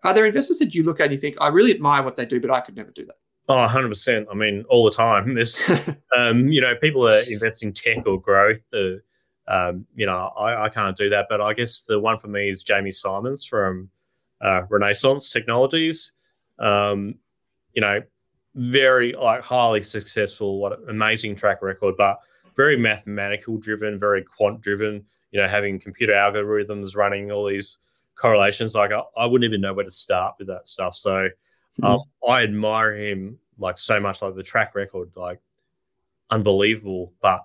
are 0.02 0.14
there 0.14 0.24
investors 0.24 0.58
that 0.58 0.74
you 0.74 0.82
look 0.82 0.98
at 0.98 1.04
and 1.04 1.12
you 1.12 1.18
think, 1.18 1.36
I 1.40 1.48
really 1.48 1.70
admire 1.70 2.02
what 2.02 2.16
they 2.16 2.26
do, 2.26 2.40
but 2.40 2.50
I 2.50 2.60
could 2.60 2.74
never 2.74 2.90
do 2.90 3.06
that? 3.06 3.19
Oh, 3.50 3.66
100%. 3.66 4.26
I 4.30 4.34
mean, 4.34 4.64
all 4.68 4.84
the 4.84 4.92
time. 4.92 5.34
There's, 5.34 5.60
um, 6.16 6.52
you 6.52 6.60
know, 6.60 6.76
people 6.76 7.08
are 7.08 7.22
investing 7.22 7.72
tech 7.72 8.06
or 8.06 8.20
growth. 8.20 8.60
The, 8.70 9.02
um, 9.48 9.86
you 9.96 10.06
know, 10.06 10.32
I, 10.38 10.66
I, 10.66 10.68
can't 10.68 10.96
do 10.96 11.10
that. 11.10 11.26
But 11.28 11.40
I 11.40 11.52
guess 11.52 11.80
the 11.80 11.98
one 11.98 12.18
for 12.18 12.28
me 12.28 12.48
is 12.48 12.62
Jamie 12.62 12.92
Simons 12.92 13.44
from 13.44 13.90
uh, 14.40 14.62
Renaissance 14.70 15.30
Technologies. 15.30 16.12
Um, 16.60 17.16
you 17.74 17.82
know, 17.82 18.02
very 18.54 19.14
like 19.14 19.42
highly 19.42 19.82
successful, 19.82 20.60
what 20.60 20.78
amazing 20.88 21.34
track 21.34 21.60
record, 21.60 21.96
but 21.98 22.20
very 22.54 22.76
mathematical 22.76 23.56
driven, 23.56 23.98
very 23.98 24.22
quant 24.22 24.60
driven. 24.60 25.04
You 25.32 25.40
know, 25.40 25.48
having 25.48 25.80
computer 25.80 26.12
algorithms 26.12 26.96
running 26.96 27.32
all 27.32 27.46
these 27.46 27.78
correlations. 28.14 28.76
Like 28.76 28.92
I, 28.92 29.02
I, 29.16 29.26
wouldn't 29.26 29.48
even 29.48 29.60
know 29.60 29.72
where 29.72 29.84
to 29.84 29.90
start 29.90 30.36
with 30.38 30.46
that 30.48 30.68
stuff. 30.68 30.94
So 30.94 31.10
mm-hmm. 31.12 31.84
um, 31.84 32.02
I 32.28 32.42
admire 32.42 32.94
him 32.94 33.39
like 33.60 33.78
so 33.78 34.00
much. 34.00 34.22
Like 34.22 34.34
the 34.34 34.42
track 34.42 34.74
record, 34.74 35.10
like 35.14 35.40
unbelievable. 36.30 37.12
But 37.20 37.44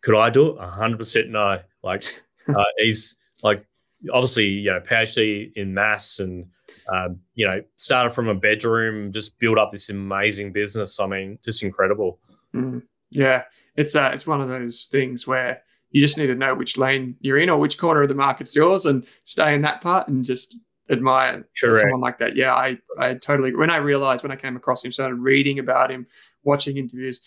could 0.00 0.16
I 0.16 0.30
do 0.30 0.56
it? 0.56 0.60
hundred 0.60 0.98
percent 0.98 1.30
no. 1.30 1.60
Like 1.82 2.04
uh, 2.48 2.64
he's 2.78 3.16
like 3.42 3.66
obviously 4.12 4.46
you 4.46 4.70
know 4.70 4.80
PhD 4.80 5.52
in 5.54 5.74
maths 5.74 6.20
and 6.20 6.46
um, 6.92 7.20
you 7.34 7.46
know 7.46 7.62
started 7.76 8.10
from 8.10 8.28
a 8.28 8.34
bedroom, 8.34 9.12
just 9.12 9.38
built 9.38 9.58
up 9.58 9.70
this 9.70 9.90
amazing 9.90 10.52
business. 10.52 11.00
I 11.00 11.06
mean, 11.06 11.38
just 11.44 11.62
incredible. 11.62 12.18
Mm. 12.54 12.82
Yeah, 13.10 13.44
it's 13.76 13.96
uh, 13.96 14.10
it's 14.12 14.26
one 14.26 14.40
of 14.40 14.48
those 14.48 14.86
things 14.90 15.26
where 15.26 15.62
you 15.90 16.00
just 16.00 16.18
need 16.18 16.26
to 16.26 16.34
know 16.34 16.54
which 16.54 16.76
lane 16.76 17.16
you're 17.20 17.38
in 17.38 17.48
or 17.48 17.58
which 17.58 17.78
corner 17.78 18.02
of 18.02 18.08
the 18.08 18.14
market's 18.14 18.54
yours 18.54 18.84
and 18.84 19.06
stay 19.22 19.54
in 19.54 19.62
that 19.62 19.80
part 19.80 20.08
and 20.08 20.24
just 20.24 20.56
admire 20.90 21.48
Correct. 21.58 21.80
someone 21.80 22.00
like 22.00 22.18
that. 22.18 22.36
Yeah, 22.36 22.54
I, 22.54 22.78
I 22.98 23.14
totally, 23.14 23.54
when 23.54 23.70
I 23.70 23.76
realized 23.76 24.22
when 24.22 24.32
I 24.32 24.36
came 24.36 24.56
across 24.56 24.84
him, 24.84 24.92
started 24.92 25.16
reading 25.16 25.58
about 25.58 25.90
him, 25.90 26.06
watching 26.42 26.76
interviews, 26.76 27.20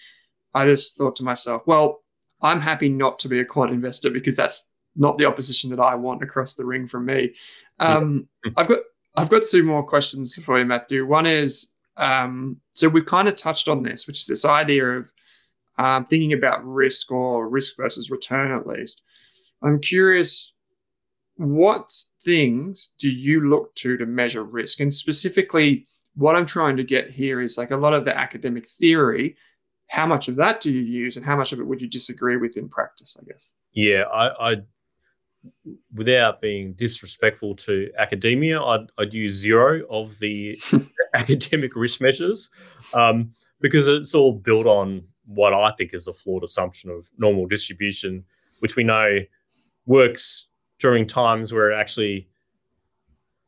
I 0.54 0.66
just 0.66 0.98
thought 0.98 1.16
to 1.18 1.24
myself, 1.24 1.64
well, 1.66 2.04
I'm 2.42 2.62
happy 2.62 2.90
not 2.90 3.20
to 3.20 3.30
be 3.30 3.40
a 3.40 3.46
quant 3.46 3.72
investor 3.72 4.10
because 4.10 4.36
that's 4.36 4.72
not 4.96 5.18
the 5.18 5.26
opposition 5.26 5.70
that 5.72 5.80
I 5.80 5.96
want 5.96 6.24
across 6.24 6.54
the 6.54 6.66
ring 6.66 6.88
from 6.88 7.06
me. 7.06 7.34
Um, 7.80 8.28
I've 8.56 8.68
got 8.68 8.80
I've 9.16 9.30
got 9.30 9.44
two 9.44 9.64
more 9.64 9.84
questions 9.84 10.36
for 10.36 10.60
you, 10.60 10.66
Matthew. 10.66 11.06
One 11.06 11.26
is 11.26 11.74
um, 11.98 12.58
so 12.72 12.88
we've 12.88 13.06
kind 13.06 13.28
of 13.28 13.36
touched 13.36 13.68
on 13.68 13.84
this, 13.84 14.08
which 14.08 14.20
is 14.20 14.28
this 14.28 14.46
idea 14.46 15.00
of 15.00 15.12
um, 15.78 16.06
thinking 16.06 16.34
about 16.34 16.66
risk 16.66 17.12
or 17.12 17.50
risk 17.50 17.76
versus 17.78 18.12
return 18.12 18.52
at 18.52 18.68
least. 18.68 19.04
I'm 19.64 19.80
curious, 19.80 20.54
what 21.36 21.92
things 22.28 22.90
do 23.00 23.10
you 23.10 23.50
look 23.50 23.74
to 23.76 23.98
to 23.98 24.06
measure 24.06 24.44
risk? 24.44 24.82
And 24.82 24.94
specifically, 24.94 25.88
what 26.16 26.36
I'm 26.36 26.46
trying 26.46 26.76
to 26.78 26.84
get 26.84 27.10
here 27.10 27.40
is 27.40 27.58
like 27.58 27.72
a 27.72 27.78
lot 27.78 27.94
of 27.94 28.04
the 28.04 28.16
academic 28.16 28.68
theory. 28.68 29.38
How 29.90 30.06
much 30.06 30.28
of 30.28 30.36
that 30.36 30.60
do 30.60 30.70
you 30.70 30.82
use, 30.82 31.16
and 31.16 31.26
how 31.26 31.38
much 31.38 31.54
of 31.54 31.60
it 31.60 31.66
would 31.66 31.82
you 31.82 31.88
disagree 31.88 32.36
with 32.36 32.58
in 32.58 32.68
practice? 32.68 33.16
I 33.20 33.24
guess. 33.24 33.52
Yeah, 33.72 34.04
I, 34.04 34.52
I 34.52 34.62
without 35.94 36.42
being 36.42 36.74
disrespectful 36.74 37.56
to 37.56 37.90
academia, 37.98 38.62
I'd, 38.62 38.88
I'd 38.98 39.14
use 39.14 39.34
zero 39.34 39.84
of 39.90 40.20
the 40.20 40.60
academic 41.14 41.76
risk 41.76 42.02
measures 42.02 42.50
um, 42.94 43.32
because 43.62 43.88
it's 43.88 44.14
all 44.14 44.34
built 44.34 44.66
on 44.66 45.04
what 45.26 45.54
I 45.54 45.72
think 45.78 45.94
is 45.94 46.08
a 46.08 46.14
flawed 46.14 46.44
assumption 46.44 46.90
of 46.90 47.10
normal 47.18 47.46
distribution, 47.46 48.26
which 48.60 48.76
we 48.76 48.84
know 48.84 49.20
works 49.86 50.48
during 50.80 51.08
times 51.08 51.54
where 51.54 51.72
it 51.72 51.76
actually 51.76 52.28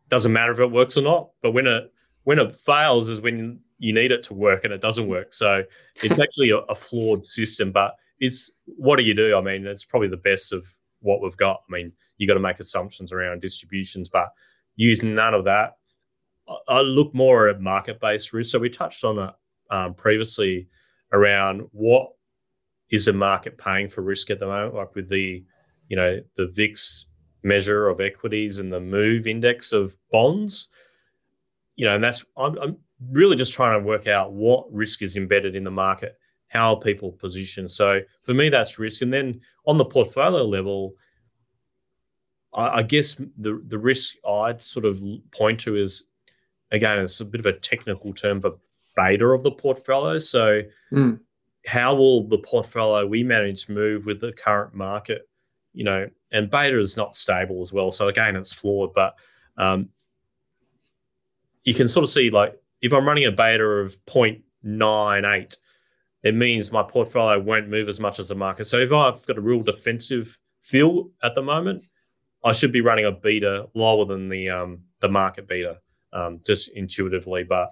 doesn't 0.10 0.34
matter 0.34 0.52
if 0.52 0.60
it 0.60 0.72
works 0.72 0.98
or 0.98 1.04
not. 1.04 1.30
But 1.42 1.52
when 1.52 1.68
it 1.68 1.92
when 2.24 2.40
it 2.40 2.56
fails 2.56 3.10
is 3.10 3.22
when 3.22 3.60
you 3.78 3.94
need 3.94 4.12
it 4.12 4.24
to 4.24 4.34
work 4.34 4.64
and 4.64 4.74
it 4.74 4.82
doesn't 4.82 5.08
work. 5.08 5.34
So 5.34 5.64
it's 6.04 6.20
actually 6.22 6.50
a, 6.52 6.58
a 6.58 6.76
flawed 6.76 7.24
system. 7.24 7.72
But 7.72 7.96
it's 8.20 8.52
what 8.66 8.98
do 8.98 9.04
you 9.04 9.14
do? 9.14 9.38
I 9.38 9.42
mean, 9.42 9.66
it's 9.66 9.86
probably 9.86 10.10
the 10.10 10.18
best 10.18 10.52
of 10.52 10.68
what 11.02 11.22
we've 11.22 11.38
got. 11.38 11.64
I 11.70 11.72
mean, 11.72 11.94
you 12.18 12.28
got 12.28 12.34
to 12.34 12.40
make 12.40 12.60
assumptions 12.60 13.12
around 13.12 13.42
distributions, 13.42 14.10
but 14.10 14.30
use 14.76 15.02
none 15.02 15.34
of 15.34 15.46
that. 15.46 15.78
I, 16.48 16.56
I 16.68 16.82
look 16.82 17.14
more 17.14 17.48
at 17.48 17.62
market 17.62 18.00
based 18.00 18.34
risk. 18.34 18.52
So 18.52 18.60
we 18.60 18.70
touched 18.70 19.04
on 19.04 19.20
it 19.20 19.34
um, 19.70 19.94
previously 19.94 20.68
around 21.12 21.68
what 21.72 22.10
is 22.90 23.06
the 23.06 23.14
market 23.14 23.58
paying 23.58 23.88
for 23.88 24.02
risk 24.02 24.30
at 24.30 24.40
the 24.40 24.48
moment, 24.48 24.76
like 24.76 24.96
with 24.96 25.10
the, 25.10 25.44
you 25.88 25.96
know, 25.96 26.20
the 26.36 26.48
VIX 26.48 27.06
measure 27.44 27.88
of 27.88 28.00
equities 28.02 28.58
and 28.60 28.72
the 28.72 28.80
MOVE 28.80 29.28
index 29.28 29.72
of 29.72 29.96
bonds. 30.12 30.68
you 31.76 31.86
know, 31.86 31.96
and 31.96 32.04
that's 32.04 32.26
I'm, 32.38 32.58
I'm 32.60 32.78
really 33.12 33.36
just 33.38 33.54
trying 33.54 33.80
to 33.80 33.86
work 33.86 34.08
out 34.08 34.34
what 34.34 34.72
risk 34.74 35.02
is 35.02 35.16
embedded 35.16 35.56
in 35.56 35.64
the 35.64 35.72
market, 35.72 36.18
how 36.50 36.76
people 36.76 37.14
position. 37.14 37.70
So 37.70 38.02
for 38.24 38.34
me, 38.34 38.50
that's 38.50 38.78
risk. 38.78 39.02
And 39.02 39.14
then 39.14 39.40
on 39.66 39.78
the 39.78 39.86
portfolio 39.86 40.44
level, 40.44 40.96
I, 42.54 42.80
I 42.80 42.84
guess 42.84 43.16
the 43.38 43.64
the 43.68 43.78
risk 43.80 44.16
I'd 44.28 44.62
sort 44.62 44.86
of 44.86 45.02
point 45.32 45.60
to 45.62 45.76
is 45.76 46.04
again, 46.72 47.00
it's 47.00 47.20
a 47.22 47.26
bit 47.26 47.40
of 47.40 47.46
a 47.46 47.54
technical 47.54 48.14
term, 48.14 48.40
but 48.40 48.58
beta 48.96 49.26
of 49.28 49.44
the 49.44 49.52
portfolio. 49.52 50.18
So 50.18 50.62
Mm. 50.92 51.20
how 51.66 51.96
will 51.96 52.28
the 52.28 52.40
portfolio 52.40 53.06
we 53.08 53.24
manage 53.24 53.70
move 53.70 54.06
with 54.06 54.20
the 54.20 54.34
current 54.34 54.74
market? 54.74 55.30
You 55.74 55.84
know, 55.86 56.10
and 56.32 56.50
beta 56.50 56.80
is 56.80 56.98
not 56.98 57.16
stable 57.16 57.62
as 57.62 57.74
well. 57.74 57.92
So 57.92 58.08
again, 58.08 58.36
it's 58.36 58.54
flawed, 58.54 58.94
but 58.94 59.16
um, 59.58 59.90
you 61.64 61.74
can 61.74 61.88
sort 61.88 62.04
of 62.04 62.10
see 62.10 62.30
like 62.30 62.56
if 62.82 62.94
I'm 62.94 63.08
running 63.08 63.26
a 63.26 63.32
beta 63.32 63.64
of 63.64 63.98
0.98, 64.06 65.58
it 66.24 66.36
means 66.36 66.72
my 66.72 66.84
portfolio 66.84 67.40
won't 67.40 67.70
move 67.70 67.90
as 67.90 68.00
much 68.00 68.20
as 68.20 68.30
the 68.30 68.36
market. 68.36 68.66
So 68.66 68.78
if 68.78 68.92
I've 68.92 69.26
got 69.26 69.38
a 69.38 69.42
real 69.42 69.62
defensive 69.62 70.38
feel 70.62 71.10
at 71.24 71.36
the 71.36 71.42
moment, 71.42 71.84
I 72.44 72.52
should 72.52 72.72
be 72.72 72.82
running 72.82 73.06
a 73.06 73.12
beta 73.12 73.68
lower 73.74 74.06
than 74.06 74.30
the 74.30 74.50
um, 74.50 74.80
the 75.00 75.10
market 75.10 75.48
beta, 75.48 75.80
um, 76.14 76.40
just 76.46 76.70
intuitively. 76.70 77.44
But 77.44 77.70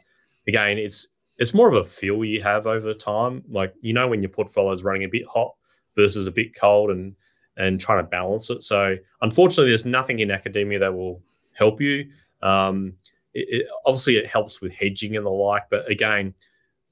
again, 0.48 0.78
it's 0.78 1.08
it's 1.38 1.54
more 1.54 1.70
of 1.70 1.76
a 1.76 1.88
feel 1.88 2.26
you 2.26 2.42
have 2.42 2.68
over 2.68 2.94
time. 2.94 3.44
Like 3.50 3.74
you 3.82 3.94
know 3.94 4.08
when 4.08 4.22
your 4.22 4.30
portfolio 4.30 4.72
is 4.74 4.84
running 4.84 5.04
a 5.04 5.10
bit 5.10 5.26
hot 5.26 5.54
versus 5.96 6.28
a 6.28 6.32
bit 6.32 6.56
cold, 6.56 6.92
and 6.92 7.16
and 7.58 7.80
trying 7.80 8.04
to 8.04 8.10
balance 8.10 8.50
it. 8.50 8.64
So 8.64 8.96
unfortunately, 9.22 9.72
there's 9.72 9.86
nothing 9.86 10.20
in 10.20 10.32
academia 10.32 10.80
that 10.80 10.94
will 10.94 11.22
help 11.54 11.82
you. 11.82 12.10
Um, 12.42 12.94
it, 13.34 13.62
it, 13.62 13.68
obviously, 13.86 14.18
it 14.18 14.28
helps 14.28 14.62
with 14.62 14.74
hedging 14.74 15.18
and 15.18 15.26
the 15.26 15.30
like, 15.30 15.64
but 15.70 15.90
again, 15.90 16.34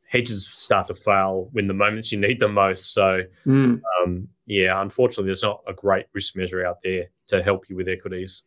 hedges 0.07 0.47
start 0.47 0.87
to 0.87 0.95
fail 0.95 1.49
when 1.51 1.67
the 1.67 1.73
moments 1.73 2.11
you 2.11 2.19
need 2.19 2.39
them 2.39 2.53
most. 2.53 2.93
So 2.93 3.23
Mm. 3.45 3.81
um, 4.03 4.27
yeah, 4.45 4.81
unfortunately, 4.81 5.27
there's 5.27 5.43
not 5.43 5.61
a 5.67 5.73
great 5.73 6.05
risk 6.13 6.35
measure 6.35 6.65
out 6.65 6.81
there 6.83 7.09
to 7.27 7.41
help 7.41 7.69
you 7.69 7.75
with 7.75 7.87
equities. 7.87 8.43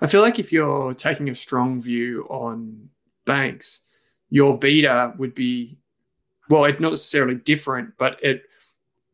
I 0.00 0.06
feel 0.06 0.20
like 0.20 0.38
if 0.38 0.52
you're 0.52 0.94
taking 0.94 1.28
a 1.28 1.34
strong 1.34 1.80
view 1.82 2.26
on 2.30 2.88
banks, 3.24 3.80
your 4.30 4.58
beta 4.58 5.12
would 5.18 5.34
be, 5.34 5.76
well, 6.48 6.64
it's 6.64 6.80
not 6.80 6.90
necessarily 6.90 7.34
different, 7.34 7.92
but 7.98 8.22
it 8.22 8.44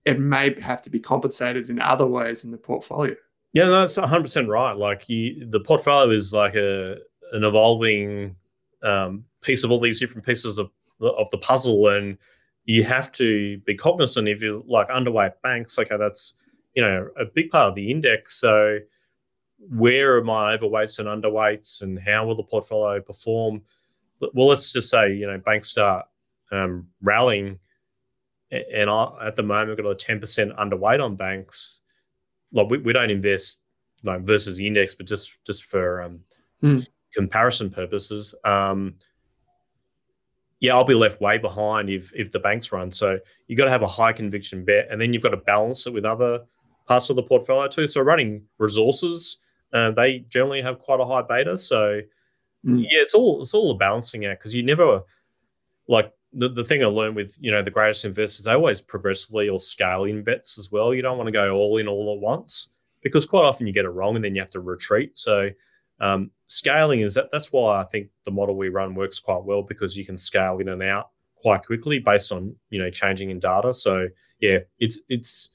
it 0.08 0.18
may 0.18 0.58
have 0.60 0.80
to 0.82 0.90
be 0.90 0.98
compensated 0.98 1.68
in 1.68 1.80
other 1.80 2.06
ways 2.06 2.44
in 2.44 2.50
the 2.50 2.56
portfolio. 2.56 3.14
Yeah, 3.52 3.64
no, 3.64 3.80
that's 3.80 3.98
100 3.98 4.22
percent 4.22 4.48
right. 4.48 4.76
Like 4.76 5.08
you, 5.08 5.46
the 5.48 5.60
portfolio 5.60 6.10
is 6.10 6.32
like 6.32 6.54
a 6.54 6.96
an 7.32 7.44
evolving 7.44 8.36
um, 8.82 9.24
piece 9.42 9.64
of 9.64 9.70
all 9.70 9.80
these 9.80 10.00
different 10.00 10.24
pieces 10.24 10.56
of 10.56 10.70
of 11.00 11.30
the 11.30 11.38
puzzle, 11.38 11.88
and 11.88 12.16
you 12.64 12.84
have 12.84 13.12
to 13.12 13.58
be 13.66 13.76
cognizant 13.76 14.28
if 14.28 14.40
you 14.40 14.64
like 14.66 14.88
underweight 14.88 15.34
banks. 15.42 15.78
Okay, 15.78 15.96
that's 15.98 16.34
you 16.74 16.82
know 16.82 17.08
a 17.18 17.26
big 17.26 17.50
part 17.50 17.68
of 17.68 17.74
the 17.74 17.90
index. 17.90 18.34
So 18.40 18.78
where 19.58 20.16
are 20.16 20.24
my 20.24 20.56
overweights 20.56 20.98
and 20.98 21.08
underweights, 21.08 21.82
and 21.82 21.98
how 21.98 22.26
will 22.26 22.36
the 22.36 22.42
portfolio 22.42 23.00
perform? 23.02 23.62
Well, 24.20 24.48
let's 24.48 24.72
just 24.72 24.88
say 24.88 25.12
you 25.12 25.26
know 25.26 25.38
banks 25.38 25.68
start 25.68 26.06
um, 26.50 26.88
rallying, 27.02 27.58
and 28.50 28.88
I, 28.90 29.26
at 29.26 29.36
the 29.36 29.42
moment 29.42 29.68
we've 29.70 29.84
got 29.84 29.90
a 29.90 29.94
10 29.94 30.20
percent 30.20 30.56
underweight 30.56 31.02
on 31.04 31.16
banks. 31.16 31.80
Like 32.52 32.70
we, 32.70 32.78
we 32.78 32.92
don't 32.92 33.10
invest 33.10 33.60
like 34.04 34.22
versus 34.22 34.56
the 34.56 34.66
index, 34.66 34.94
but 34.94 35.06
just 35.06 35.32
just 35.44 35.64
for 35.64 36.02
um, 36.02 36.20
Hmm. 36.60 36.78
comparison 37.14 37.70
purposes. 37.70 38.34
Um, 38.44 38.94
yeah, 40.60 40.74
I'll 40.74 40.84
be 40.84 40.94
left 40.94 41.20
way 41.20 41.38
behind 41.38 41.88
if 41.88 42.12
if 42.14 42.32
the 42.32 42.40
banks 42.40 42.72
run. 42.72 42.90
So 42.90 43.18
you've 43.46 43.58
got 43.58 43.66
to 43.66 43.70
have 43.70 43.82
a 43.82 43.86
high 43.86 44.12
conviction 44.12 44.64
bet, 44.64 44.88
and 44.90 45.00
then 45.00 45.12
you've 45.12 45.22
got 45.22 45.30
to 45.30 45.36
balance 45.36 45.86
it 45.86 45.92
with 45.92 46.04
other 46.04 46.40
parts 46.86 47.10
of 47.10 47.16
the 47.16 47.22
portfolio 47.22 47.68
too. 47.68 47.86
So 47.86 48.00
running 48.00 48.42
resources, 48.58 49.38
uh, 49.72 49.90
they 49.92 50.20
generally 50.30 50.62
have 50.62 50.78
quite 50.78 51.00
a 51.00 51.04
high 51.04 51.22
beta. 51.22 51.58
So 51.58 52.00
Mm. 52.66 52.80
yeah, 52.82 53.02
it's 53.02 53.14
all 53.14 53.40
it's 53.42 53.54
all 53.54 53.70
a 53.70 53.76
balancing 53.76 54.24
act 54.24 54.40
because 54.40 54.52
you 54.52 54.64
never 54.64 55.02
like 55.86 56.12
the, 56.32 56.48
the 56.48 56.64
thing 56.64 56.82
I 56.82 56.86
learned 56.86 57.16
with 57.16 57.36
you 57.40 57.50
know 57.50 57.62
the 57.62 57.70
greatest 57.70 58.04
investors, 58.04 58.44
they 58.44 58.52
always 58.52 58.80
progressively 58.80 59.48
or 59.48 59.58
scale 59.58 60.04
in 60.04 60.22
bets 60.22 60.58
as 60.58 60.70
well. 60.70 60.94
You 60.94 61.02
don't 61.02 61.16
want 61.16 61.28
to 61.28 61.32
go 61.32 61.52
all 61.52 61.78
in 61.78 61.88
all 61.88 62.14
at 62.14 62.20
once 62.20 62.70
because 63.02 63.26
quite 63.26 63.44
often 63.44 63.66
you 63.66 63.72
get 63.72 63.84
it 63.84 63.90
wrong 63.90 64.16
and 64.16 64.24
then 64.24 64.34
you 64.34 64.40
have 64.40 64.50
to 64.50 64.60
retreat. 64.60 65.18
So 65.18 65.50
um, 66.00 66.30
scaling 66.46 67.00
is 67.00 67.14
that 67.14 67.30
that's 67.32 67.52
why 67.52 67.80
I 67.80 67.84
think 67.84 68.08
the 68.24 68.30
model 68.30 68.56
we 68.56 68.68
run 68.68 68.94
works 68.94 69.20
quite 69.20 69.44
well 69.44 69.62
because 69.62 69.96
you 69.96 70.04
can 70.04 70.18
scale 70.18 70.58
in 70.58 70.68
and 70.68 70.82
out 70.82 71.10
quite 71.36 71.64
quickly 71.64 71.98
based 71.98 72.32
on 72.32 72.54
you 72.70 72.78
know 72.78 72.90
changing 72.90 73.30
in 73.30 73.38
data. 73.38 73.72
So 73.72 74.08
yeah, 74.40 74.58
it's 74.78 75.00
it's 75.08 75.50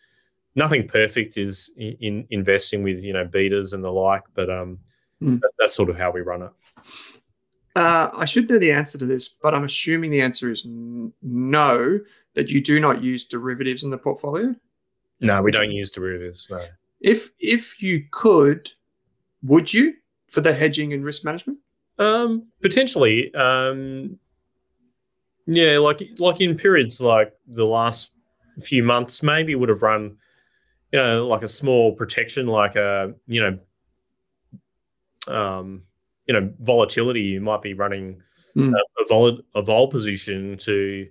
nothing 0.56 0.88
perfect 0.88 1.38
is 1.38 1.72
in, 1.78 1.98
in 2.00 2.28
investing 2.30 2.84
with 2.84 3.04
you 3.04 3.14
know 3.14 3.26
betas 3.26 3.74
and 3.74 3.84
the 3.84 3.92
like, 3.92 4.24
but 4.34 4.50
um, 4.50 4.80
Mm. 5.24 5.40
that, 5.40 5.52
that's 5.58 5.76
sort 5.76 5.90
of 5.90 5.98
how 5.98 6.12
we 6.12 6.22
run 6.22 6.42
it. 6.42 6.52
Uh, 7.76 8.10
I 8.14 8.26
should 8.26 8.50
know 8.50 8.60
the 8.60 8.72
answer 8.72 8.98
to 9.00 9.06
this, 9.06 9.28
but 9.28 9.56
I'm 9.56 9.64
assuming 9.64 10.12
the 10.12 10.22
answer 10.22 10.52
is 10.52 10.64
n- 10.66 11.12
no, 11.24 12.00
that 12.36 12.50
you 12.50 12.62
do 12.62 12.80
not 12.80 13.04
use 13.04 13.24
derivatives 13.24 13.84
in 13.84 13.90
the 13.90 13.98
portfolio. 13.98 14.56
No, 15.20 15.42
we 15.42 15.52
don't 15.52 15.72
use 15.72 15.90
derivatives. 15.90 16.48
No. 16.52 16.66
If 17.02 17.32
if 17.40 17.82
you 17.82 18.06
could, 18.12 18.70
would 19.42 19.74
you 19.74 19.96
for 20.30 20.42
the 20.42 20.54
hedging 20.54 20.94
and 20.94 21.04
risk 21.04 21.24
management? 21.24 21.60
Um, 21.98 22.48
potentially. 22.62 23.34
Um, 23.34 24.20
yeah, 25.46 25.78
like 25.80 26.02
like 26.20 26.42
in 26.42 26.58
periods 26.58 27.02
like 27.02 27.34
the 27.48 27.66
last 27.66 28.14
few 28.62 28.84
months, 28.84 29.24
maybe 29.24 29.56
would 29.56 29.70
have 29.70 29.82
run, 29.82 30.18
you 30.92 31.00
know, 31.00 31.28
like 31.28 31.44
a 31.44 31.48
small 31.48 31.94
protection, 31.94 32.48
like 32.48 32.76
a 32.76 33.14
you 33.28 33.60
know, 35.28 35.34
um, 35.34 35.84
you 36.28 36.34
know, 36.34 36.52
volatility. 36.60 37.22
You 37.22 37.42
might 37.42 37.62
be 37.62 37.74
running 37.74 38.22
Mm. 38.56 38.72
a, 38.72 39.04
a 39.04 39.08
vol 39.10 39.40
a 39.56 39.64
vol 39.64 39.88
position 39.88 40.58
to, 40.60 41.08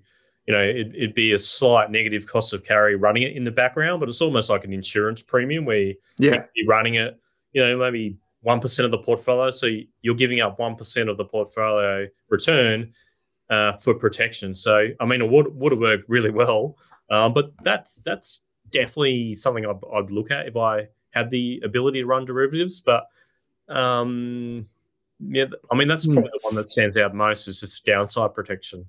you 0.46 0.54
know, 0.54 0.62
it, 0.62 0.94
it'd 0.94 1.14
be 1.14 1.32
a 1.32 1.38
slight 1.40 1.90
negative 1.90 2.24
cost 2.24 2.52
of 2.52 2.62
carry 2.62 2.94
running 2.94 3.24
it 3.24 3.34
in 3.36 3.42
the 3.42 3.50
background, 3.50 3.98
but 3.98 4.08
it's 4.08 4.20
almost 4.20 4.48
like 4.48 4.62
an 4.64 4.72
insurance 4.72 5.22
premium 5.22 5.64
where 5.64 5.92
Yeah. 6.18 6.44
be 6.54 6.64
running 6.68 6.94
it, 6.94 7.18
you 7.52 7.60
know, 7.66 7.76
maybe 7.76 8.16
one 8.42 8.60
percent 8.60 8.84
of 8.84 8.92
the 8.92 8.98
portfolio. 8.98 9.50
So 9.50 9.68
you're 10.02 10.14
giving 10.14 10.40
up 10.40 10.60
one 10.60 10.76
percent 10.76 11.08
of 11.08 11.16
the 11.16 11.24
portfolio 11.24 12.06
return 12.28 12.92
uh, 13.50 13.72
for 13.78 13.92
protection. 13.94 14.54
So 14.54 14.90
I 15.00 15.04
mean, 15.04 15.20
it 15.20 15.28
would 15.28 15.52
would 15.56 15.72
have 15.72 15.80
worked 15.80 16.08
really 16.08 16.30
well, 16.30 16.76
um, 17.10 17.34
but 17.34 17.50
that's 17.64 17.96
that's 18.02 18.44
definitely 18.70 19.34
something 19.34 19.66
I'd, 19.66 19.80
I'd 19.92 20.12
look 20.12 20.30
at 20.30 20.46
if 20.46 20.56
I 20.56 20.86
had 21.10 21.28
the 21.30 21.60
ability 21.64 22.02
to 22.02 22.06
run 22.06 22.24
derivatives. 22.24 22.80
But 22.80 23.04
um, 23.68 24.68
yeah, 25.28 25.46
I 25.70 25.76
mean, 25.76 25.88
that's 25.88 26.04
Hmm. 26.06 26.14
probably 26.14 26.30
the 26.32 26.40
one 26.42 26.54
that 26.56 26.68
stands 26.68 26.96
out 26.96 27.14
most 27.14 27.48
is 27.48 27.60
just 27.60 27.84
downside 27.84 28.34
protection. 28.34 28.86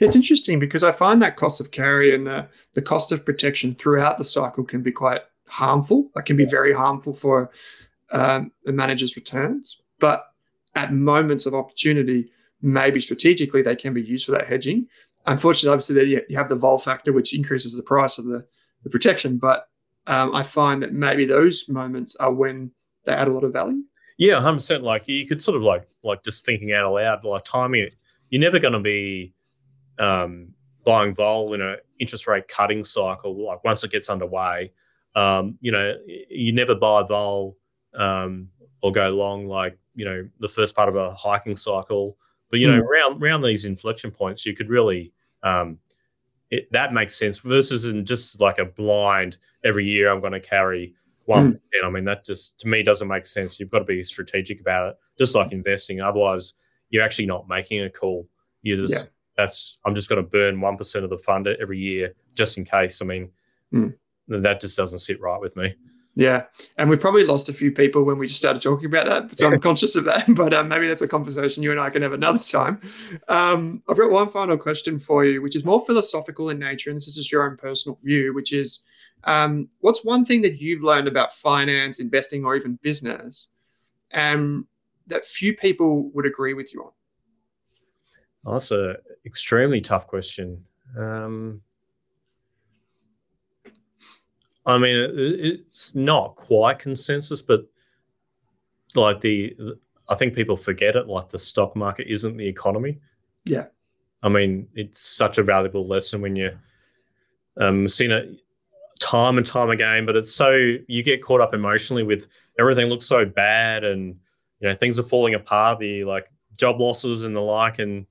It's 0.00 0.16
interesting 0.16 0.58
because 0.58 0.82
I 0.82 0.92
find 0.92 1.22
that 1.22 1.36
cost 1.36 1.60
of 1.60 1.70
carry 1.70 2.14
and 2.14 2.26
the, 2.26 2.46
the 2.74 2.82
cost 2.82 3.10
of 3.10 3.24
protection 3.24 3.74
throughout 3.74 4.18
the 4.18 4.24
cycle 4.24 4.64
can 4.64 4.82
be 4.82 4.92
quite 4.92 5.22
harmful. 5.46 6.10
It 6.14 6.26
can 6.26 6.36
be 6.36 6.44
very 6.44 6.74
harmful 6.74 7.14
for 7.14 7.50
um, 8.10 8.52
a 8.66 8.72
manager's 8.72 9.16
returns. 9.16 9.78
But 9.98 10.26
at 10.74 10.92
moments 10.92 11.46
of 11.46 11.54
opportunity, 11.54 12.30
maybe 12.60 13.00
strategically, 13.00 13.62
they 13.62 13.76
can 13.76 13.94
be 13.94 14.02
used 14.02 14.26
for 14.26 14.32
that 14.32 14.46
hedging. 14.46 14.86
Unfortunately, 15.26 15.72
obviously, 15.72 16.10
you 16.10 16.20
you 16.28 16.36
have 16.36 16.48
the 16.48 16.56
vol 16.56 16.78
factor, 16.78 17.12
which 17.12 17.32
increases 17.34 17.74
the 17.74 17.82
price 17.82 18.18
of 18.18 18.26
the, 18.26 18.44
the 18.82 18.90
protection. 18.90 19.38
But 19.38 19.68
um, 20.06 20.34
I 20.34 20.42
find 20.42 20.82
that 20.82 20.92
maybe 20.92 21.24
those 21.24 21.66
moments 21.68 22.16
are 22.16 22.32
when 22.32 22.72
they 23.04 23.12
add 23.12 23.28
a 23.28 23.32
lot 23.32 23.44
of 23.44 23.52
value. 23.52 23.82
Yeah, 24.18 24.40
hundred 24.40 24.58
percent. 24.58 24.82
Like 24.84 25.08
you 25.08 25.26
could 25.26 25.40
sort 25.42 25.56
of 25.56 25.62
like 25.62 25.88
like 26.02 26.22
just 26.24 26.44
thinking 26.44 26.72
out 26.72 26.84
aloud, 26.84 27.24
like 27.24 27.44
timing 27.44 27.82
it. 27.82 27.94
You're 28.30 28.40
never 28.40 28.58
going 28.58 28.74
to 28.74 28.80
be 28.80 29.34
um, 29.98 30.48
buying 30.84 31.14
vol 31.14 31.54
in 31.54 31.60
an 31.60 31.76
interest 31.98 32.26
rate 32.26 32.48
cutting 32.48 32.84
cycle. 32.84 33.44
Like 33.44 33.62
once 33.64 33.84
it 33.84 33.90
gets 33.90 34.08
underway, 34.08 34.72
um, 35.14 35.58
you 35.60 35.72
know, 35.72 35.96
you 36.06 36.52
never 36.52 36.74
buy 36.74 37.02
vol 37.02 37.56
um, 37.94 38.48
or 38.82 38.92
go 38.92 39.10
long 39.10 39.46
like 39.46 39.78
you 39.94 40.04
know 40.04 40.28
the 40.40 40.48
first 40.48 40.74
part 40.74 40.88
of 40.88 40.96
a 40.96 41.14
hiking 41.14 41.56
cycle. 41.56 42.16
But 42.50 42.60
you 42.60 42.66
know, 42.66 42.82
Mm. 42.82 42.86
around 42.86 43.22
around 43.22 43.42
these 43.42 43.64
inflection 43.64 44.10
points, 44.10 44.44
you 44.44 44.54
could 44.54 44.68
really 44.68 45.12
um, 45.42 45.78
it, 46.50 46.70
that 46.72 46.92
makes 46.92 47.18
sense 47.18 47.38
versus 47.38 47.84
in 47.86 48.04
just 48.04 48.38
like 48.40 48.58
a 48.58 48.64
blind 48.64 49.38
every 49.64 49.84
year 49.84 50.10
I'm 50.10 50.20
going 50.20 50.32
to 50.32 50.40
carry 50.40 50.94
one 51.26 51.56
I 51.84 51.90
mean, 51.90 52.04
that 52.04 52.24
just 52.24 52.58
to 52.60 52.68
me 52.68 52.82
doesn't 52.82 53.08
make 53.08 53.26
sense. 53.26 53.58
You've 53.60 53.70
got 53.70 53.80
to 53.80 53.84
be 53.84 54.02
strategic 54.02 54.60
about 54.60 54.90
it, 54.90 54.96
just 55.18 55.34
like 55.34 55.52
investing. 55.52 56.00
Otherwise, 56.00 56.54
you're 56.90 57.02
actually 57.04 57.26
not 57.26 57.48
making 57.48 57.80
a 57.82 57.90
call. 57.90 58.28
You 58.62 58.76
just 58.76 58.94
Yeah. 58.94 59.10
that's 59.36 59.78
I'm 59.84 59.94
just 59.94 60.08
going 60.08 60.22
to 60.22 60.28
burn 60.28 60.60
one 60.60 60.76
percent 60.76 61.04
of 61.04 61.10
the 61.10 61.18
fund 61.18 61.46
every 61.48 61.78
year 61.78 62.14
just 62.34 62.58
in 62.58 62.64
case. 62.64 63.00
I 63.02 63.04
mean, 63.04 63.30
Mm. 63.72 63.94
that 64.28 64.60
just 64.60 64.76
doesn't 64.76 64.98
sit 64.98 65.20
right 65.20 65.40
with 65.40 65.56
me. 65.56 65.74
Yeah, 66.14 66.44
and 66.76 66.90
we've 66.90 67.00
probably 67.00 67.24
lost 67.24 67.48
a 67.48 67.54
few 67.54 67.72
people 67.72 68.04
when 68.04 68.18
we 68.18 68.26
just 68.26 68.38
started 68.38 68.60
talking 68.60 68.84
about 68.84 69.06
that. 69.06 69.38
So 69.38 69.48
I'm 69.50 69.58
conscious 69.60 69.96
of 69.96 70.04
that. 70.04 70.26
But 70.34 70.52
um, 70.52 70.68
maybe 70.68 70.86
that's 70.86 71.00
a 71.00 71.08
conversation 71.08 71.62
you 71.62 71.70
and 71.70 71.80
I 71.80 71.88
can 71.88 72.02
have 72.02 72.12
another 72.12 72.38
time. 72.38 72.82
Um, 73.28 73.82
I've 73.88 73.96
got 73.96 74.10
one 74.10 74.28
final 74.28 74.58
question 74.58 74.98
for 74.98 75.24
you, 75.24 75.40
which 75.40 75.56
is 75.56 75.64
more 75.64 75.82
philosophical 75.86 76.50
in 76.50 76.58
nature, 76.58 76.90
and 76.90 76.98
this 76.98 77.08
is 77.08 77.14
just 77.16 77.32
your 77.32 77.48
own 77.50 77.56
personal 77.56 77.98
view, 78.04 78.34
which 78.34 78.52
is, 78.52 78.82
um, 79.24 79.68
what's 79.80 80.04
one 80.04 80.24
thing 80.24 80.42
that 80.42 80.60
you've 80.60 80.82
learned 80.82 81.08
about 81.08 81.32
finance, 81.32 82.00
investing, 82.00 82.44
or 82.44 82.56
even 82.56 82.78
business, 82.82 83.48
and 84.10 84.64
that 85.06 85.26
few 85.26 85.56
people 85.56 86.10
would 86.10 86.26
agree 86.26 86.54
with 86.54 86.72
you 86.74 86.84
on? 86.84 86.90
Oh, 88.44 88.52
that's 88.52 88.70
an 88.70 88.96
extremely 89.24 89.80
tough 89.80 90.06
question. 90.06 90.64
Um, 90.98 91.62
I 94.66 94.78
mean, 94.78 95.10
it's 95.14 95.94
not 95.94 96.36
quite 96.36 96.78
consensus, 96.78 97.42
but 97.42 97.66
like 98.94 99.20
the, 99.20 99.56
I 100.08 100.14
think 100.14 100.34
people 100.34 100.56
forget 100.56 100.96
it. 100.96 101.08
Like 101.08 101.28
the 101.28 101.38
stock 101.38 101.74
market 101.74 102.06
isn't 102.08 102.36
the 102.36 102.46
economy. 102.46 103.00
Yeah. 103.44 103.66
I 104.22 104.28
mean, 104.28 104.68
it's 104.74 105.00
such 105.00 105.38
a 105.38 105.42
valuable 105.42 105.86
lesson 105.86 106.20
when 106.20 106.36
you 106.36 106.56
um 107.58 107.86
seen 107.86 108.10
it 108.10 108.40
time 109.02 109.36
and 109.36 109.46
time 109.46 109.70
again. 109.70 110.06
But 110.06 110.16
it's 110.16 110.34
so 110.34 110.76
you 110.86 111.02
get 111.02 111.22
caught 111.22 111.40
up 111.40 111.52
emotionally 111.52 112.04
with 112.04 112.28
everything 112.58 112.86
looks 112.86 113.06
so 113.06 113.26
bad, 113.26 113.84
and 113.84 114.16
you 114.60 114.68
know 114.68 114.74
things 114.74 114.98
are 114.98 115.04
falling 115.04 115.34
apart. 115.34 115.80
The 115.80 116.04
like 116.04 116.30
job 116.56 116.80
losses 116.80 117.24
and 117.24 117.34
the 117.34 117.40
like, 117.40 117.78
and 117.78 118.06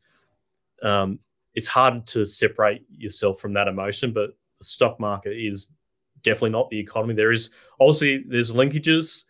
um, 0.83 1.19
it's 1.55 1.67
hard 1.67 2.05
to 2.07 2.25
separate 2.25 2.85
yourself 2.89 3.39
from 3.39 3.53
that 3.53 3.67
emotion. 3.67 4.11
But 4.11 4.31
the 4.59 4.65
stock 4.65 4.99
market 4.99 5.35
is 5.35 5.69
definitely 6.21 6.51
not 6.51 6.69
the 6.69 6.79
economy. 6.79 7.13
There 7.13 7.31
is 7.31 7.51
obviously 7.79 8.23
there's 8.27 8.51
linkages, 8.51 9.23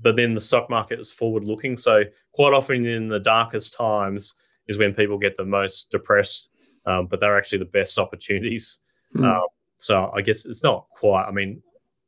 but 0.00 0.16
then 0.16 0.34
the 0.34 0.40
stock 0.40 0.68
market 0.68 1.00
is 1.00 1.10
forward 1.10 1.44
looking. 1.44 1.76
So 1.76 2.02
quite 2.32 2.52
often 2.52 2.84
in 2.84 3.08
the 3.08 3.20
darkest 3.20 3.74
times 3.74 4.34
is 4.66 4.76
when 4.76 4.92
people 4.92 5.18
get 5.18 5.36
the 5.36 5.44
most 5.44 5.90
depressed, 5.90 6.50
um, 6.84 7.06
but 7.06 7.20
they're 7.20 7.38
actually 7.38 7.58
the 7.58 7.64
best 7.66 7.96
opportunities. 7.96 8.80
Mm. 9.14 9.24
Um, 9.24 9.46
so 9.78 10.10
I 10.14 10.22
guess 10.22 10.46
it's 10.46 10.62
not 10.62 10.86
quite. 10.90 11.24
I 11.24 11.32
mean, 11.32 11.62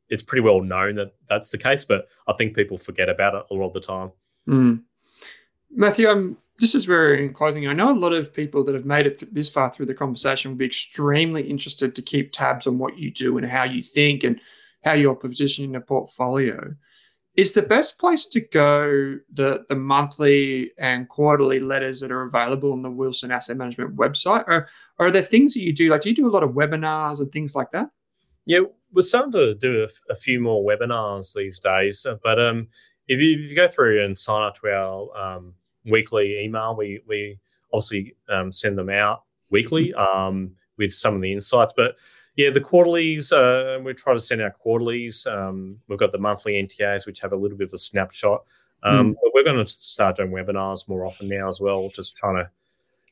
it's 0.09 0.23
pretty 0.23 0.41
well 0.41 0.61
known 0.61 0.95
that 0.95 1.13
that's 1.27 1.49
the 1.49 1.57
case, 1.57 1.85
but 1.85 2.07
I 2.27 2.33
think 2.33 2.55
people 2.55 2.77
forget 2.77 3.09
about 3.09 3.35
it 3.35 3.45
a 3.51 3.53
lot 3.53 3.67
of 3.67 3.73
the 3.73 3.79
time. 3.79 4.11
Mm. 4.47 4.83
Matthew, 5.71 6.07
I'm 6.07 6.37
just 6.59 6.75
as 6.75 6.87
we're 6.87 7.15
in 7.15 7.33
closing, 7.33 7.67
I 7.67 7.73
know 7.73 7.91
a 7.91 7.93
lot 7.93 8.11
of 8.11 8.33
people 8.33 8.63
that 8.65 8.75
have 8.75 8.85
made 8.85 9.05
it 9.05 9.19
th- 9.19 9.31
this 9.31 9.49
far 9.49 9.71
through 9.71 9.85
the 9.85 9.93
conversation 9.93 10.51
will 10.51 10.57
be 10.57 10.65
extremely 10.65 11.43
interested 11.43 11.95
to 11.95 12.01
keep 12.01 12.31
tabs 12.31 12.67
on 12.67 12.77
what 12.77 12.97
you 12.97 13.11
do 13.11 13.37
and 13.37 13.47
how 13.47 13.63
you 13.63 13.83
think 13.83 14.23
and 14.23 14.41
how 14.83 14.93
you're 14.93 15.15
positioning 15.15 15.71
the 15.71 15.79
portfolio. 15.79 16.73
Is 17.39 17.53
the 17.53 17.61
best 17.61 17.99
place 17.99 18.25
to 18.27 18.41
go 18.41 19.17
the, 19.31 19.65
the 19.69 19.75
monthly 19.75 20.71
and 20.77 21.07
quarterly 21.07 21.59
letters 21.59 22.01
that 22.01 22.11
are 22.11 22.23
available 22.23 22.73
on 22.73 22.81
the 22.81 22.91
Wilson 22.91 23.31
Asset 23.31 23.55
Management 23.55 23.95
website? 23.95 24.43
Or, 24.47 24.67
or 24.97 25.07
are 25.07 25.11
there 25.11 25.21
things 25.21 25.53
that 25.53 25.61
you 25.61 25.73
do? 25.73 25.89
Like, 25.89 26.01
do 26.01 26.09
you 26.09 26.15
do 26.15 26.27
a 26.27 26.35
lot 26.35 26.43
of 26.43 26.51
webinars 26.51 27.21
and 27.21 27.31
things 27.31 27.55
like 27.55 27.71
that? 27.71 27.89
Yeah, 28.45 28.61
we're 28.91 29.03
starting 29.03 29.31
to 29.33 29.55
do 29.55 29.83
a, 29.83 30.11
a 30.11 30.15
few 30.15 30.41
more 30.41 30.63
webinars 30.63 31.33
these 31.33 31.59
days. 31.59 32.05
But 32.23 32.41
um, 32.41 32.67
if, 33.07 33.19
you, 33.21 33.41
if 33.41 33.49
you 33.49 33.55
go 33.55 33.69
through 33.69 34.03
and 34.03 34.17
sign 34.17 34.43
up 34.43 34.59
to 34.59 34.67
our 34.67 35.17
um, 35.17 35.53
weekly 35.85 36.39
email. 36.39 36.75
We 36.75 37.01
we 37.07 37.39
obviously 37.73 38.15
um, 38.29 38.51
send 38.51 38.77
them 38.77 38.89
out 38.89 39.23
weekly 39.49 39.93
mm-hmm. 39.97 40.17
um, 40.17 40.51
with 40.77 40.93
some 40.93 41.15
of 41.15 41.21
the 41.21 41.31
insights. 41.31 41.73
But 41.75 41.95
yeah, 42.39 42.49
the 42.49 42.61
quarterlies, 42.61 43.33
uh, 43.33 43.81
we 43.83 43.93
try 43.93 44.13
to 44.13 44.19
send 44.21 44.41
out 44.41 44.57
quarterlies. 44.59 45.27
Um, 45.27 45.77
we've 45.89 45.99
got 45.99 46.13
the 46.13 46.17
monthly 46.17 46.53
NTAs, 46.53 47.05
which 47.05 47.19
have 47.19 47.33
a 47.33 47.35
little 47.35 47.57
bit 47.57 47.67
of 47.67 47.73
a 47.73 47.77
snapshot. 47.77 48.45
Um, 48.81 49.09
mm. 49.09 49.15
But 49.21 49.31
we're 49.33 49.43
going 49.43 49.65
to 49.65 49.69
start 49.69 50.15
doing 50.15 50.31
webinars 50.31 50.87
more 50.87 51.05
often 51.05 51.27
now 51.27 51.49
as 51.49 51.59
well, 51.59 51.89
just 51.93 52.15
trying 52.15 52.37
to, 52.37 52.49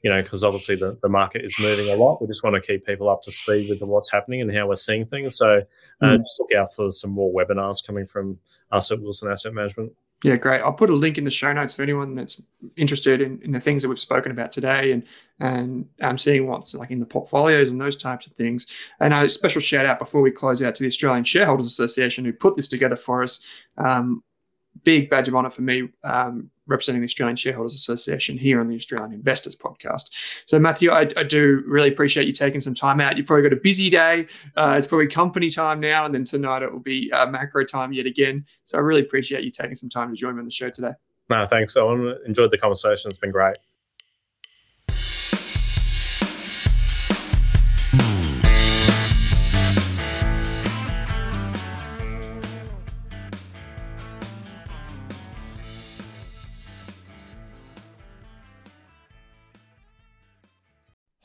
you 0.02 0.10
know, 0.10 0.22
because 0.22 0.46
obviously 0.46 0.78
the, 0.78 0.98
the 1.02 1.10
market 1.10 1.44
is 1.44 1.60
moving 1.60 1.90
a 1.90 1.96
lot. 1.98 2.22
We 2.22 2.28
just 2.28 2.42
want 2.42 2.54
to 2.54 2.62
keep 2.62 2.86
people 2.86 3.10
up 3.10 3.22
to 3.24 3.32
speed 3.32 3.70
with 3.70 3.82
what's 3.82 4.10
happening 4.10 4.40
and 4.40 4.56
how 4.56 4.66
we're 4.66 4.76
seeing 4.76 5.06
things. 5.06 5.36
So 5.36 5.62
uh, 6.02 6.06
mm. 6.06 6.18
just 6.20 6.40
look 6.40 6.54
out 6.58 6.74
for 6.74 6.90
some 6.90 7.12
more 7.12 7.34
webinars 7.34 7.86
coming 7.86 8.08
from 8.08 8.40
us 8.72 8.92
at 8.92 9.02
Wilson 9.02 9.30
Asset 9.30 9.54
Management. 9.54 9.92
Yeah, 10.24 10.36
great. 10.36 10.62
I'll 10.62 10.74
put 10.74 10.90
a 10.90 10.96
link 10.96 11.20
in 11.20 11.24
the 11.24 11.32
show 11.32 11.54
notes 11.54 11.76
for 11.76 11.84
anyone 11.84 12.16
that's 12.16 12.42
interested 12.76 13.22
in, 13.22 13.40
in 13.44 13.52
the 13.52 13.60
things 13.60 13.84
that 13.84 13.90
we've 13.90 14.00
spoken 14.00 14.32
about 14.32 14.52
today 14.52 14.92
and 14.92 15.04
and 15.40 15.88
um, 16.02 16.18
seeing 16.18 16.48
what's 16.48 16.74
like 16.74 16.90
in 16.90 17.00
the 17.00 17.06
portfolios 17.06 17.70
and 17.70 17.80
those 17.80 17.96
types 17.96 18.26
of 18.26 18.34
things. 18.34 18.66
And 19.00 19.14
a 19.14 19.30
special 19.30 19.62
shout 19.62 19.86
out 19.86 20.00
before 20.00 20.22
we 20.22 20.32
close 20.32 20.64
out 20.64 20.74
to 20.76 20.84
the 20.84 20.88
Australian 20.88 21.24
Shareholders 21.24 21.68
Association 21.68 22.26
who 22.26 22.34
put 22.34 22.56
this 22.56 22.68
together 22.68 22.96
for 22.96 23.22
us. 23.22 23.42
Um, 23.78 24.24
big 24.84 25.10
badge 25.10 25.28
of 25.28 25.36
honor 25.36 25.52
for 25.52 25.62
me 25.62 25.90
um, 26.04 26.50
representing 26.68 27.02
the 27.02 27.06
Australian 27.06 27.36
Shareholders 27.36 27.74
Association 27.74 28.38
here 28.38 28.60
on 28.60 28.68
the 28.68 28.76
Australian 28.76 29.14
Investors 29.14 29.56
Podcast. 29.56 30.12
So, 30.46 30.60
Matthew, 30.60 30.92
I, 30.92 31.10
I 31.18 31.24
do 31.24 31.64
really 31.66 31.90
appreciate 31.90 32.28
you 32.28 32.34
taking 32.34 32.60
some 32.60 32.76
time 32.76 33.02
out. 33.02 33.18
You've 33.18 33.26
probably 33.26 33.44
got 33.44 33.54
a 33.54 33.62
busy 33.62 33.90
day. 33.90 34.28
Uh, 34.56 34.76
it's 34.78 34.88
probably 34.88 35.08
company 35.08 35.50
time 35.50 35.80
now, 35.80 36.06
and 36.06 36.14
then 36.14 36.24
tonight 36.24 36.62
it 36.62 36.72
will 36.72 36.80
be 36.80 37.12
uh, 37.12 37.28
macro 37.28 37.64
time 37.64 37.94
yet 37.94 38.06
again. 38.06 38.46
So, 38.66 38.78
I 38.78 38.82
really 38.82 39.02
appreciate 39.02 39.44
you 39.44 39.52
taking 39.52 39.76
some 39.76 39.90
time 39.90 40.10
to 40.10 40.16
join 40.16 40.36
me 40.36 40.40
on 40.40 40.46
the 40.46 40.52
show 40.52 40.70
today. 40.70 40.94
No, 41.30 41.46
thanks. 41.46 41.76
I 41.76 41.82
enjoyed 42.26 42.52
the 42.52 42.58
conversation. 42.58 43.10
It's 43.10 43.18
been 43.18 43.32
great. 43.32 43.58